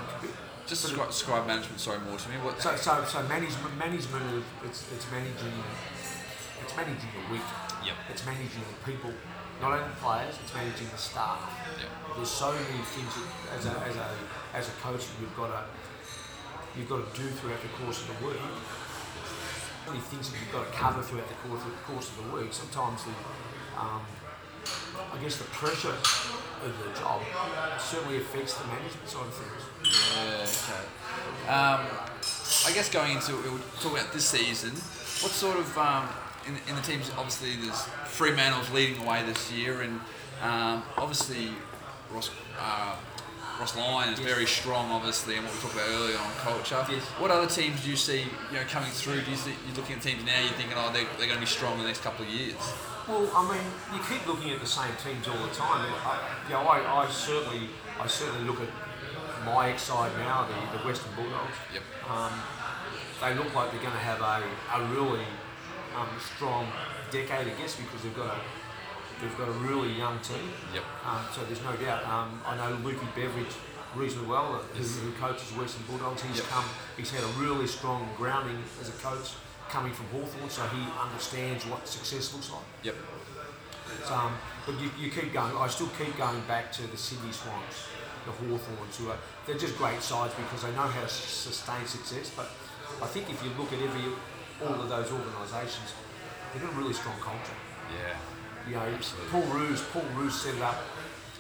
Just 0.72 0.88
describe, 0.88 1.12
describe 1.12 1.44
management. 1.52 1.84
Sorry, 1.84 2.00
more 2.00 2.16
to 2.16 2.30
me. 2.32 2.40
What? 2.40 2.56
so, 2.64 2.72
so, 2.80 3.04
so 3.04 3.20
management, 3.28 3.76
management, 3.76 4.24
of, 4.32 4.48
it's, 4.64 4.88
it's 4.96 5.04
managing, 5.12 5.52
it's 6.64 6.72
managing 6.80 7.12
the 7.12 7.28
week. 7.28 7.44
Yep. 7.84 8.00
It's 8.08 8.24
managing 8.24 8.64
the 8.64 8.80
people, 8.88 9.12
not 9.60 9.76
only 9.76 9.84
the 9.84 10.00
players. 10.00 10.40
It's 10.40 10.56
managing 10.56 10.88
the 10.88 10.96
staff. 10.96 11.44
Yep. 11.76 12.16
There's 12.16 12.32
so 12.32 12.56
many 12.56 12.80
things 12.88 13.12
that, 13.20 13.60
as 13.60 13.68
a, 13.68 13.76
as 13.84 14.00
a, 14.00 14.08
as 14.56 14.66
a 14.72 14.76
coach 14.80 15.12
that 15.12 15.20
you've 15.20 15.36
got 15.36 15.52
to, 15.52 15.68
you've 16.80 16.88
got 16.88 17.04
to 17.04 17.12
do 17.20 17.28
throughout 17.36 17.60
the 17.60 17.72
course 17.84 18.08
of 18.08 18.16
the 18.16 18.32
week. 18.32 18.40
So 18.40 19.92
many 19.92 20.00
things 20.08 20.32
that 20.32 20.40
you've 20.40 20.56
got 20.56 20.72
to 20.72 20.72
cover 20.72 21.04
throughout 21.04 21.28
the 21.28 21.36
course 21.52 21.68
of, 21.68 21.76
course 21.84 22.08
of 22.16 22.24
the 22.24 22.28
week. 22.32 22.56
Sometimes 22.56 23.04
the, 23.04 23.12
um, 23.76 24.08
I 25.14 25.18
guess 25.22 25.38
the 25.38 25.44
pressure 25.46 25.90
of 25.90 26.74
the 26.84 27.00
job 27.00 27.22
certainly 27.80 28.18
affects 28.18 28.54
the 28.56 28.68
management 28.68 29.08
side 29.08 29.26
of 29.26 29.34
things. 29.34 29.96
Yeah. 30.16 30.44
Okay. 30.44 31.48
Um, 31.48 31.88
I 32.68 32.72
guess 32.74 32.90
going 32.90 33.14
into 33.16 33.34
we'll 33.36 33.60
talk 33.82 33.94
about 33.94 34.14
this 34.14 34.26
season. 34.26 34.72
What 34.72 35.32
sort 35.32 35.58
of 35.58 35.78
um, 35.78 36.08
in, 36.48 36.56
in 36.70 36.76
the 36.76 36.82
teams? 36.82 37.10
Obviously, 37.18 37.56
there's 37.58 37.84
Fremantle's 38.06 38.70
leading 38.72 39.00
the 39.02 39.08
way 39.10 39.24
this 39.24 39.52
year, 39.52 39.82
and 39.82 40.00
um, 40.42 40.84
obviously 40.98 41.50
Ross. 42.12 42.30
Uh, 42.60 42.96
Ross 43.60 43.78
Lyon 43.78 44.12
is 44.14 44.20
Yes. 44.20 44.28
very 44.28 44.48
strong, 44.48 44.90
obviously, 44.90 45.36
and 45.36 45.46
what 45.46 45.54
we 45.54 45.62
talked 45.62 45.76
about 45.76 45.88
earlier 45.90 46.18
on 46.18 46.32
culture. 46.42 46.84
Yes. 46.90 47.04
What 47.22 47.30
other 47.30 47.46
teams 47.46 47.84
do 47.84 47.92
you 47.92 47.96
see, 47.96 48.22
you 48.22 48.58
know, 48.58 48.64
coming 48.68 48.90
through? 48.90 49.22
Do 49.22 49.30
you 49.30 49.38
see, 49.38 49.54
you're 49.68 49.76
looking 49.76 49.98
at 49.98 50.02
teams 50.02 50.26
now, 50.26 50.40
you're 50.42 50.50
thinking, 50.54 50.74
oh, 50.78 50.90
they're, 50.92 51.06
they're 51.20 51.28
going 51.28 51.38
to 51.38 51.40
be 51.42 51.46
strong 51.46 51.74
in 51.74 51.80
the 51.82 51.86
next 51.86 52.02
couple 52.02 52.26
of 52.26 52.32
years? 52.32 52.56
Well, 53.08 53.30
I 53.36 53.42
mean, 53.52 53.66
you 53.94 54.00
keep 54.08 54.26
looking 54.28 54.52
at 54.52 54.60
the 54.60 54.66
same 54.68 54.92
teams 55.04 55.28
all 55.28 55.42
the 55.42 55.54
time. 55.54 55.90
I, 56.06 56.20
you 56.48 56.54
know, 56.54 56.62
I, 56.62 57.04
I 57.04 57.10
certainly, 57.10 57.70
I 58.00 58.08
certainly 58.08 58.46
look 58.48 58.62
at 58.62 58.70
my 59.46 59.72
ex 59.72 59.84
side 59.84 60.12
now, 60.18 60.48
the, 60.48 60.78
the 60.78 60.84
Western 60.86 61.12
Bulldogs. 61.16 61.58
Yep. 61.74 61.84
Um, 62.10 62.32
they 63.22 63.34
look 63.36 63.54
like 63.56 63.72
they're 63.72 63.82
going 63.82 63.94
to 63.94 64.00
have 64.06 64.22
a, 64.22 64.44
a 64.78 64.86
really 64.94 65.26
um, 65.98 66.10
strong 66.36 66.68
decade, 67.12 67.48
I 67.48 67.54
guess, 67.60 67.76
because 67.76 68.04
they've 68.04 68.16
got 68.16 68.36
a 68.36 68.40
they've 69.22 69.38
got 69.38 69.48
a 69.50 69.52
really 69.52 69.94
young 69.94 70.20
team. 70.20 70.50
Yep. 70.74 70.84
Um, 71.06 71.22
so 71.34 71.44
there's 71.46 71.64
no 71.64 71.76
doubt. 71.76 72.06
Um, 72.08 72.42
I 72.46 72.56
know 72.58 72.76
Lukey 72.78 73.06
Beveridge 73.16 73.54
reasonably 73.96 74.30
well, 74.30 74.54
who, 74.74 74.84
who 74.84 75.12
coaches 75.20 75.52
Western 75.58 75.84
Bulldogs. 75.86 76.22
He's 76.24 76.38
Yep. 76.38 76.48
come. 76.48 76.66
He's 76.98 77.12
had 77.12 77.24
a 77.24 77.28
really 77.38 77.68
strong 77.68 78.10
grounding 78.18 78.64
as 78.80 78.90
a 78.90 78.94
coach 78.94 79.34
coming 79.72 79.94
from 79.94 80.06
Hawthorn, 80.08 80.50
so 80.50 80.68
he 80.68 80.84
understands 81.00 81.66
what 81.66 81.88
success 81.88 82.34
looks 82.34 82.52
like. 82.52 82.68
Yep. 82.84 82.96
So, 84.04 84.14
um, 84.14 84.36
but 84.66 84.76
you, 84.80 84.92
you 85.00 85.10
keep 85.10 85.34
going. 85.34 85.56
I 85.56 85.68
still 85.68 85.90
keep 85.98 86.16
going 86.18 86.42
back 86.48 86.72
to 86.74 86.84
the 86.88 86.98
Sydney 86.98 87.32
Swans, 87.32 87.88
the 88.26 88.32
Hawthorns, 88.32 88.98
who 88.98 89.10
are 89.10 89.18
they're 89.48 89.58
just 89.58 89.78
great 89.78 90.02
sides 90.02 90.34
because 90.36 90.64
they 90.64 90.72
know 90.76 90.92
how 90.92 91.02
to 91.02 91.10
sustain 91.10 91.86
success. 91.88 92.32
But 92.36 92.52
I 93.02 93.08
think 93.08 93.30
if 93.30 93.44
you 93.44 93.50
look 93.58 93.72
at 93.74 93.80
every 93.82 94.12
all 94.62 94.76
of 94.76 94.90
those 94.90 95.10
organisations, 95.12 95.96
they've 96.54 96.62
got 96.62 96.74
a 96.74 96.78
really 96.78 96.94
strong 96.94 97.18
culture. 97.20 97.58
Yeah. 97.90 98.16
You 98.68 98.76
know, 98.76 98.94
Absolutely. 98.94 99.32
Paul 99.32 99.48
Roos, 99.58 99.82
Paul 99.90 100.06
Roos 100.16 100.36
set 100.40 100.56
it 100.56 100.62
up 100.62 100.78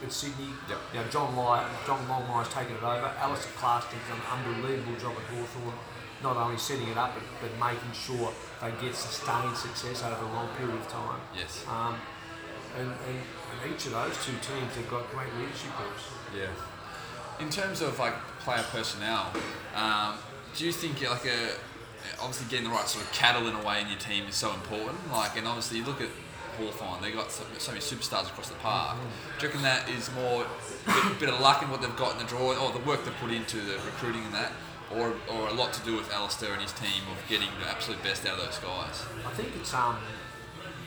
at 0.04 0.12
Sydney. 0.12 0.50
Yep. 0.68 0.80
You 0.94 1.00
know, 1.00 1.08
John 1.08 1.36
Lye, 1.36 1.68
John 1.86 2.02
Longmire's 2.08 2.50
taken 2.50 2.76
it 2.76 2.84
over. 2.84 3.14
Alastair 3.22 3.54
Clarkson's 3.58 4.02
done 4.10 4.18
an 4.18 4.26
unbelievable 4.34 4.98
job 4.98 5.14
at 5.14 5.26
Hawthorn, 5.30 5.78
not 6.24 6.38
only 6.38 6.58
setting 6.58 6.88
it 6.88 6.98
up 6.98 7.14
but, 7.14 7.24
but 7.42 7.52
making 7.60 7.92
sure 7.94 8.32
they 8.62 8.72
get 8.82 8.96
sustained 8.96 9.56
success 9.56 10.04
over 10.04 10.26
a 10.26 10.34
long 10.34 10.50
period 10.58 10.76
of 10.76 10.88
time. 10.88 11.20
Yes. 11.36 11.66
Um, 11.68 11.96
and, 12.78 12.88
and, 12.88 13.18
and 13.18 13.74
each 13.74 13.86
of 13.88 13.92
those 13.92 14.16
two 14.26 14.34
teams 14.42 14.76
have 14.76 14.90
got 14.90 15.10
great 15.12 15.34
leadership 15.36 15.72
groups. 15.78 16.04
Yeah. 16.36 17.44
In 17.44 17.50
terms 17.50 17.82
of 17.82 17.98
like 18.00 18.14
player 18.40 18.64
personnel, 18.72 19.32
um, 19.76 20.16
do 20.56 20.66
you 20.66 20.72
think 20.72 21.02
like 21.08 21.26
a 21.26 21.56
obviously 22.20 22.48
getting 22.50 22.66
the 22.66 22.72
right 22.72 22.88
sort 22.88 23.06
of 23.06 23.12
cattle 23.12 23.48
in 23.48 23.56
a 23.56 23.66
way 23.66 23.82
in 23.82 23.88
your 23.88 23.98
team 24.00 24.26
is 24.28 24.36
so 24.36 24.54
important? 24.54 24.98
Like, 25.12 25.38
and 25.38 25.48
obviously 25.48 25.80
you 25.80 25.86
look 25.86 26.02
at 26.02 26.10
Hawthorn, 26.58 27.02
they've 27.02 27.14
got 27.14 27.32
so, 27.32 27.44
so 27.58 27.72
many 27.72 27.82
superstars 27.82 28.28
across 28.28 28.50
the 28.50 28.56
park. 28.56 28.98
Do 29.40 29.46
you 29.46 29.48
reckon 29.48 29.64
that 29.64 29.90
is 29.90 30.12
more 30.14 30.46
bit, 30.86 31.20
bit 31.20 31.30
of 31.30 31.40
luck 31.40 31.64
in 31.64 31.70
what 31.70 31.82
they've 31.82 31.96
got 31.96 32.14
in 32.14 32.20
the 32.20 32.26
draw, 32.26 32.54
or 32.54 32.72
the 32.72 32.86
work 32.86 33.04
they've 33.06 33.16
put 33.16 33.32
into 33.32 33.58
the 33.58 33.74
recruiting 33.86 34.24
and 34.26 34.34
that, 34.34 34.52
or 34.98 35.14
or 35.32 35.48
a 35.50 35.54
lot 35.54 35.74
to 35.74 35.82
do 35.86 35.96
with 35.96 36.12
Alastair 36.14 36.54
and 36.54 36.62
his 36.62 36.74
team 36.74 37.04
of 37.12 37.18
getting 37.30 37.48
the 37.60 37.68
absolute 37.70 38.02
best 38.04 38.26
out 38.26 38.40
of 38.40 38.46
those 38.46 38.58
guys? 38.60 39.06
I 39.26 39.32
think 39.34 39.50
it's 39.60 39.74
um, 39.74 39.98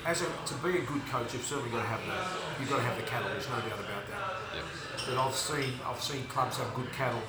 as 0.06 0.20
a, 0.22 0.26
to 0.46 0.54
be 0.62 0.78
a 0.78 0.82
good 0.82 1.04
coach, 1.10 1.32
you've 1.32 1.44
certainly 1.44 1.70
got 1.70 1.82
to 1.82 1.88
have 1.88 2.00
the 2.06 2.14
you've 2.60 2.70
got 2.70 2.76
to 2.76 2.82
have 2.82 2.96
the 2.96 3.02
cattle. 3.08 3.28
There's 3.30 3.48
no 3.48 3.56
doubt 3.56 3.80
about 3.80 4.04
that. 4.12 4.56
Yep. 4.56 4.64
But 5.08 5.16
I've 5.18 5.34
seen 5.34 5.72
I've 5.86 6.00
seen 6.02 6.24
clubs 6.26 6.58
have 6.58 6.72
good 6.74 6.90
cattle 6.92 7.22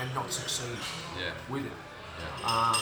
and 0.00 0.14
not 0.14 0.30
succeed 0.32 0.76
Yeah. 1.18 1.32
with 1.48 1.64
it. 1.66 1.72
Yeah. 2.18 2.48
um, 2.72 2.76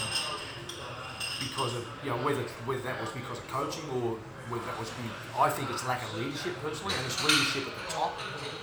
because 1.40 1.74
of 1.76 1.87
you 2.02 2.11
know 2.11 2.16
whether 2.18 2.42
whether 2.66 2.83
that 2.83 3.00
was 3.00 3.11
because 3.11 3.38
of 3.38 3.46
coaching 3.48 3.85
or 3.90 4.16
whether 4.48 4.64
that 4.66 4.78
was 4.78 4.90
be, 5.00 5.09
I 5.38 5.48
think 5.48 5.70
it's 5.70 5.87
lack 5.88 6.02
of 6.04 6.14
leadership 6.18 6.52
personally, 6.62 6.94
and 6.94 7.07
it's 7.07 7.16
leadership 7.24 7.64
at 7.64 7.74
the 7.80 7.88
top, 7.88 8.12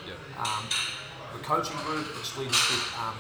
Yep. 0.06 0.18
um, 0.38 0.64
the 1.34 1.42
coaching 1.42 1.76
group, 1.90 2.06
it's 2.22 2.38
leadership 2.38 2.86
um, 3.02 3.18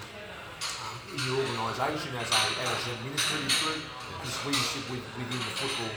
your 1.27 1.43
organisation 1.43 2.15
as 2.15 2.29
a 2.31 2.41
as 2.63 2.81
an 2.87 2.95
administrative 3.03 3.55
group, 3.59 3.83
it's 4.23 4.39
leadership 4.45 4.83
with, 4.87 5.03
within 5.19 5.39
the 5.43 5.53
football 5.59 5.93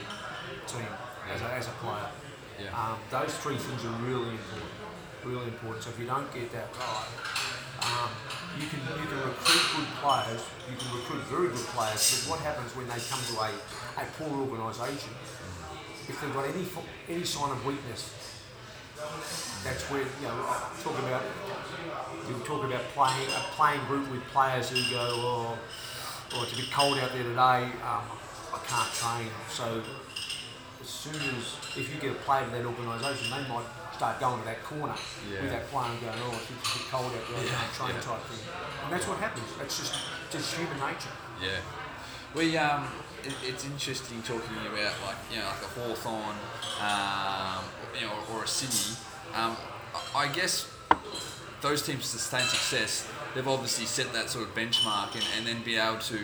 team 0.67 0.91
as 1.31 1.41
a, 1.43 1.49
as 1.55 1.67
a 1.69 1.75
player. 1.79 2.11
Yeah. 2.59 2.75
Um, 2.75 2.99
those 3.11 3.35
three 3.39 3.57
things 3.57 3.85
are 3.85 3.97
really 4.03 4.35
important, 4.35 4.75
really 5.25 5.49
important. 5.55 5.83
So 5.85 5.91
if 5.91 5.99
you 5.99 6.07
don't 6.07 6.31
get 6.35 6.51
that 6.53 6.71
right, 6.75 7.11
um, 7.83 8.11
you 8.59 8.67
can 8.67 8.81
you 8.99 9.07
can 9.07 9.21
recruit 9.23 9.65
good 9.75 9.91
players, 10.03 10.43
you 10.71 10.77
can 10.79 10.91
recruit 10.95 11.23
very 11.31 11.49
good 11.49 11.67
players, 11.75 12.03
but 12.03 12.31
what 12.31 12.41
happens 12.43 12.75
when 12.75 12.87
they 12.91 12.99
come 12.99 13.23
to 13.23 13.35
a, 13.39 13.51
a 14.03 14.05
poor 14.19 14.35
organisation? 14.35 15.11
If 16.07 16.21
they've 16.21 16.35
got 16.35 16.47
any 16.51 16.67
any 17.09 17.25
sign 17.25 17.51
of 17.51 17.65
weakness, 17.65 18.34
that's 19.65 19.85
where 19.91 20.03
you 20.03 20.29
know 20.29 20.45
talk 20.83 20.99
about 20.99 21.23
you 22.29 22.35
talk 22.45 22.65
about 22.65 22.83
playing 22.95 23.29
a 23.29 23.43
playing 23.57 23.85
group 23.87 24.11
with 24.11 24.23
players 24.33 24.71
who 24.71 24.81
go, 24.91 25.09
oh, 25.13 25.59
oh 26.35 26.43
it's 26.43 26.53
a 26.53 26.57
bit 26.57 26.71
cold 26.71 26.99
out 26.99 27.13
there 27.13 27.23
today, 27.23 27.69
um, 27.85 28.05
I 28.53 28.61
can't 28.67 28.93
train. 28.93 29.29
So 29.51 29.83
as 30.81 30.89
soon 30.89 31.17
as 31.17 31.57
if 31.77 31.93
you 31.93 32.01
get 32.01 32.13
a 32.13 32.21
player 32.25 32.45
to 32.45 32.51
that 32.51 32.65
organisation, 32.65 33.31
they 33.31 33.49
might 33.49 33.67
start 33.93 34.21
going 34.21 34.41
to 34.41 34.47
that 34.47 34.63
corner 34.65 34.95
Yeah. 35.31 35.43
with 35.43 35.51
that 35.53 35.69
player 35.71 35.91
and 35.91 36.01
going, 36.01 36.19
oh, 36.25 36.33
it's 36.35 36.49
a 36.49 36.53
bit 36.53 36.89
cold 36.91 37.13
out 37.13 37.25
there, 37.29 37.41
I 37.41 37.47
can't 37.47 37.73
train 37.73 37.95
yeah. 37.95 38.01
type 38.01 38.23
thing. 38.27 38.45
And 38.85 38.93
that's 38.93 39.07
what 39.07 39.19
happens. 39.19 39.49
It's 39.61 39.79
just 39.79 39.95
just 40.31 40.55
human 40.57 40.79
nature. 40.81 41.15
Yeah. 41.41 41.61
We 42.35 42.57
um, 42.57 42.89
it, 43.23 43.33
it's 43.45 43.65
interesting 43.65 44.21
talking 44.23 44.57
about 44.67 44.95
like 45.07 45.17
you 45.31 45.39
know 45.39 45.47
like 45.47 45.63
a 45.63 45.81
Hawthorn, 45.81 46.37
um, 46.83 47.65
you 47.95 48.07
know, 48.07 48.13
or 48.33 48.45
a 48.45 48.49
Sydney. 48.49 48.97
Um, 49.35 49.57
I 50.15 50.25
I 50.25 50.29
guess 50.33 50.69
those 51.61 51.83
teams 51.83 52.07
sustain 52.07 52.43
success. 52.43 53.09
They've 53.35 53.47
obviously 53.47 53.87
set 53.87 54.13
that 54.13 54.31
sort 54.31 54.49
of 54.49 54.55
benchmark 54.55 55.15
and, 55.15 55.25
and 55.39 55.47
then 55.47 55.63
be 55.65 55.77
able 55.77 55.99
to 55.99 56.19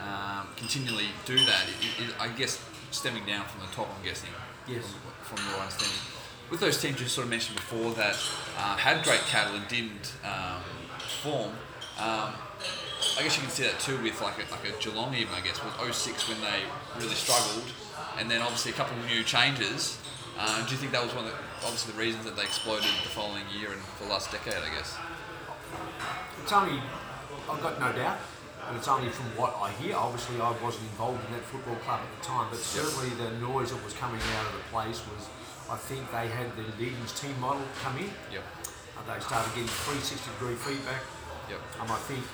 um, 0.00 0.48
continually 0.56 1.08
do 1.26 1.36
that. 1.36 1.64
It, 1.80 2.04
it, 2.04 2.14
I 2.20 2.28
guess 2.28 2.62
stemming 2.90 3.24
down 3.26 3.44
from 3.46 3.60
the 3.62 3.74
top. 3.74 3.88
I'm 3.96 4.04
guessing. 4.04 4.30
Yes. 4.68 4.84
From, 5.22 5.36
from 5.36 5.50
your 5.50 5.60
understanding. 5.60 5.98
With 6.50 6.60
those 6.60 6.80
teams 6.80 7.00
you 7.00 7.06
sort 7.06 7.24
of 7.24 7.30
mentioned 7.30 7.56
before 7.56 7.92
that 7.94 8.14
uh, 8.58 8.76
had 8.76 9.02
great 9.02 9.20
cattle 9.20 9.56
and 9.56 9.66
didn't 9.68 10.14
um, 10.24 10.62
perform. 10.98 11.52
Um, 11.98 12.34
I 13.16 13.22
guess 13.22 13.36
you 13.36 13.42
can 13.42 13.50
see 13.50 13.62
that 13.62 13.78
too 13.80 14.00
with 14.02 14.20
like 14.20 14.38
a, 14.38 14.50
like 14.50 14.64
a 14.68 14.72
Geelong 14.82 15.14
even 15.14 15.34
I 15.34 15.40
guess 15.40 15.62
with 15.62 15.74
06 15.94 16.28
when 16.28 16.40
they 16.40 16.62
really 17.00 17.14
struggled 17.14 17.70
and 18.18 18.30
then 18.30 18.42
obviously 18.42 18.72
a 18.72 18.74
couple 18.74 18.98
of 18.98 19.06
new 19.06 19.22
changes. 19.22 19.98
Uh, 20.38 20.64
do 20.66 20.72
you 20.72 20.76
think 20.76 20.90
that 20.90 21.02
was 21.02 21.14
one 21.14 21.24
of 21.24 21.30
the, 21.30 21.38
obviously 21.62 21.92
the 21.92 21.98
reasons 21.98 22.24
that 22.24 22.34
they 22.36 22.42
exploded 22.42 22.90
the 23.02 23.10
following 23.10 23.44
year 23.56 23.70
and 23.70 23.80
for 23.80 24.04
the 24.04 24.10
last 24.10 24.32
decade 24.32 24.54
I 24.54 24.74
guess? 24.74 24.98
It's 26.42 26.52
only, 26.52 26.80
I've 27.48 27.62
got 27.62 27.80
no 27.80 27.92
doubt, 27.92 28.18
and 28.68 28.76
it's 28.76 28.88
only 28.88 29.08
from 29.08 29.26
what 29.36 29.56
I 29.56 29.72
hear. 29.80 29.96
Obviously, 29.96 30.36
I 30.40 30.52
wasn't 30.60 30.84
involved 30.92 31.24
in 31.24 31.32
that 31.32 31.44
football 31.48 31.76
club 31.88 32.00
at 32.04 32.10
the 32.20 32.20
time, 32.20 32.48
but 32.50 32.60
certainly 32.60 33.08
the 33.16 33.32
noise 33.40 33.72
that 33.72 33.80
was 33.84 33.94
coming 33.94 34.20
out 34.36 34.46
of 34.48 34.52
the 34.52 34.64
place 34.68 35.00
was, 35.08 35.24
I 35.72 35.76
think 35.80 36.04
they 36.12 36.28
had 36.28 36.52
the 36.56 36.68
Leading 36.76 37.00
Teams 37.16 37.38
model 37.40 37.64
come 37.80 37.96
in. 37.96 38.12
Yep. 38.28 38.44
Uh, 38.44 39.08
they 39.08 39.20
started 39.24 39.48
getting 39.56 39.72
360 39.88 40.20
degree 40.36 40.56
feedback. 40.60 41.00
Yep. 41.48 41.60
Um, 41.80 41.88
I 41.88 42.00
think, 42.04 42.24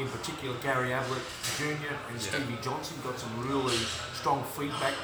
in 0.00 0.08
particular, 0.08 0.56
Gary 0.62 0.92
Ablett 0.92 1.22
Jr. 1.56 1.92
and 2.08 2.16
Yeah. 2.16 2.32
Stevie 2.32 2.58
Johnson 2.62 2.96
got 3.04 3.18
some 3.18 3.32
really 3.46 3.76
strong 4.16 4.42
feedback 4.56 4.94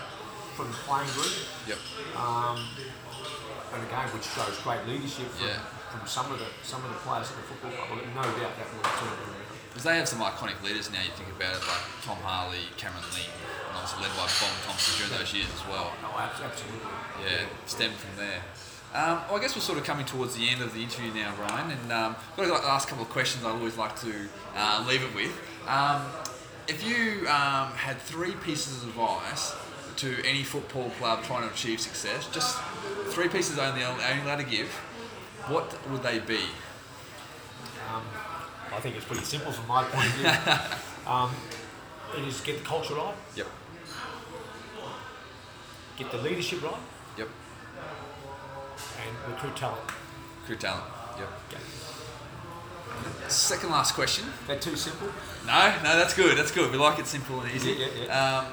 from 0.57 0.73
the 0.73 0.79
playing 0.89 1.11
group. 1.13 1.33
Yep. 1.69 1.79
Um, 2.17 2.65
and 3.75 3.83
again, 3.85 4.09
which 4.17 4.25
shows 4.25 4.57
great 4.65 4.87
leadership 4.89 5.29
from, 5.37 5.47
Yeah. 5.49 5.61
from 5.93 6.07
some 6.09 6.33
of 6.33 6.39
the 6.41 6.49
some 6.65 6.83
of 6.85 6.91
the 6.91 7.01
players 7.05 7.29
at 7.31 7.37
the 7.37 7.43
football 7.45 7.73
club. 7.73 8.01
No 8.15 8.23
doubt 8.41 8.57
that 8.57 8.67
will 8.73 8.83
turn 8.83 9.09
around. 9.13 9.45
Because 9.69 9.85
they 9.85 9.97
have 9.99 10.09
some 10.09 10.21
iconic 10.21 10.57
leaders 10.65 10.89
now. 10.91 11.03
You 11.05 11.13
think 11.13 11.29
about 11.29 11.53
it, 11.53 11.61
like 11.69 11.85
Tom 12.03 12.17
Harley, 12.25 12.65
Cameron 12.81 13.05
Ling, 13.13 13.29
and 13.69 13.77
obviously 13.77 14.01
led 14.09 14.17
by 14.17 14.25
Bomber 14.41 14.61
Thompson 14.65 14.93
during 14.97 15.13
those 15.21 15.33
years 15.37 15.53
as 15.53 15.61
well. 15.69 15.93
Abs- 16.17 16.41
absolutely. 16.41 16.89
Yeah, 17.21 17.45
stemmed 17.67 17.97
from 18.01 18.17
there. 18.17 18.41
Um, 18.97 19.21
well, 19.29 19.37
I 19.37 19.41
guess 19.43 19.55
we're 19.55 19.61
sort 19.61 19.77
of 19.77 19.85
coming 19.85 20.07
towards 20.07 20.37
the 20.37 20.49
end 20.49 20.63
of 20.63 20.73
the 20.73 20.83
interview 20.83 21.13
now, 21.13 21.35
Ryan, 21.39 21.71
and 21.71 21.93
um, 21.93 22.17
I've 22.33 22.49
got 22.49 22.63
the 22.63 22.67
last 22.67 22.89
couple 22.89 23.05
of 23.05 23.11
questions 23.11 23.45
I 23.45 23.51
always 23.51 23.77
like 23.77 23.95
to 24.01 24.13
uh, 24.57 24.87
leave 24.89 25.03
it 25.03 25.15
with. 25.15 25.39
Um, 25.69 26.01
if 26.67 26.83
you 26.83 27.29
um, 27.29 27.73
had 27.73 27.99
three 27.99 28.33
pieces 28.33 28.83
of 28.83 28.89
advice 28.89 29.55
to 29.97 30.25
any 30.25 30.43
football 30.43 30.89
club 30.99 31.23
trying 31.25 31.47
to 31.47 31.53
achieve 31.53 31.79
success, 31.79 32.27
just 32.33 32.59
three 33.09 33.29
pieces 33.29 33.59
only, 33.59 33.85
only 33.85 34.23
allowed 34.23 34.37
to 34.37 34.45
give, 34.45 34.69
what 35.49 35.77
would 35.91 36.03
they 36.03 36.19
be? 36.21 36.41
Um, 37.93 38.03
I 38.73 38.81
think 38.81 38.97
it's 38.97 39.05
pretty 39.05 39.25
simple 39.25 39.53
from 39.53 39.69
my 39.69 39.85
point 39.85 40.07
of 40.07 40.13
view. 40.15 41.07
um, 41.13 41.31
it 42.17 42.27
is 42.27 42.41
get 42.41 42.61
the 42.61 42.65
culture 42.65 42.95
right, 42.95 43.15
Yep. 43.37 43.47
get 45.99 46.11
the 46.11 46.19
leadership 46.19 46.63
right. 46.63 46.81
And 49.07 49.33
recruit 49.33 49.57
talent. 49.57 49.81
Crew 50.47 50.57
talent. 50.57 50.85
Yep. 51.19 51.29
Okay. 51.51 51.61
Second 53.29 53.71
last 53.71 53.95
question. 53.95 54.27
That 54.47 54.61
too 54.61 54.77
simple? 54.77 55.09
No, 55.47 55.73
no, 55.83 55.97
that's 55.97 56.14
good. 56.14 56.37
That's 56.38 56.51
good. 56.53 56.71
We 56.71 56.79
like 56.79 56.99
it 56.99 57.07
simple 57.07 57.40
and 57.40 57.51
easy. 57.53 57.73
Yeah, 57.73 57.87
yeah, 58.05 58.38
Um, 58.38 58.47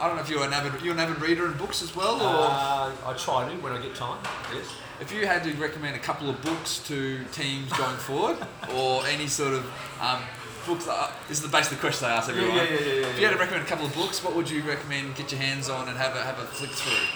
I 0.00 0.06
don't 0.06 0.16
know 0.16 0.22
if 0.22 0.28
you're 0.30 0.44
an 0.44 0.52
avid, 0.52 0.80
you're 0.82 0.94
an 0.94 1.00
avid 1.00 1.20
reader 1.20 1.46
in 1.46 1.52
books 1.58 1.82
as 1.82 1.94
well, 1.96 2.14
or 2.22 2.46
Uh, 2.50 3.10
I 3.10 3.12
try 3.18 3.48
to 3.48 3.54
when 3.60 3.72
I 3.72 3.78
get 3.80 3.94
time. 3.94 4.18
Yes. 4.54 4.66
if 5.00 5.12
you 5.12 5.26
had 5.26 5.42
to 5.44 5.52
recommend 5.54 5.96
a 5.96 5.98
couple 5.98 6.28
of 6.30 6.40
books 6.42 6.78
to 6.88 7.24
teams 7.32 7.72
going 7.72 7.96
forward, 8.08 8.36
or 8.74 9.06
any 9.06 9.26
sort 9.26 9.54
of 9.54 9.64
um, 10.00 10.22
books. 10.66 10.86
This 11.28 11.38
is 11.38 11.42
the 11.42 11.48
basic 11.48 11.78
question 11.80 12.08
I 12.08 12.12
ask 12.16 12.28
everyone. 12.30 12.56
yeah, 12.56 12.62
yeah, 12.64 12.70
yeah, 12.70 12.92
yeah, 13.00 13.06
If 13.08 13.18
you 13.18 13.26
had 13.26 13.32
to 13.32 13.38
recommend 13.38 13.64
a 13.64 13.68
couple 13.68 13.86
of 13.86 13.94
books, 13.94 14.22
what 14.22 14.34
would 14.36 14.48
you 14.50 14.62
recommend? 14.62 15.16
Get 15.16 15.32
your 15.32 15.40
hands 15.40 15.68
on 15.68 15.88
and 15.88 15.96
have 15.98 16.14
a 16.16 16.22
have 16.22 16.38
a 16.38 16.46
flick 16.46 16.70
through. 16.70 17.06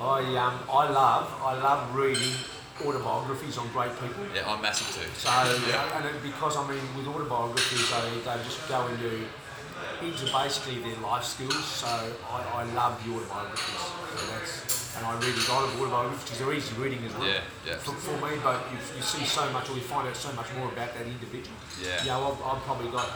I 0.00 0.20
um, 0.36 0.58
I 0.70 0.90
love 0.90 1.32
I 1.42 1.54
love 1.62 1.94
reading 1.94 2.34
autobiographies 2.84 3.56
on 3.58 3.68
great 3.68 3.92
people. 4.00 4.24
Yeah, 4.34 4.50
I'm 4.50 4.60
massive 4.60 4.90
too. 4.90 5.08
So 5.16 5.28
Yeah. 5.68 5.96
and 5.96 6.06
it, 6.06 6.22
because 6.22 6.56
I 6.56 6.66
mean 6.68 6.82
with 6.96 7.06
autobiographies 7.06 7.88
they, 7.90 8.20
they 8.26 8.42
just 8.44 8.68
go 8.68 8.86
into 8.88 9.26
into 10.02 10.26
basically 10.32 10.80
their 10.82 10.98
life 11.00 11.24
skills. 11.24 11.64
So 11.64 11.86
I, 11.86 12.60
I 12.60 12.64
love 12.74 12.98
the 13.04 13.14
autobiographies. 13.14 13.82
So 14.18 14.26
that's, 14.34 14.83
and 14.96 15.06
I 15.06 15.12
read 15.18 15.34
a 15.34 15.44
lot 15.52 15.64
of 15.64 15.74
autobiographies 15.80 16.22
because 16.24 16.38
they're 16.38 16.54
easy 16.54 16.74
reading 16.76 17.04
as 17.04 17.12
well. 17.14 17.26
Yeah, 17.28 17.40
yeah. 17.66 17.76
For, 17.78 17.92
for 17.92 18.14
me, 18.24 18.38
but 18.42 18.62
you, 18.70 18.78
you 18.96 19.02
see 19.02 19.24
so 19.24 19.48
much, 19.50 19.68
or 19.70 19.74
you 19.74 19.82
find 19.82 20.06
out 20.08 20.16
so 20.16 20.32
much 20.32 20.46
more 20.54 20.68
about 20.70 20.94
that 20.94 21.06
individual. 21.06 21.56
Yeah. 21.82 22.00
You 22.02 22.08
know, 22.14 22.30
I've, 22.30 22.40
I've 22.56 22.62
probably 22.62 22.90
got 22.90 23.08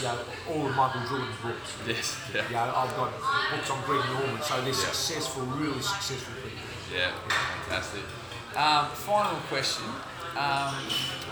you 0.00 0.06
know, 0.06 0.18
all 0.50 0.66
of 0.66 0.74
Michael 0.76 1.02
Jordan's 1.06 1.36
books. 1.42 1.70
Yes. 1.86 2.18
Yeah. 2.34 2.46
You 2.48 2.54
know, 2.54 2.72
I've 2.74 2.94
got 2.96 3.10
books 3.50 3.70
on 3.70 3.78
Greg 3.86 4.04
Norman. 4.10 4.42
So 4.42 4.58
they're 4.60 4.68
Yeah. 4.68 4.90
successful, 4.90 5.42
really 5.54 5.80
successful 5.80 6.34
people. 6.42 6.58
Yeah, 6.90 7.12
fantastic. 7.68 8.02
Um, 8.56 8.86
final 9.06 9.38
question. 9.46 9.86
Um, 10.36 10.74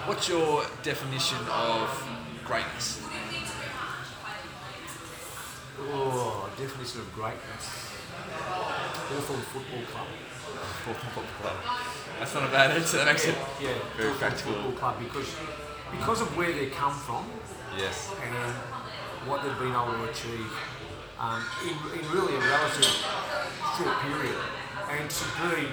what's 0.06 0.28
your 0.28 0.64
definition 0.82 1.38
of 1.50 1.90
greatness? 2.44 3.02
Oh, 5.80 6.50
definition 6.56 7.00
of 7.00 7.14
greatness. 7.14 7.87
Hawthorn 9.08 9.40
Football 9.40 11.24
Club. 11.40 11.56
That's 12.18 12.34
not 12.34 12.44
a 12.44 12.52
bad 12.52 12.70
answer. 12.72 12.96
That 12.98 13.06
makes 13.06 13.26
it 13.26 13.34
Yeah, 13.60 13.74
Very 13.96 14.10
Hawthorn 14.10 14.18
practical. 14.18 14.52
Football 14.54 14.72
Club 14.72 14.98
because 14.98 15.34
because 15.90 16.20
of 16.20 16.36
where 16.36 16.52
they 16.52 16.66
come 16.66 16.92
from 16.92 17.24
yes. 17.76 18.12
and 18.22 18.54
what 19.28 19.42
they've 19.42 19.58
been 19.58 19.72
able 19.72 19.92
to 19.92 20.10
achieve 20.10 20.52
um, 21.18 21.42
in, 21.64 21.74
in 21.98 22.04
really 22.12 22.34
a 22.34 22.40
relative 22.40 22.84
short 23.76 23.96
period, 24.04 24.36
and 24.90 25.10
to 25.10 25.24
be 25.40 25.66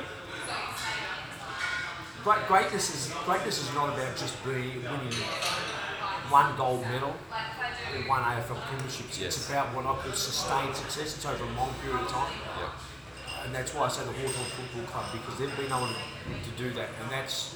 great, 2.23 2.47
greatness 2.47 2.89
is 2.95 3.13
greatness 3.25 3.61
is 3.61 3.73
not 3.75 3.89
about 3.93 4.15
just 4.17 4.43
being 4.43 4.81
winning 4.83 5.13
one 6.29 6.55
gold 6.57 6.81
medal 6.81 7.13
or 7.13 8.01
one 8.07 8.21
AFL 8.21 8.59
premierships. 8.67 9.19
Yes. 9.19 9.37
It's 9.37 9.49
about 9.49 9.73
what 9.75 9.85
I 9.85 9.95
could 10.01 10.15
sustain 10.15 10.73
success. 10.73 11.15
It's 11.15 11.25
over 11.25 11.43
a 11.43 11.53
long 11.55 11.73
period 11.81 12.01
of 12.01 12.07
time. 12.07 12.33
Yep. 12.59 12.69
And 13.45 13.55
that's 13.55 13.73
why 13.73 13.85
I 13.85 13.89
say 13.89 14.03
the 14.03 14.11
Hawthorn 14.11 14.49
Football 14.57 14.85
Club 14.89 15.05
because 15.13 15.39
they've 15.39 15.57
been 15.57 15.71
able 15.71 15.87
to, 15.87 15.93
to 15.93 16.51
do 16.57 16.73
that, 16.73 16.89
and 17.01 17.11
that's 17.11 17.55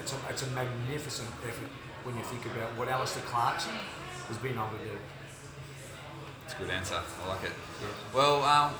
it's 0.00 0.12
a, 0.12 0.16
it's 0.30 0.42
a 0.42 0.50
magnificent 0.50 1.28
effort 1.42 1.68
when 2.04 2.16
you 2.16 2.22
think 2.22 2.46
about 2.46 2.70
what 2.78 2.88
Alastair 2.88 3.24
Clarkson 3.26 3.74
has 4.28 4.38
been 4.38 4.52
able 4.52 4.70
to 4.78 4.84
do. 4.84 4.96
It's 6.44 6.54
a 6.54 6.58
good 6.58 6.70
answer. 6.70 7.02
I 7.02 7.28
like 7.28 7.42
it. 7.42 7.50
Well, 8.14 8.44
um, 8.44 8.72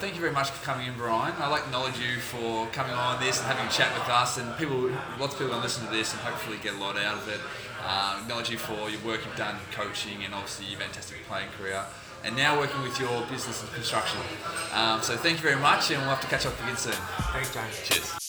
thank 0.00 0.14
you 0.14 0.20
very 0.20 0.32
much 0.32 0.50
for 0.50 0.64
coming 0.64 0.88
in, 0.88 0.94
Brian. 0.94 1.32
I'd 1.38 1.48
like 1.48 1.62
to 1.62 1.66
acknowledge 1.68 1.98
you 1.98 2.18
for 2.18 2.66
coming 2.74 2.94
on 2.94 3.22
this 3.22 3.38
and 3.38 3.46
having 3.46 3.64
a 3.64 3.70
chat 3.70 3.94
with 3.94 4.08
us. 4.10 4.38
And 4.38 4.56
people, 4.58 4.90
lots 5.20 5.34
of 5.34 5.38
people 5.38 5.54
are 5.54 5.58
to 5.58 5.62
listen 5.62 5.86
to 5.86 5.92
this 5.92 6.12
and 6.12 6.20
hopefully 6.22 6.58
get 6.62 6.74
a 6.74 6.78
lot 6.78 6.98
out 6.98 7.14
of 7.14 7.28
it. 7.28 7.40
Uh, 7.84 8.20
acknowledge 8.22 8.50
you 8.50 8.58
for 8.58 8.88
your 8.88 9.00
work 9.00 9.20
you've 9.24 9.36
done 9.36 9.56
coaching 9.72 10.24
and 10.24 10.34
obviously 10.34 10.66
your 10.66 10.78
fantastic 10.78 11.24
playing 11.26 11.48
career. 11.58 11.84
And 12.24 12.36
now 12.36 12.56
working 12.58 12.80
with 12.82 12.98
your 13.00 13.22
business 13.22 13.62
and 13.62 13.72
construction. 13.72 14.20
Um, 14.72 15.02
so 15.02 15.16
thank 15.16 15.38
you 15.38 15.42
very 15.42 15.60
much, 15.60 15.90
and 15.90 16.00
we'll 16.00 16.10
have 16.10 16.20
to 16.20 16.28
catch 16.28 16.46
up 16.46 16.58
again 16.62 16.76
soon. 16.76 16.92
Thanks, 17.32 17.52
James. 17.52 17.82
Cheers. 17.82 18.21